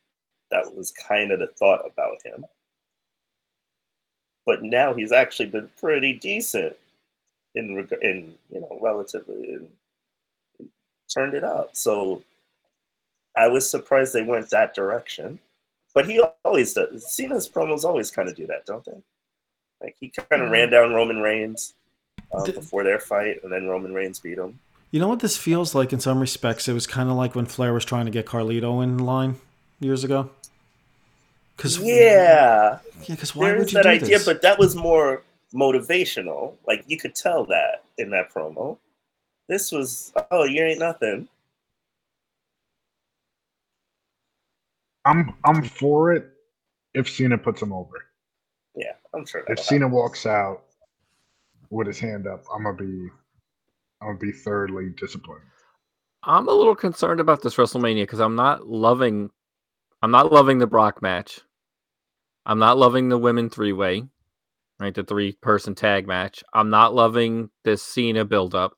that 0.50 0.74
was 0.74 0.90
kind 0.92 1.30
of 1.30 1.38
the 1.38 1.46
thought 1.46 1.82
about 1.86 2.18
him. 2.24 2.44
But 4.46 4.62
now 4.62 4.94
he's 4.94 5.12
actually 5.12 5.46
been 5.46 5.70
pretty 5.80 6.12
decent 6.14 6.76
in 7.54 7.76
reg- 7.76 7.98
in 8.02 8.34
you 8.50 8.60
know 8.60 8.78
relatively 8.80 9.50
in, 9.50 9.68
turned 11.12 11.34
it 11.34 11.44
up. 11.44 11.70
So 11.72 12.22
I 13.36 13.48
was 13.48 13.68
surprised 13.68 14.12
they 14.12 14.22
went 14.22 14.50
that 14.50 14.74
direction. 14.74 15.38
But 15.94 16.08
he 16.08 16.20
always 16.44 16.74
does. 16.74 17.12
Cena's 17.12 17.48
promos 17.48 17.84
always 17.84 18.10
kind 18.10 18.28
of 18.28 18.34
do 18.34 18.46
that, 18.48 18.66
don't 18.66 18.84
they? 18.84 19.00
Like 19.80 19.96
he 20.00 20.08
kind 20.08 20.42
of 20.42 20.50
ran 20.50 20.70
down 20.70 20.92
Roman 20.92 21.18
Reigns 21.18 21.74
uh, 22.32 22.44
before 22.44 22.82
their 22.82 22.98
fight, 22.98 23.42
and 23.44 23.52
then 23.52 23.68
Roman 23.68 23.94
Reigns 23.94 24.18
beat 24.18 24.38
him. 24.38 24.58
You 24.90 25.00
know 25.00 25.08
what 25.08 25.20
this 25.20 25.36
feels 25.36 25.74
like 25.74 25.92
in 25.92 26.00
some 26.00 26.20
respects? 26.20 26.68
It 26.68 26.72
was 26.72 26.86
kind 26.86 27.10
of 27.10 27.16
like 27.16 27.34
when 27.34 27.46
Flair 27.46 27.72
was 27.72 27.84
trying 27.84 28.06
to 28.06 28.10
get 28.10 28.26
Carlito 28.26 28.82
in 28.82 28.98
line 28.98 29.36
years 29.80 30.04
ago. 30.04 30.30
Cause 31.56 31.78
Yeah, 31.78 32.78
yeah, 33.00 33.06
because 33.08 33.34
why 33.34 33.48
there 33.48 33.58
would 33.58 33.66
is 33.66 33.72
you 33.72 33.78
that 33.78 33.84
do 33.84 33.90
idea, 33.90 34.16
this? 34.16 34.26
but 34.26 34.42
that 34.42 34.58
was 34.58 34.74
more 34.76 35.22
motivational. 35.54 36.54
Like 36.66 36.84
you 36.86 36.98
could 36.98 37.14
tell 37.14 37.44
that 37.46 37.84
in 37.98 38.10
that 38.10 38.32
promo. 38.32 38.78
This 39.48 39.72
was 39.72 40.12
oh, 40.30 40.44
you 40.44 40.62
ain't 40.62 40.80
nothing. 40.80 41.28
I'm 45.04 45.34
I'm 45.44 45.62
for 45.62 46.12
it 46.12 46.26
if 46.94 47.08
Cena 47.08 47.38
puts 47.38 47.60
him 47.62 47.72
over. 47.72 48.06
Yeah, 48.74 48.92
I'm 49.14 49.26
sure. 49.26 49.40
If 49.42 49.58
that'll 49.58 49.64
Cena 49.64 49.88
walks 49.88 50.26
out 50.26 50.62
with 51.70 51.86
his 51.86 51.98
hand 51.98 52.26
up, 52.26 52.44
I'm 52.54 52.64
gonna 52.64 52.76
be 52.76 53.08
I'm 54.00 54.08
gonna 54.08 54.18
be 54.18 54.32
thoroughly 54.32 54.90
disappointed. 54.98 55.42
I'm 56.24 56.48
a 56.48 56.52
little 56.52 56.74
concerned 56.74 57.20
about 57.20 57.42
this 57.42 57.56
WrestleMania 57.56 58.02
because 58.04 58.20
I'm 58.20 58.36
not 58.36 58.66
loving 58.66 59.30
I'm 60.04 60.10
not 60.10 60.30
loving 60.30 60.58
the 60.58 60.66
Brock 60.66 61.00
match. 61.00 61.40
I'm 62.44 62.58
not 62.58 62.76
loving 62.76 63.08
the 63.08 63.16
women 63.16 63.48
three 63.48 63.72
way, 63.72 64.02
right? 64.78 64.94
The 64.94 65.02
three 65.02 65.32
person 65.32 65.74
tag 65.74 66.06
match. 66.06 66.44
I'm 66.52 66.68
not 66.68 66.94
loving 66.94 67.48
this 67.64 67.82
Cena 67.82 68.26
build 68.26 68.54
up. 68.54 68.74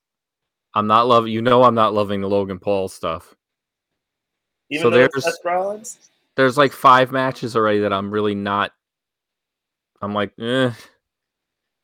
I'm 0.73 0.87
not 0.87 1.09
loving 1.09 1.33
you 1.33 1.43
know 1.43 1.65
I'm 1.65 1.75
not 1.75 1.93
loving 1.95 2.21
the 2.21 2.29
Logan 2.29 2.61
Paul 2.61 2.87
stuff. 2.87 3.35
Even 4.71 4.83
so 4.85 4.91
there's- 4.91 5.25
Seth 5.25 5.45
Rollins. 5.45 5.99
There's 6.37 6.57
like 6.57 6.71
five 6.71 7.11
matches 7.11 7.57
already 7.57 7.81
that 7.81 7.93
I'm 7.93 8.13
really 8.13 8.37
not 8.37 8.71
I'm 10.01 10.15
like, 10.15 10.33
eh. 10.39 10.71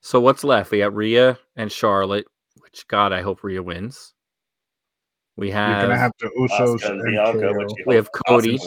So 0.03 0.21
what's 0.21 0.45
left? 0.45 0.71
We 0.71 0.79
got 0.79 0.95
Rhea 0.95 1.37
and 1.57 1.73
Charlotte, 1.73 2.27
which 2.61 2.87
God, 2.87 3.13
I 3.13 3.23
hope 3.23 3.43
Rhea 3.43 3.61
wins. 3.61 4.15
We 5.37 5.51
have. 5.51 5.81
You're 5.81 5.89
gonna 5.89 5.99
have 5.99 6.17
to 6.19 6.31
Usos 6.39 6.79
Asuka 6.79 6.91
and 6.91 7.01
and 7.01 7.11
Bianca, 7.41 7.55
which 7.59 7.73
we 7.87 7.97
have 7.97 8.07
hope 8.07 8.25
Cody. 8.29 8.61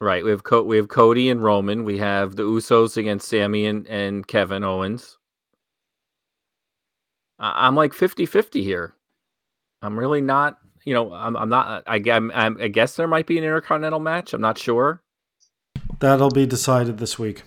Asuka 0.00 0.06
wins. 0.06 0.06
Sammy. 0.06 0.06
Right. 0.06 0.24
We 0.24 0.30
have 0.30 0.42
Co- 0.44 0.62
we 0.62 0.76
have 0.76 0.88
Cody 0.88 1.30
and 1.30 1.42
Roman. 1.42 1.84
We 1.84 1.98
have 1.98 2.36
the 2.36 2.42
Usos 2.44 2.96
against 2.96 3.28
Sammy 3.28 3.66
and, 3.66 3.86
and 3.88 4.26
Kevin 4.26 4.64
Owens. 4.64 5.18
I- 7.38 7.66
I'm 7.66 7.74
like 7.74 7.92
50-50 7.92 8.62
here. 8.62 8.94
I'm 9.82 9.98
really 9.98 10.20
not, 10.20 10.58
you 10.84 10.92
know, 10.92 11.12
I'm 11.12 11.36
I'm 11.36 11.48
not 11.48 11.84
I, 11.86 12.02
I'm, 12.10 12.30
I'm, 12.34 12.58
I 12.60 12.68
guess 12.68 12.96
there 12.96 13.08
might 13.08 13.26
be 13.26 13.38
an 13.38 13.44
intercontinental 13.44 14.00
match. 14.00 14.34
I'm 14.34 14.42
not 14.42 14.58
sure. 14.58 15.00
That'll 16.00 16.30
be 16.30 16.46
decided 16.46 16.98
this 16.98 17.18
week. 17.18 17.42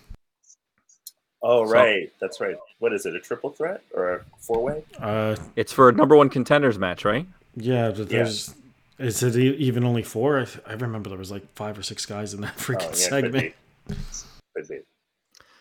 Oh 1.43 1.65
So- 1.65 1.73
right, 1.73 2.11
that's 2.19 2.39
right. 2.41 2.57
What 2.79 2.91
is 2.93 3.05
it? 3.05 3.15
A 3.15 3.19
triple 3.19 3.49
threat 3.51 3.81
or 3.93 4.15
a 4.15 4.21
four 4.39 4.61
way? 4.63 4.83
Uh, 4.99 5.35
It's 5.55 5.71
for 5.71 5.87
a 5.89 5.91
number 5.93 6.15
1 6.17 6.29
contenders 6.29 6.77
match, 6.79 7.05
right? 7.05 7.27
yeah, 7.55 7.91
but 7.91 8.09
there's. 8.09 8.53
Is 8.99 9.23
it 9.23 9.35
e- 9.35 9.55
even 9.57 9.83
only 9.83 10.03
four? 10.03 10.39
I, 10.39 10.47
I 10.67 10.73
remember 10.73 11.09
there 11.09 11.17
was 11.17 11.31
like 11.31 11.51
five 11.55 11.77
or 11.77 11.83
six 11.83 12.05
guys 12.05 12.33
in 12.33 12.41
that 12.41 12.57
freaking 12.57 12.85
Oh 12.85 12.89
yeah, 12.89 12.93
segment. 12.93 13.53
be. 13.87 14.79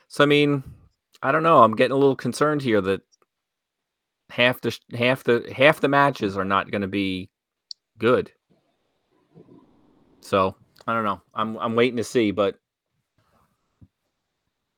So 0.08 0.22
I 0.24 0.26
mean, 0.26 0.62
I 1.22 1.32
don't 1.32 1.42
know. 1.42 1.62
I'm 1.62 1.74
getting 1.76 1.92
a 1.92 1.96
little 1.98 2.16
concerned 2.16 2.62
here 2.62 2.80
that 2.82 3.00
half 4.30 4.60
the 4.60 4.76
half 4.94 5.24
the 5.24 5.50
half 5.56 5.80
the 5.80 5.88
matches 5.88 6.36
are 6.36 6.44
not 6.44 6.70
going 6.70 6.82
to 6.82 6.88
be 6.88 7.30
good. 7.98 8.30
So 10.20 10.54
I 10.86 10.92
don't 10.94 11.04
know. 11.04 11.22
I'm 11.34 11.56
I'm 11.56 11.74
waiting 11.74 11.96
to 11.96 12.04
see, 12.04 12.30
but 12.32 12.56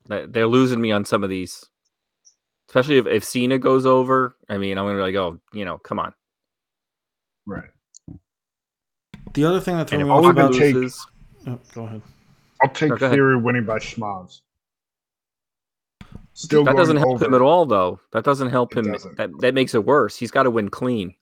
they- 0.07 0.27
they're 0.27 0.47
losing 0.47 0.81
me 0.81 0.93
on 0.93 1.05
some 1.05 1.25
of 1.25 1.31
these, 1.31 1.65
especially 2.69 2.99
if 2.99 3.07
if 3.07 3.25
Cena 3.25 3.59
goes 3.59 3.85
over. 3.85 4.37
I 4.49 4.59
mean, 4.59 4.79
I'm 4.79 4.85
gonna 4.85 4.99
be 4.99 5.03
like, 5.03 5.15
oh, 5.17 5.41
you 5.53 5.65
know, 5.65 5.79
come 5.79 5.99
on. 5.99 6.15
Right. 7.47 7.71
The 9.35 9.45
other 9.45 9.61
thing 9.61 9.77
that 9.77 9.89
threw 9.89 9.99
And 10.01 10.09
me 10.09 10.13
if 10.13 10.19
off 10.19 10.25
all 10.25 10.31
about. 10.31 10.53
take- 10.55 10.75
loses, 10.75 11.07
Oh, 11.47 11.59
go 11.75 11.85
ahead. 11.85 12.03
I'll 12.63 12.71
take 12.71 12.89
No, 12.91 12.97
go 12.97 13.07
ahead. 13.07 13.17
Theory 13.17 13.37
winning 13.37 13.65
by 13.65 13.79
schmoz. 13.79 14.41
Still 16.33 16.65
that 16.65 16.77
doesn't 16.77 16.97
help 16.97 17.17
over. 17.17 17.27
him 17.27 17.35
at 17.35 17.41
all, 17.43 17.65
though. 17.67 18.01
That 18.13 18.25
doesn't 18.25 18.51
help 18.51 18.73
It 18.73 18.79
him. 18.87 18.93
doesn't. 18.93 19.17
That 19.17 19.31
that 19.41 19.55
makes 19.55 19.75
it 19.75 19.85
worse. 19.85 20.17
He's 20.17 20.31
got 20.31 20.45
to 20.45 20.51
win 20.51 20.69
clean. 20.69 21.15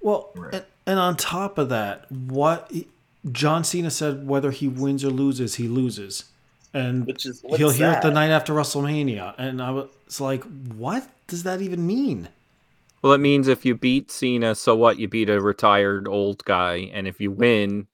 Well, 0.00 0.30
Right. 0.36 0.54
and, 0.54 0.64
and 0.86 0.98
on 0.98 1.16
top 1.16 1.56
of 1.56 1.68
that, 1.70 2.10
what 2.12 2.70
John 3.30 3.64
Cena 3.64 3.90
said, 3.90 4.26
whether 4.26 4.50
he 4.50 4.68
wins 4.68 5.04
or 5.04 5.10
loses, 5.10 5.54
he 5.56 5.68
loses, 5.68 6.24
and 6.74 7.06
Which 7.06 7.24
is 7.26 7.42
he'll 7.56 7.70
hear 7.70 7.92
it 7.92 8.02
the 8.02 8.10
night 8.10 8.30
after 8.30 8.52
WrestleMania. 8.52 9.34
And 9.38 9.62
I 9.62 9.70
was 9.70 10.20
like, 10.20 10.44
what 10.74 11.08
does 11.26 11.42
that 11.44 11.60
even 11.62 11.86
mean? 11.86 12.28
Well, 13.02 13.12
it 13.12 13.18
means 13.18 13.48
if 13.48 13.64
you 13.64 13.74
beat 13.74 14.10
Cena, 14.10 14.54
so 14.54 14.76
what? 14.76 14.98
You 14.98 15.08
beat 15.08 15.30
a 15.30 15.40
retired 15.40 16.06
old 16.06 16.44
guy, 16.44 16.90
and 16.92 17.08
if 17.08 17.20
you 17.20 17.30
win, 17.30 17.86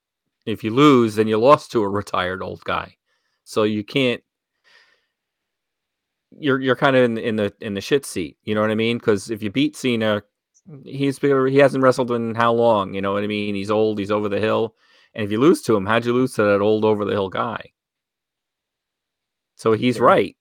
if 0.46 0.64
you 0.64 0.70
lose, 0.72 1.14
then 1.14 1.28
you 1.28 1.38
lost 1.38 1.70
to 1.72 1.82
a 1.82 1.88
retired 1.88 2.42
old 2.42 2.64
guy. 2.64 2.96
So 3.44 3.62
you 3.62 3.84
can't. 3.84 4.22
You're 6.38 6.60
you're 6.60 6.76
kind 6.76 6.96
of 6.96 7.04
in, 7.04 7.18
in 7.18 7.36
the 7.36 7.52
in 7.60 7.74
the 7.74 7.80
shit 7.80 8.04
seat. 8.04 8.36
You 8.42 8.54
know 8.54 8.60
what 8.60 8.70
I 8.70 8.74
mean? 8.74 8.98
Because 8.98 9.30
if 9.30 9.42
you 9.42 9.50
beat 9.50 9.76
Cena, 9.76 10.22
he's 10.84 11.18
he 11.18 11.56
hasn't 11.58 11.82
wrestled 11.84 12.10
in 12.10 12.34
how 12.34 12.52
long? 12.52 12.94
You 12.94 13.00
know 13.00 13.12
what 13.12 13.22
I 13.24 13.28
mean? 13.28 13.54
He's 13.54 13.70
old. 13.70 13.98
He's 13.98 14.10
over 14.10 14.28
the 14.28 14.40
hill. 14.40 14.74
And 15.14 15.24
if 15.24 15.30
you 15.30 15.40
lose 15.40 15.62
to 15.62 15.76
him, 15.76 15.86
how'd 15.86 16.04
you 16.04 16.12
lose 16.12 16.34
to 16.34 16.42
that 16.42 16.60
old 16.60 16.84
over 16.84 17.04
the 17.04 17.12
hill 17.12 17.30
guy? 17.30 17.72
So 19.56 19.72
he's 19.72 19.98
Yeah. 19.98 20.04
right. 20.04 20.36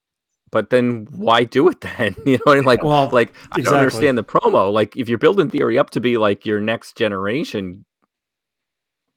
But 0.52 0.70
then 0.70 1.08
why 1.12 1.44
do 1.44 1.68
it 1.70 1.82
then? 1.82 2.16
You 2.26 2.34
know, 2.34 2.40
what 2.46 2.54
I 2.54 2.56
mean? 2.58 2.66
like, 2.66 2.84
Well, 2.84 3.10
like 3.12 3.34
I 3.52 3.62
don't 3.62 3.74
understand 3.76 4.18
the 4.18 4.24
promo. 4.24 4.72
Like, 4.72 4.96
if 4.96 5.10
you're 5.10 5.18
building 5.18 5.50
theory 5.50 5.78
up 5.78 5.90
to 5.92 6.00
be 6.00 6.18
like 6.18 6.46
your 6.46 6.62
next 6.62 6.96
generation, 6.98 7.86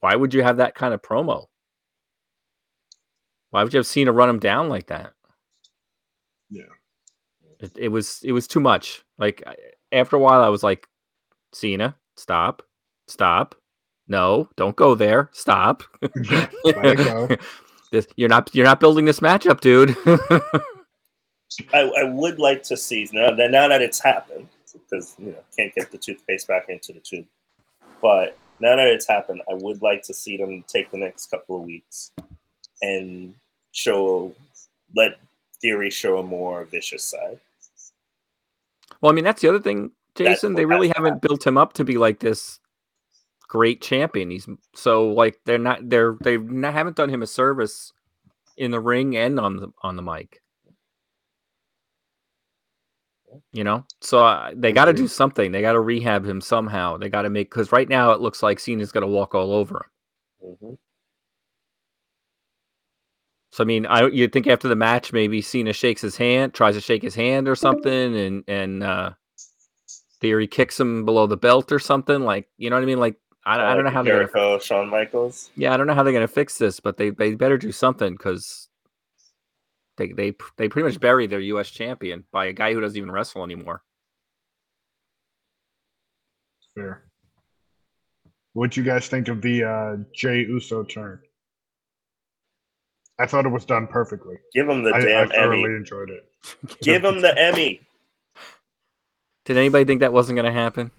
why 0.00 0.14
would 0.16 0.34
you 0.34 0.42
have 0.42 0.56
that 0.56 0.74
kind 0.74 0.94
of 0.94 1.02
promo? 1.02 1.46
Why 3.50 3.62
would 3.62 3.72
you 3.72 3.78
have 3.78 3.86
Cena 3.86 4.12
run 4.12 4.28
him 4.28 4.38
down 4.38 4.68
like 4.68 4.86
that? 4.88 5.12
Yeah. 6.50 6.62
It, 7.60 7.72
it 7.76 7.88
was 7.88 8.20
it 8.22 8.32
was 8.32 8.46
too 8.46 8.60
much. 8.60 9.02
Like 9.18 9.42
after 9.92 10.16
a 10.16 10.18
while, 10.18 10.42
I 10.42 10.48
was 10.48 10.62
like, 10.62 10.86
Cena, 11.52 11.96
stop, 12.16 12.62
stop, 13.06 13.54
no, 14.06 14.48
don't 14.56 14.76
go 14.76 14.94
there, 14.94 15.30
stop. 15.32 15.82
Go. 16.28 17.28
This- 17.90 18.06
you're 18.16 18.28
not 18.28 18.54
you're 18.54 18.66
not 18.66 18.80
building 18.80 19.06
this 19.06 19.20
matchup, 19.20 19.60
dude. 19.60 19.96
I, 21.72 21.80
I 21.80 22.04
would 22.04 22.38
like 22.38 22.62
to 22.64 22.76
see 22.76 23.08
now 23.12 23.30
that 23.34 23.50
now 23.50 23.68
that 23.68 23.82
it's 23.82 24.02
happened 24.02 24.48
because 24.72 25.16
you 25.18 25.32
know 25.32 25.38
can't 25.56 25.74
get 25.74 25.90
the 25.90 25.98
toothpaste 25.98 26.46
back 26.46 26.66
into 26.68 26.92
the 26.92 27.00
tube. 27.00 27.26
But 28.02 28.36
now 28.60 28.76
that 28.76 28.86
it's 28.86 29.08
happened, 29.08 29.42
I 29.50 29.54
would 29.54 29.82
like 29.82 30.02
to 30.04 30.14
see 30.14 30.36
them 30.36 30.64
take 30.68 30.90
the 30.90 30.98
next 30.98 31.30
couple 31.30 31.56
of 31.56 31.62
weeks 31.62 32.12
and 32.82 33.34
show 33.72 34.34
let 34.94 35.18
Theory 35.60 35.90
show 35.90 36.18
a 36.18 36.22
more 36.22 36.64
vicious 36.64 37.04
side. 37.04 37.40
Well, 39.00 39.10
I 39.10 39.14
mean, 39.14 39.24
that's 39.24 39.42
the 39.42 39.48
other 39.48 39.60
thing, 39.60 39.90
Jason. 40.14 40.54
They 40.54 40.66
really 40.66 40.92
haven't 40.94 41.20
built 41.20 41.46
him 41.46 41.56
up 41.56 41.72
to 41.74 41.84
be 41.84 41.98
like 41.98 42.20
this 42.20 42.60
great 43.48 43.80
champion. 43.80 44.30
He's 44.30 44.46
so 44.74 45.08
like 45.08 45.40
they're 45.44 45.58
not 45.58 45.88
they're 45.88 46.16
they 46.22 46.34
haven't 46.34 46.96
done 46.96 47.08
him 47.08 47.22
a 47.22 47.26
service 47.26 47.92
in 48.56 48.70
the 48.70 48.80
ring 48.80 49.16
and 49.16 49.40
on 49.40 49.56
the 49.56 49.72
on 49.82 49.96
the 49.96 50.02
mic. 50.02 50.40
You 53.52 53.64
know, 53.64 53.84
so 54.00 54.24
uh, 54.24 54.52
they 54.54 54.72
got 54.72 54.86
to 54.86 54.94
do 54.94 55.08
something. 55.08 55.52
They 55.52 55.62
got 55.62 55.72
to 55.72 55.80
rehab 55.80 56.26
him 56.26 56.40
somehow. 56.40 56.98
They 56.98 57.08
got 57.08 57.22
to 57.22 57.30
make 57.30 57.50
because 57.50 57.72
right 57.72 57.88
now 57.88 58.12
it 58.12 58.20
looks 58.20 58.42
like 58.42 58.60
Cena's 58.60 58.92
going 58.92 59.02
to 59.02 59.08
walk 59.12 59.34
all 59.34 59.52
over 59.52 59.76
him. 59.76 59.82
hmm 60.42 60.74
So 63.52 63.64
I 63.64 63.66
mean, 63.66 63.86
I 63.86 64.08
you'd 64.08 64.32
think 64.32 64.46
after 64.48 64.68
the 64.68 64.76
match 64.76 65.12
maybe 65.12 65.42
Cena 65.42 65.72
shakes 65.72 66.02
his 66.02 66.16
hand, 66.16 66.54
tries 66.54 66.76
to 66.76 66.82
shake 66.82 67.02
his 67.02 67.16
hand 67.16 67.48
or 67.48 67.56
something, 67.56 68.16
and 68.16 68.44
and 68.48 68.84
uh 68.84 69.12
Theory 70.20 70.48
kicks 70.48 70.80
him 70.80 71.04
below 71.04 71.26
the 71.26 71.36
belt 71.36 71.72
or 71.72 71.78
something. 71.78 72.22
Like 72.22 72.48
you 72.58 72.70
know 72.70 72.76
what 72.76 72.84
I 72.84 72.86
mean? 72.86 73.00
Like 73.00 73.16
I, 73.46 73.72
I 73.72 73.74
don't 73.74 73.84
know 73.84 73.90
how 73.90 74.02
they're 74.02 74.12
gonna, 74.12 74.30
Jericho, 74.30 74.58
Shawn 74.60 74.88
Michaels. 74.90 75.50
yeah 75.56 75.74
I 75.74 75.78
don't 75.78 75.86
know 75.88 75.94
how 75.94 76.02
they're 76.04 76.12
gonna 76.14 76.28
fix 76.28 76.58
this, 76.58 76.80
but 76.80 76.96
they 76.98 77.10
they 77.10 77.34
better 77.34 77.58
do 77.58 77.72
something 77.72 78.14
because 78.14 78.67
they 79.98 80.12
they 80.12 80.34
they 80.56 80.68
pretty 80.68 80.88
much 80.88 80.98
buried 80.98 81.28
their 81.28 81.40
U.S. 81.40 81.68
champion 81.68 82.24
by 82.32 82.46
a 82.46 82.52
guy 82.52 82.72
who 82.72 82.80
doesn't 82.80 82.96
even 82.96 83.10
wrestle 83.10 83.44
anymore. 83.44 83.82
Fair. 86.74 87.04
What'd 88.54 88.76
you 88.76 88.82
guys 88.82 89.08
think 89.08 89.28
of 89.28 89.42
the 89.42 89.64
uh, 89.64 89.96
Jey 90.14 90.38
Uso 90.40 90.82
turn? 90.84 91.20
I 93.18 93.26
thought 93.26 93.46
it 93.46 93.50
was 93.50 93.64
done 93.64 93.86
perfectly. 93.88 94.36
Give 94.54 94.68
him 94.68 94.84
the 94.84 94.90
I, 94.90 94.98
I 94.98 95.00
damn 95.00 95.28
thoroughly 95.28 95.64
Emmy. 95.64 95.74
enjoyed 95.76 96.10
it. 96.10 96.28
Give 96.82 97.04
him 97.04 97.20
the 97.20 97.36
Emmy. 97.36 97.80
Did 99.44 99.56
anybody 99.56 99.84
think 99.84 100.00
that 100.00 100.12
wasn't 100.12 100.36
gonna 100.36 100.52
happen? 100.52 100.90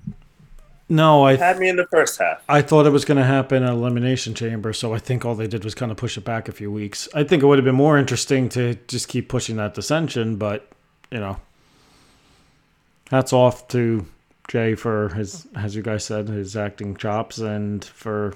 No, 0.91 1.23
I 1.23 1.35
Had 1.35 1.59
me 1.59 1.69
in 1.69 1.75
the 1.75 1.85
first 1.85 2.17
half. 2.17 2.43
I 2.49 2.63
thought 2.63 2.87
it 2.87 2.89
was 2.89 3.05
going 3.05 3.19
to 3.19 3.23
happen 3.23 3.61
at 3.61 3.69
Elimination 3.69 4.33
Chamber, 4.33 4.73
so 4.73 4.91
I 4.91 4.97
think 4.97 5.23
all 5.23 5.35
they 5.35 5.45
did 5.45 5.63
was 5.63 5.75
kind 5.75 5.91
of 5.91 5.97
push 5.97 6.17
it 6.17 6.25
back 6.25 6.49
a 6.49 6.51
few 6.51 6.71
weeks. 6.71 7.07
I 7.13 7.23
think 7.23 7.43
it 7.43 7.45
would 7.45 7.59
have 7.59 7.65
been 7.65 7.75
more 7.75 7.99
interesting 7.99 8.49
to 8.49 8.73
just 8.87 9.07
keep 9.07 9.29
pushing 9.29 9.57
that 9.57 9.75
dissension, 9.75 10.37
but 10.37 10.67
you 11.11 11.19
know, 11.19 11.37
hats 13.11 13.33
off 13.33 13.67
to 13.69 14.07
Jey 14.47 14.73
for 14.73 15.09
his, 15.09 15.47
as 15.55 15.75
you 15.75 15.83
guys 15.83 16.03
said, 16.03 16.27
his 16.27 16.57
acting 16.57 16.97
chops 16.97 17.37
and 17.37 17.85
for 17.85 18.35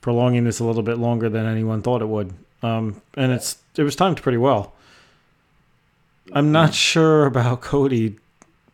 prolonging 0.00 0.42
this 0.44 0.58
a 0.58 0.64
little 0.64 0.82
bit 0.82 0.98
longer 0.98 1.28
than 1.28 1.46
anyone 1.46 1.80
thought 1.80 2.02
it 2.02 2.08
would. 2.08 2.32
Um, 2.62 3.00
and 3.14 3.30
it's 3.30 3.58
it 3.76 3.84
was 3.84 3.94
timed 3.94 4.20
pretty 4.20 4.38
well. 4.38 4.72
I'm 6.32 6.50
not 6.50 6.74
sure 6.74 7.24
about 7.24 7.60
Cody 7.60 8.18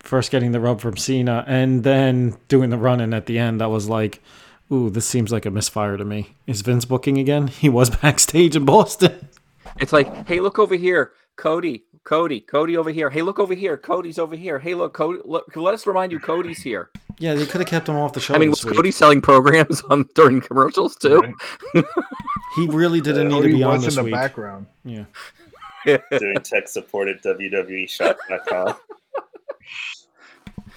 first 0.04 0.30
getting 0.30 0.52
the 0.52 0.60
rub 0.60 0.80
from 0.80 0.96
Cena 0.96 1.44
and 1.46 1.84
then 1.84 2.36
doing 2.48 2.70
the 2.70 2.78
run 2.78 3.00
in 3.00 3.14
at 3.14 3.26
the 3.26 3.38
end, 3.38 3.62
I 3.62 3.66
was 3.66 3.88
like, 3.88 4.22
ooh, 4.70 4.90
this 4.90 5.06
seems 5.06 5.32
like 5.32 5.46
a 5.46 5.50
misfire 5.50 5.96
to 5.96 6.04
me. 6.04 6.36
Is 6.46 6.62
Vince 6.62 6.84
booking 6.84 7.18
again? 7.18 7.48
He 7.64 7.68
was 7.68 7.90
backstage 7.90 8.56
in 8.56 8.64
Boston. 8.64 9.28
It's 9.80 9.92
like, 9.92 10.26
hey, 10.28 10.40
look 10.40 10.58
over 10.58 10.76
here, 10.76 11.12
Cody, 11.36 11.84
Cody, 12.04 12.40
Cody 12.40 12.76
over 12.76 12.90
here. 12.90 13.10
Hey, 13.10 13.22
look 13.22 13.38
over 13.38 13.54
here, 13.54 13.76
Cody's 13.76 14.18
over 14.18 14.36
here. 14.36 14.58
Hey, 14.58 14.74
look, 14.74 14.92
Cody. 14.92 15.20
Look, 15.24 15.56
let 15.56 15.74
us 15.74 15.86
remind 15.86 16.12
you, 16.12 16.20
Cody's 16.20 16.62
here. 16.62 16.90
Yeah, 17.18 17.34
they 17.34 17.46
could 17.46 17.60
have 17.60 17.68
kept 17.68 17.88
him 17.88 17.96
off 17.96 18.12
the 18.12 18.20
show. 18.20 18.34
I 18.34 18.38
mean, 18.38 18.50
this 18.50 18.64
was 18.64 18.72
week. 18.72 18.76
Cody 18.76 18.90
selling 18.90 19.20
programs 19.20 19.80
on 19.82 20.08
during 20.14 20.40
commercials 20.40 20.96
too? 20.96 21.20
Right? 21.74 21.84
He 22.56 22.68
really 22.68 23.00
didn't 23.00 23.28
need 23.28 23.42
to 23.42 23.48
be 23.48 23.62
on 23.62 23.80
this 23.80 23.88
in 23.88 23.94
the 23.96 24.04
week. 24.04 24.14
background. 24.14 24.66
Yeah. 24.84 25.04
doing 26.18 26.36
tech 26.42 26.68
support 26.68 27.08
at 27.08 27.22
www.shop.com. 27.22 28.76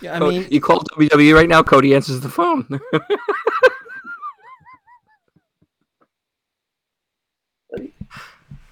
Yeah, 0.02 0.16
I 0.16 0.20
Co- 0.20 0.30
mean, 0.30 0.48
you 0.52 0.62
call 0.62 0.80
WWE 0.98 1.34
right 1.34 1.50
now, 1.50 1.64
Cody 1.64 1.96
answers 1.96 2.20
the 2.22 2.30
phone. 2.30 2.68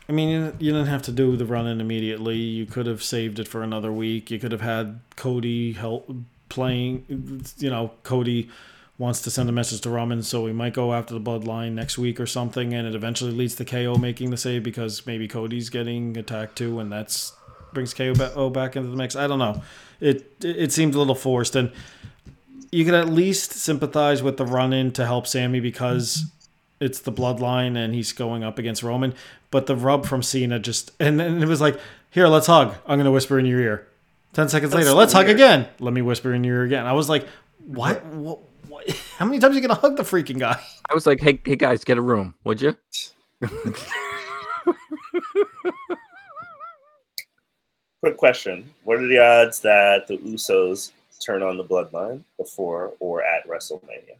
I 0.07 0.11
mean, 0.11 0.29
you 0.29 0.53
you 0.59 0.71
didn't 0.71 0.87
have 0.87 1.01
to 1.03 1.11
do 1.11 1.35
the 1.35 1.45
run 1.45 1.67
in 1.67 1.81
immediately. 1.81 2.37
You 2.37 2.65
could 2.65 2.85
have 2.85 3.01
saved 3.03 3.39
it 3.39 3.47
for 3.47 3.63
another 3.63 3.91
week. 3.91 4.29
You 4.29 4.37
could 4.39 4.51
have 4.51 4.61
had 4.61 4.99
Cody 5.15 5.73
help 5.73 6.11
playing. 6.49 7.05
You 7.57 7.69
know, 7.71 7.91
Cody 8.03 8.49
wants 8.99 9.21
to 9.23 9.31
send 9.31 9.49
a 9.49 9.51
message 9.51 9.81
to 9.81 9.89
Roman, 9.89 10.21
so 10.21 10.43
we 10.43 10.53
might 10.53 10.73
go 10.73 10.93
after 10.93 11.13
the 11.13 11.19
Bloodline 11.19 11.73
next 11.73 11.97
week 11.97 12.19
or 12.19 12.27
something, 12.27 12.73
and 12.73 12.87
it 12.87 12.93
eventually 12.95 13.31
leads 13.31 13.55
to 13.55 13.65
KO 13.65 13.95
making 13.97 14.29
the 14.29 14.37
save 14.37 14.63
because 14.63 15.05
maybe 15.07 15.27
Cody's 15.27 15.69
getting 15.69 16.15
attacked 16.17 16.55
too, 16.55 16.79
and 16.79 16.91
that's 16.91 17.33
brings 17.73 17.93
KO 17.93 18.13
ba- 18.13 18.31
oh, 18.35 18.49
back 18.51 18.75
into 18.75 18.89
the 18.89 18.95
mix. 18.95 19.15
I 19.15 19.25
don't 19.27 19.39
know. 19.39 19.61
It 19.99 20.43
it, 20.43 20.71
seems 20.71 20.95
a 20.95 20.99
little 20.99 21.15
forced, 21.15 21.55
and 21.55 21.71
you 22.71 22.85
could 22.85 22.93
at 22.93 23.09
least 23.09 23.53
sympathize 23.53 24.21
with 24.21 24.37
the 24.37 24.45
run 24.45 24.73
in 24.73 24.91
to 24.93 25.05
help 25.05 25.27
Sammy 25.27 25.59
because 25.59 26.25
it's 26.79 26.99
the 26.99 27.11
bloodline 27.11 27.77
and 27.77 27.95
he's 27.95 28.11
going 28.11 28.43
up 28.43 28.59
against 28.59 28.83
Roman. 28.83 29.13
But 29.51 29.67
the 29.67 29.75
rub 29.75 30.05
from 30.05 30.21
Cena 30.21 30.59
just 30.59 30.91
and 30.99 31.19
then 31.19 31.41
it 31.41 31.47
was 31.47 31.61
like, 31.61 31.79
here, 32.09 32.27
let's 32.27 32.47
hug. 32.47 32.75
I'm 32.85 32.99
gonna 32.99 33.11
whisper 33.11 33.39
in 33.39 33.45
your 33.45 33.59
ear. 33.59 33.87
Ten 34.33 34.49
seconds 34.49 34.71
That's 34.71 34.85
later, 34.85 34.95
let's 34.95 35.13
hug 35.13 35.29
again. 35.29 35.67
Let 35.79 35.93
me 35.93 36.01
whisper 36.01 36.33
in 36.33 36.43
your 36.43 36.57
ear 36.57 36.63
again. 36.63 36.85
I 36.85 36.93
was 36.93 37.07
like, 37.07 37.27
what? 37.65 38.05
what, 38.07 38.39
what? 38.67 38.89
How 39.17 39.25
many 39.25 39.39
times 39.39 39.53
are 39.53 39.59
you 39.59 39.67
gonna 39.67 39.79
hug 39.79 39.95
the 39.95 40.03
freaking 40.03 40.39
guy? 40.39 40.61
I 40.89 40.93
was 40.93 41.07
like, 41.07 41.21
hey, 41.21 41.39
hey 41.45 41.55
guys, 41.55 41.83
get 41.83 41.97
a 41.97 42.01
room, 42.01 42.35
would 42.43 42.61
you? 42.61 42.75
Quick 48.05 48.17
question: 48.17 48.71
What 48.83 48.99
are 48.99 49.07
the 49.07 49.17
odds 49.17 49.61
that 49.61 50.05
the 50.05 50.17
Usos 50.17 50.91
turn 51.25 51.41
on 51.41 51.57
the 51.57 51.63
Bloodline 51.63 52.21
before 52.37 52.93
or 52.99 53.23
at 53.23 53.47
WrestleMania? 53.47 54.17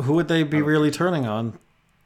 Who 0.00 0.14
would 0.14 0.26
they 0.26 0.42
be 0.42 0.56
um, 0.56 0.64
really 0.64 0.90
turning 0.90 1.24
on? 1.24 1.56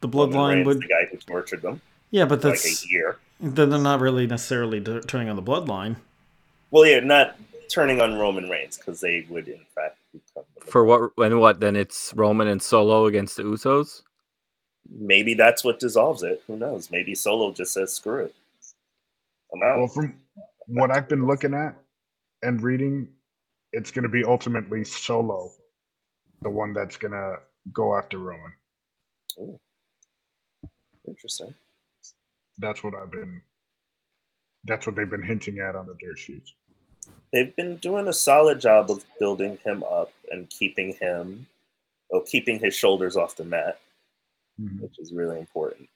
The 0.03 0.11
bloodline 0.11 0.67
would. 0.67 0.83
the 0.83 0.89
guy 0.89 1.07
who 1.11 1.17
tortured 1.17 1.63
them 1.63 1.81
Yeah, 2.11 2.27
but 2.27 2.43
for 2.43 2.49
like 2.51 2.61
that's 2.61 2.85
a 2.85 2.89
year. 2.91 3.17
then 3.41 3.71
they're 3.71 3.79
not 3.81 4.01
really 4.01 4.27
necessarily 4.27 4.79
t- 4.79 5.01
turning 5.07 5.31
on 5.31 5.37
the 5.37 5.43
bloodline. 5.43 5.97
Well, 6.71 6.85
yeah, 6.85 7.01
not 7.01 7.35
turning 7.71 8.03
on 8.03 8.19
Roman 8.19 8.51
Reigns 8.51 8.77
because 8.77 9.01
they 9.01 9.25
would 9.31 9.49
in 9.49 9.65
fact 9.75 9.97
become 10.13 10.45
the 10.55 10.71
For 10.71 10.85
what 10.85 11.13
and 11.17 11.41
what? 11.41 11.61
Then 11.61 11.77
it's 11.77 12.13
Roman 12.15 12.47
and 12.49 12.61
Solo 12.61 13.07
against 13.07 13.39
the 13.39 13.45
Usos. 13.45 14.03
maybe 14.91 15.33
that's 15.33 15.65
what 15.65 15.81
dissolves 15.81 16.23
it. 16.23 16.43
Who 16.47 16.59
knows? 16.59 16.91
Maybe 16.91 17.15
Solo 17.15 17.53
just 17.53 17.73
says 17.73 17.95
screw 17.95 18.25
it. 18.27 18.35
I'm 19.55 19.63
out. 19.63 19.79
Well, 19.79 19.89
from 19.89 20.15
what 20.67 20.91
I've 20.91 21.09
been 21.09 21.27
looking 21.27 21.55
at 21.55 21.77
and 22.43 22.63
reading, 22.63 23.09
it's 23.73 23.91
going 23.91 24.03
to 24.03 24.09
be 24.09 24.25
ultimately 24.25 24.85
Solo, 24.85 25.51
the 26.43 26.51
one 26.51 26.73
that's 26.73 26.97
going 26.97 27.13
to 27.13 27.37
go 27.73 27.97
after 27.97 28.19
Roman. 28.19 28.53
Ooh. 29.39 29.59
Interesting. 31.07 31.55
That's 32.59 32.85
what 32.85 32.95
I've 32.95 33.11
been. 33.11 33.43
That's 34.65 34.87
what 34.87 34.95
they've 34.95 35.11
been 35.11 35.23
hinting 35.23 35.59
at 35.59 35.75
on 35.75 35.87
the 35.87 35.97
dirt 36.01 36.19
sheets. 36.19 36.55
They've 37.33 37.55
been 37.57 37.77
doing 37.77 38.09
a 38.09 38.13
solid 38.13 38.61
job 38.61 38.91
of 38.91 39.05
building 39.19 39.59
him 39.65 39.83
up 39.83 40.13
and 40.31 40.49
keeping 40.51 40.95
him, 40.95 41.47
oh, 42.13 42.21
keeping 42.21 42.61
his 42.61 42.75
shoulders 42.75 43.17
off 43.17 43.37
the 43.37 43.45
mat, 43.45 43.81
Mhm. 44.61 44.81
which 44.81 44.99
is 44.99 45.13
really 45.13 45.39
important 45.41 45.89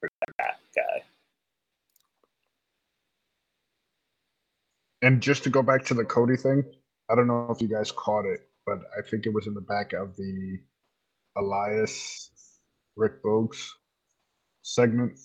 for 0.00 0.10
that 0.38 0.60
guy. 0.74 1.04
And 5.02 5.22
just 5.22 5.44
to 5.44 5.50
go 5.50 5.62
back 5.62 5.84
to 5.86 5.94
the 5.94 6.04
Cody 6.04 6.36
thing, 6.36 6.62
I 7.10 7.14
don't 7.14 7.26
know 7.26 7.50
if 7.50 7.62
you 7.62 7.68
guys 7.68 7.90
caught 7.90 8.26
it, 8.26 8.40
but 8.66 8.78
I 8.96 9.02
think 9.08 9.26
it 9.26 9.32
was 9.32 9.46
in 9.46 9.54
the 9.54 9.60
back 9.60 9.92
of 9.92 10.16
the 10.16 10.58
Elias 11.36 12.30
Rick 12.96 13.22
Boogs 13.22 13.66
segment. 14.62 15.18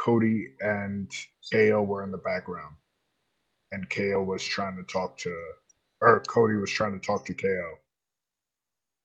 Cody 0.00 0.54
and 0.60 1.10
KO 1.52 1.82
were 1.82 2.02
in 2.02 2.10
the 2.10 2.18
background, 2.18 2.74
and 3.72 3.88
KO 3.90 4.22
was 4.22 4.42
trying 4.42 4.76
to 4.76 4.84
talk 4.84 5.18
to, 5.18 5.36
or 6.00 6.20
Cody 6.20 6.54
was 6.54 6.70
trying 6.70 6.98
to 6.98 7.06
talk 7.06 7.24
to 7.26 7.34
KO. 7.34 7.74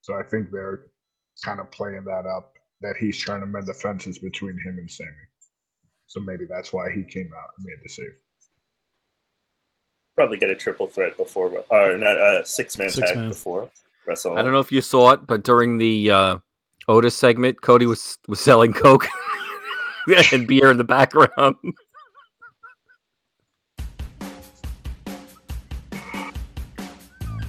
So 0.02 0.14
I 0.14 0.24
think 0.24 0.50
they're 0.52 0.86
kind 1.44 1.60
of 1.60 1.70
playing 1.72 2.06
that 2.06 2.26
up 2.26 2.54
that 2.82 2.96
he's 2.98 3.18
trying 3.18 3.42
to 3.42 3.46
mend 3.48 3.68
the 3.68 3.74
fences 3.74 4.20
between 4.20 4.58
him 4.64 4.78
and 4.78 4.90
Sammy. 4.90 5.12
So 6.06 6.20
maybe 6.20 6.46
that's 6.50 6.72
why 6.72 6.92
he 6.92 7.04
came 7.04 7.32
out 7.36 7.50
and 7.58 7.66
made 7.66 7.80
the 7.84 7.90
save. 7.90 8.16
Probably 10.18 10.38
get 10.38 10.50
a 10.50 10.56
triple 10.56 10.88
threat 10.88 11.16
before, 11.16 11.64
or 11.70 11.98
not 11.98 12.18
a 12.18 12.42
six 12.44 12.78
man 12.78 12.90
Six 12.90 13.08
tag 13.12 13.18
man. 13.18 13.30
before 13.30 13.70
WrestleMania. 14.08 14.40
I 14.40 14.42
don't 14.42 14.52
know 14.52 14.60
if 14.60 14.72
you 14.72 14.82
saw 14.82 15.12
it, 15.12 15.28
but 15.28 15.44
during 15.44 15.78
the 15.78 16.10
uh, 16.12 16.38
Otis 16.88 17.16
segment, 17.16 17.62
Cody 17.62 17.86
was 17.86 18.18
was 18.28 18.40
selling 18.40 18.74
coke 18.74 19.08
and 20.34 20.48
beer 20.48 20.72
in 20.72 20.78
the 20.78 20.84
background. 20.84 21.56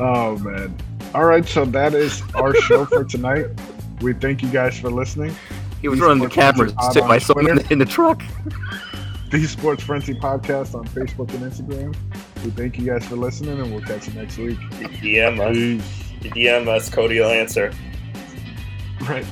Oh 0.01 0.37
man. 0.39 0.77
All 1.15 1.25
right, 1.25 1.45
so 1.47 1.65
that 1.65 1.95
is 1.95 2.23
our 2.35 2.55
show 2.55 2.85
for 2.85 3.03
tonight. 3.05 3.47
We 4.01 4.13
thank 4.13 4.43
you 4.43 4.51
guys 4.51 4.79
for 4.79 4.91
listening. 4.91 5.35
He 5.81 5.89
was 5.89 5.99
These 5.99 6.07
running 6.07 6.23
the 6.25 6.31
sports 6.31 6.35
cameras 6.53 6.73
pod 6.75 6.95
too. 6.95 7.03
on 7.03 7.11
I 7.11 7.19
saw 7.19 7.39
him 7.39 7.47
in 7.49 7.57
the, 7.57 7.73
in 7.73 7.79
the 7.79 7.85
truck. 7.85 8.23
The 9.31 9.47
Sports 9.47 9.83
Frenzy 9.83 10.15
Podcast 10.15 10.75
on 10.75 10.87
Facebook 10.89 11.33
and 11.35 11.51
Instagram. 11.51 11.95
We 12.45 12.51
thank 12.51 12.79
you 12.79 12.87
guys 12.87 13.07
for 13.07 13.17
listening 13.17 13.61
and 13.61 13.73
we'll 13.73 13.83
catch 13.83 14.09
you 14.09 14.15
next 14.15 14.39
week. 14.39 14.59
DM 14.59 15.41
us. 15.41 15.57
DM 16.23 16.69
us. 16.69 16.89
Cody 16.89 17.21
will 17.21 17.31
answer. 17.31 17.73
Right. 19.03 19.25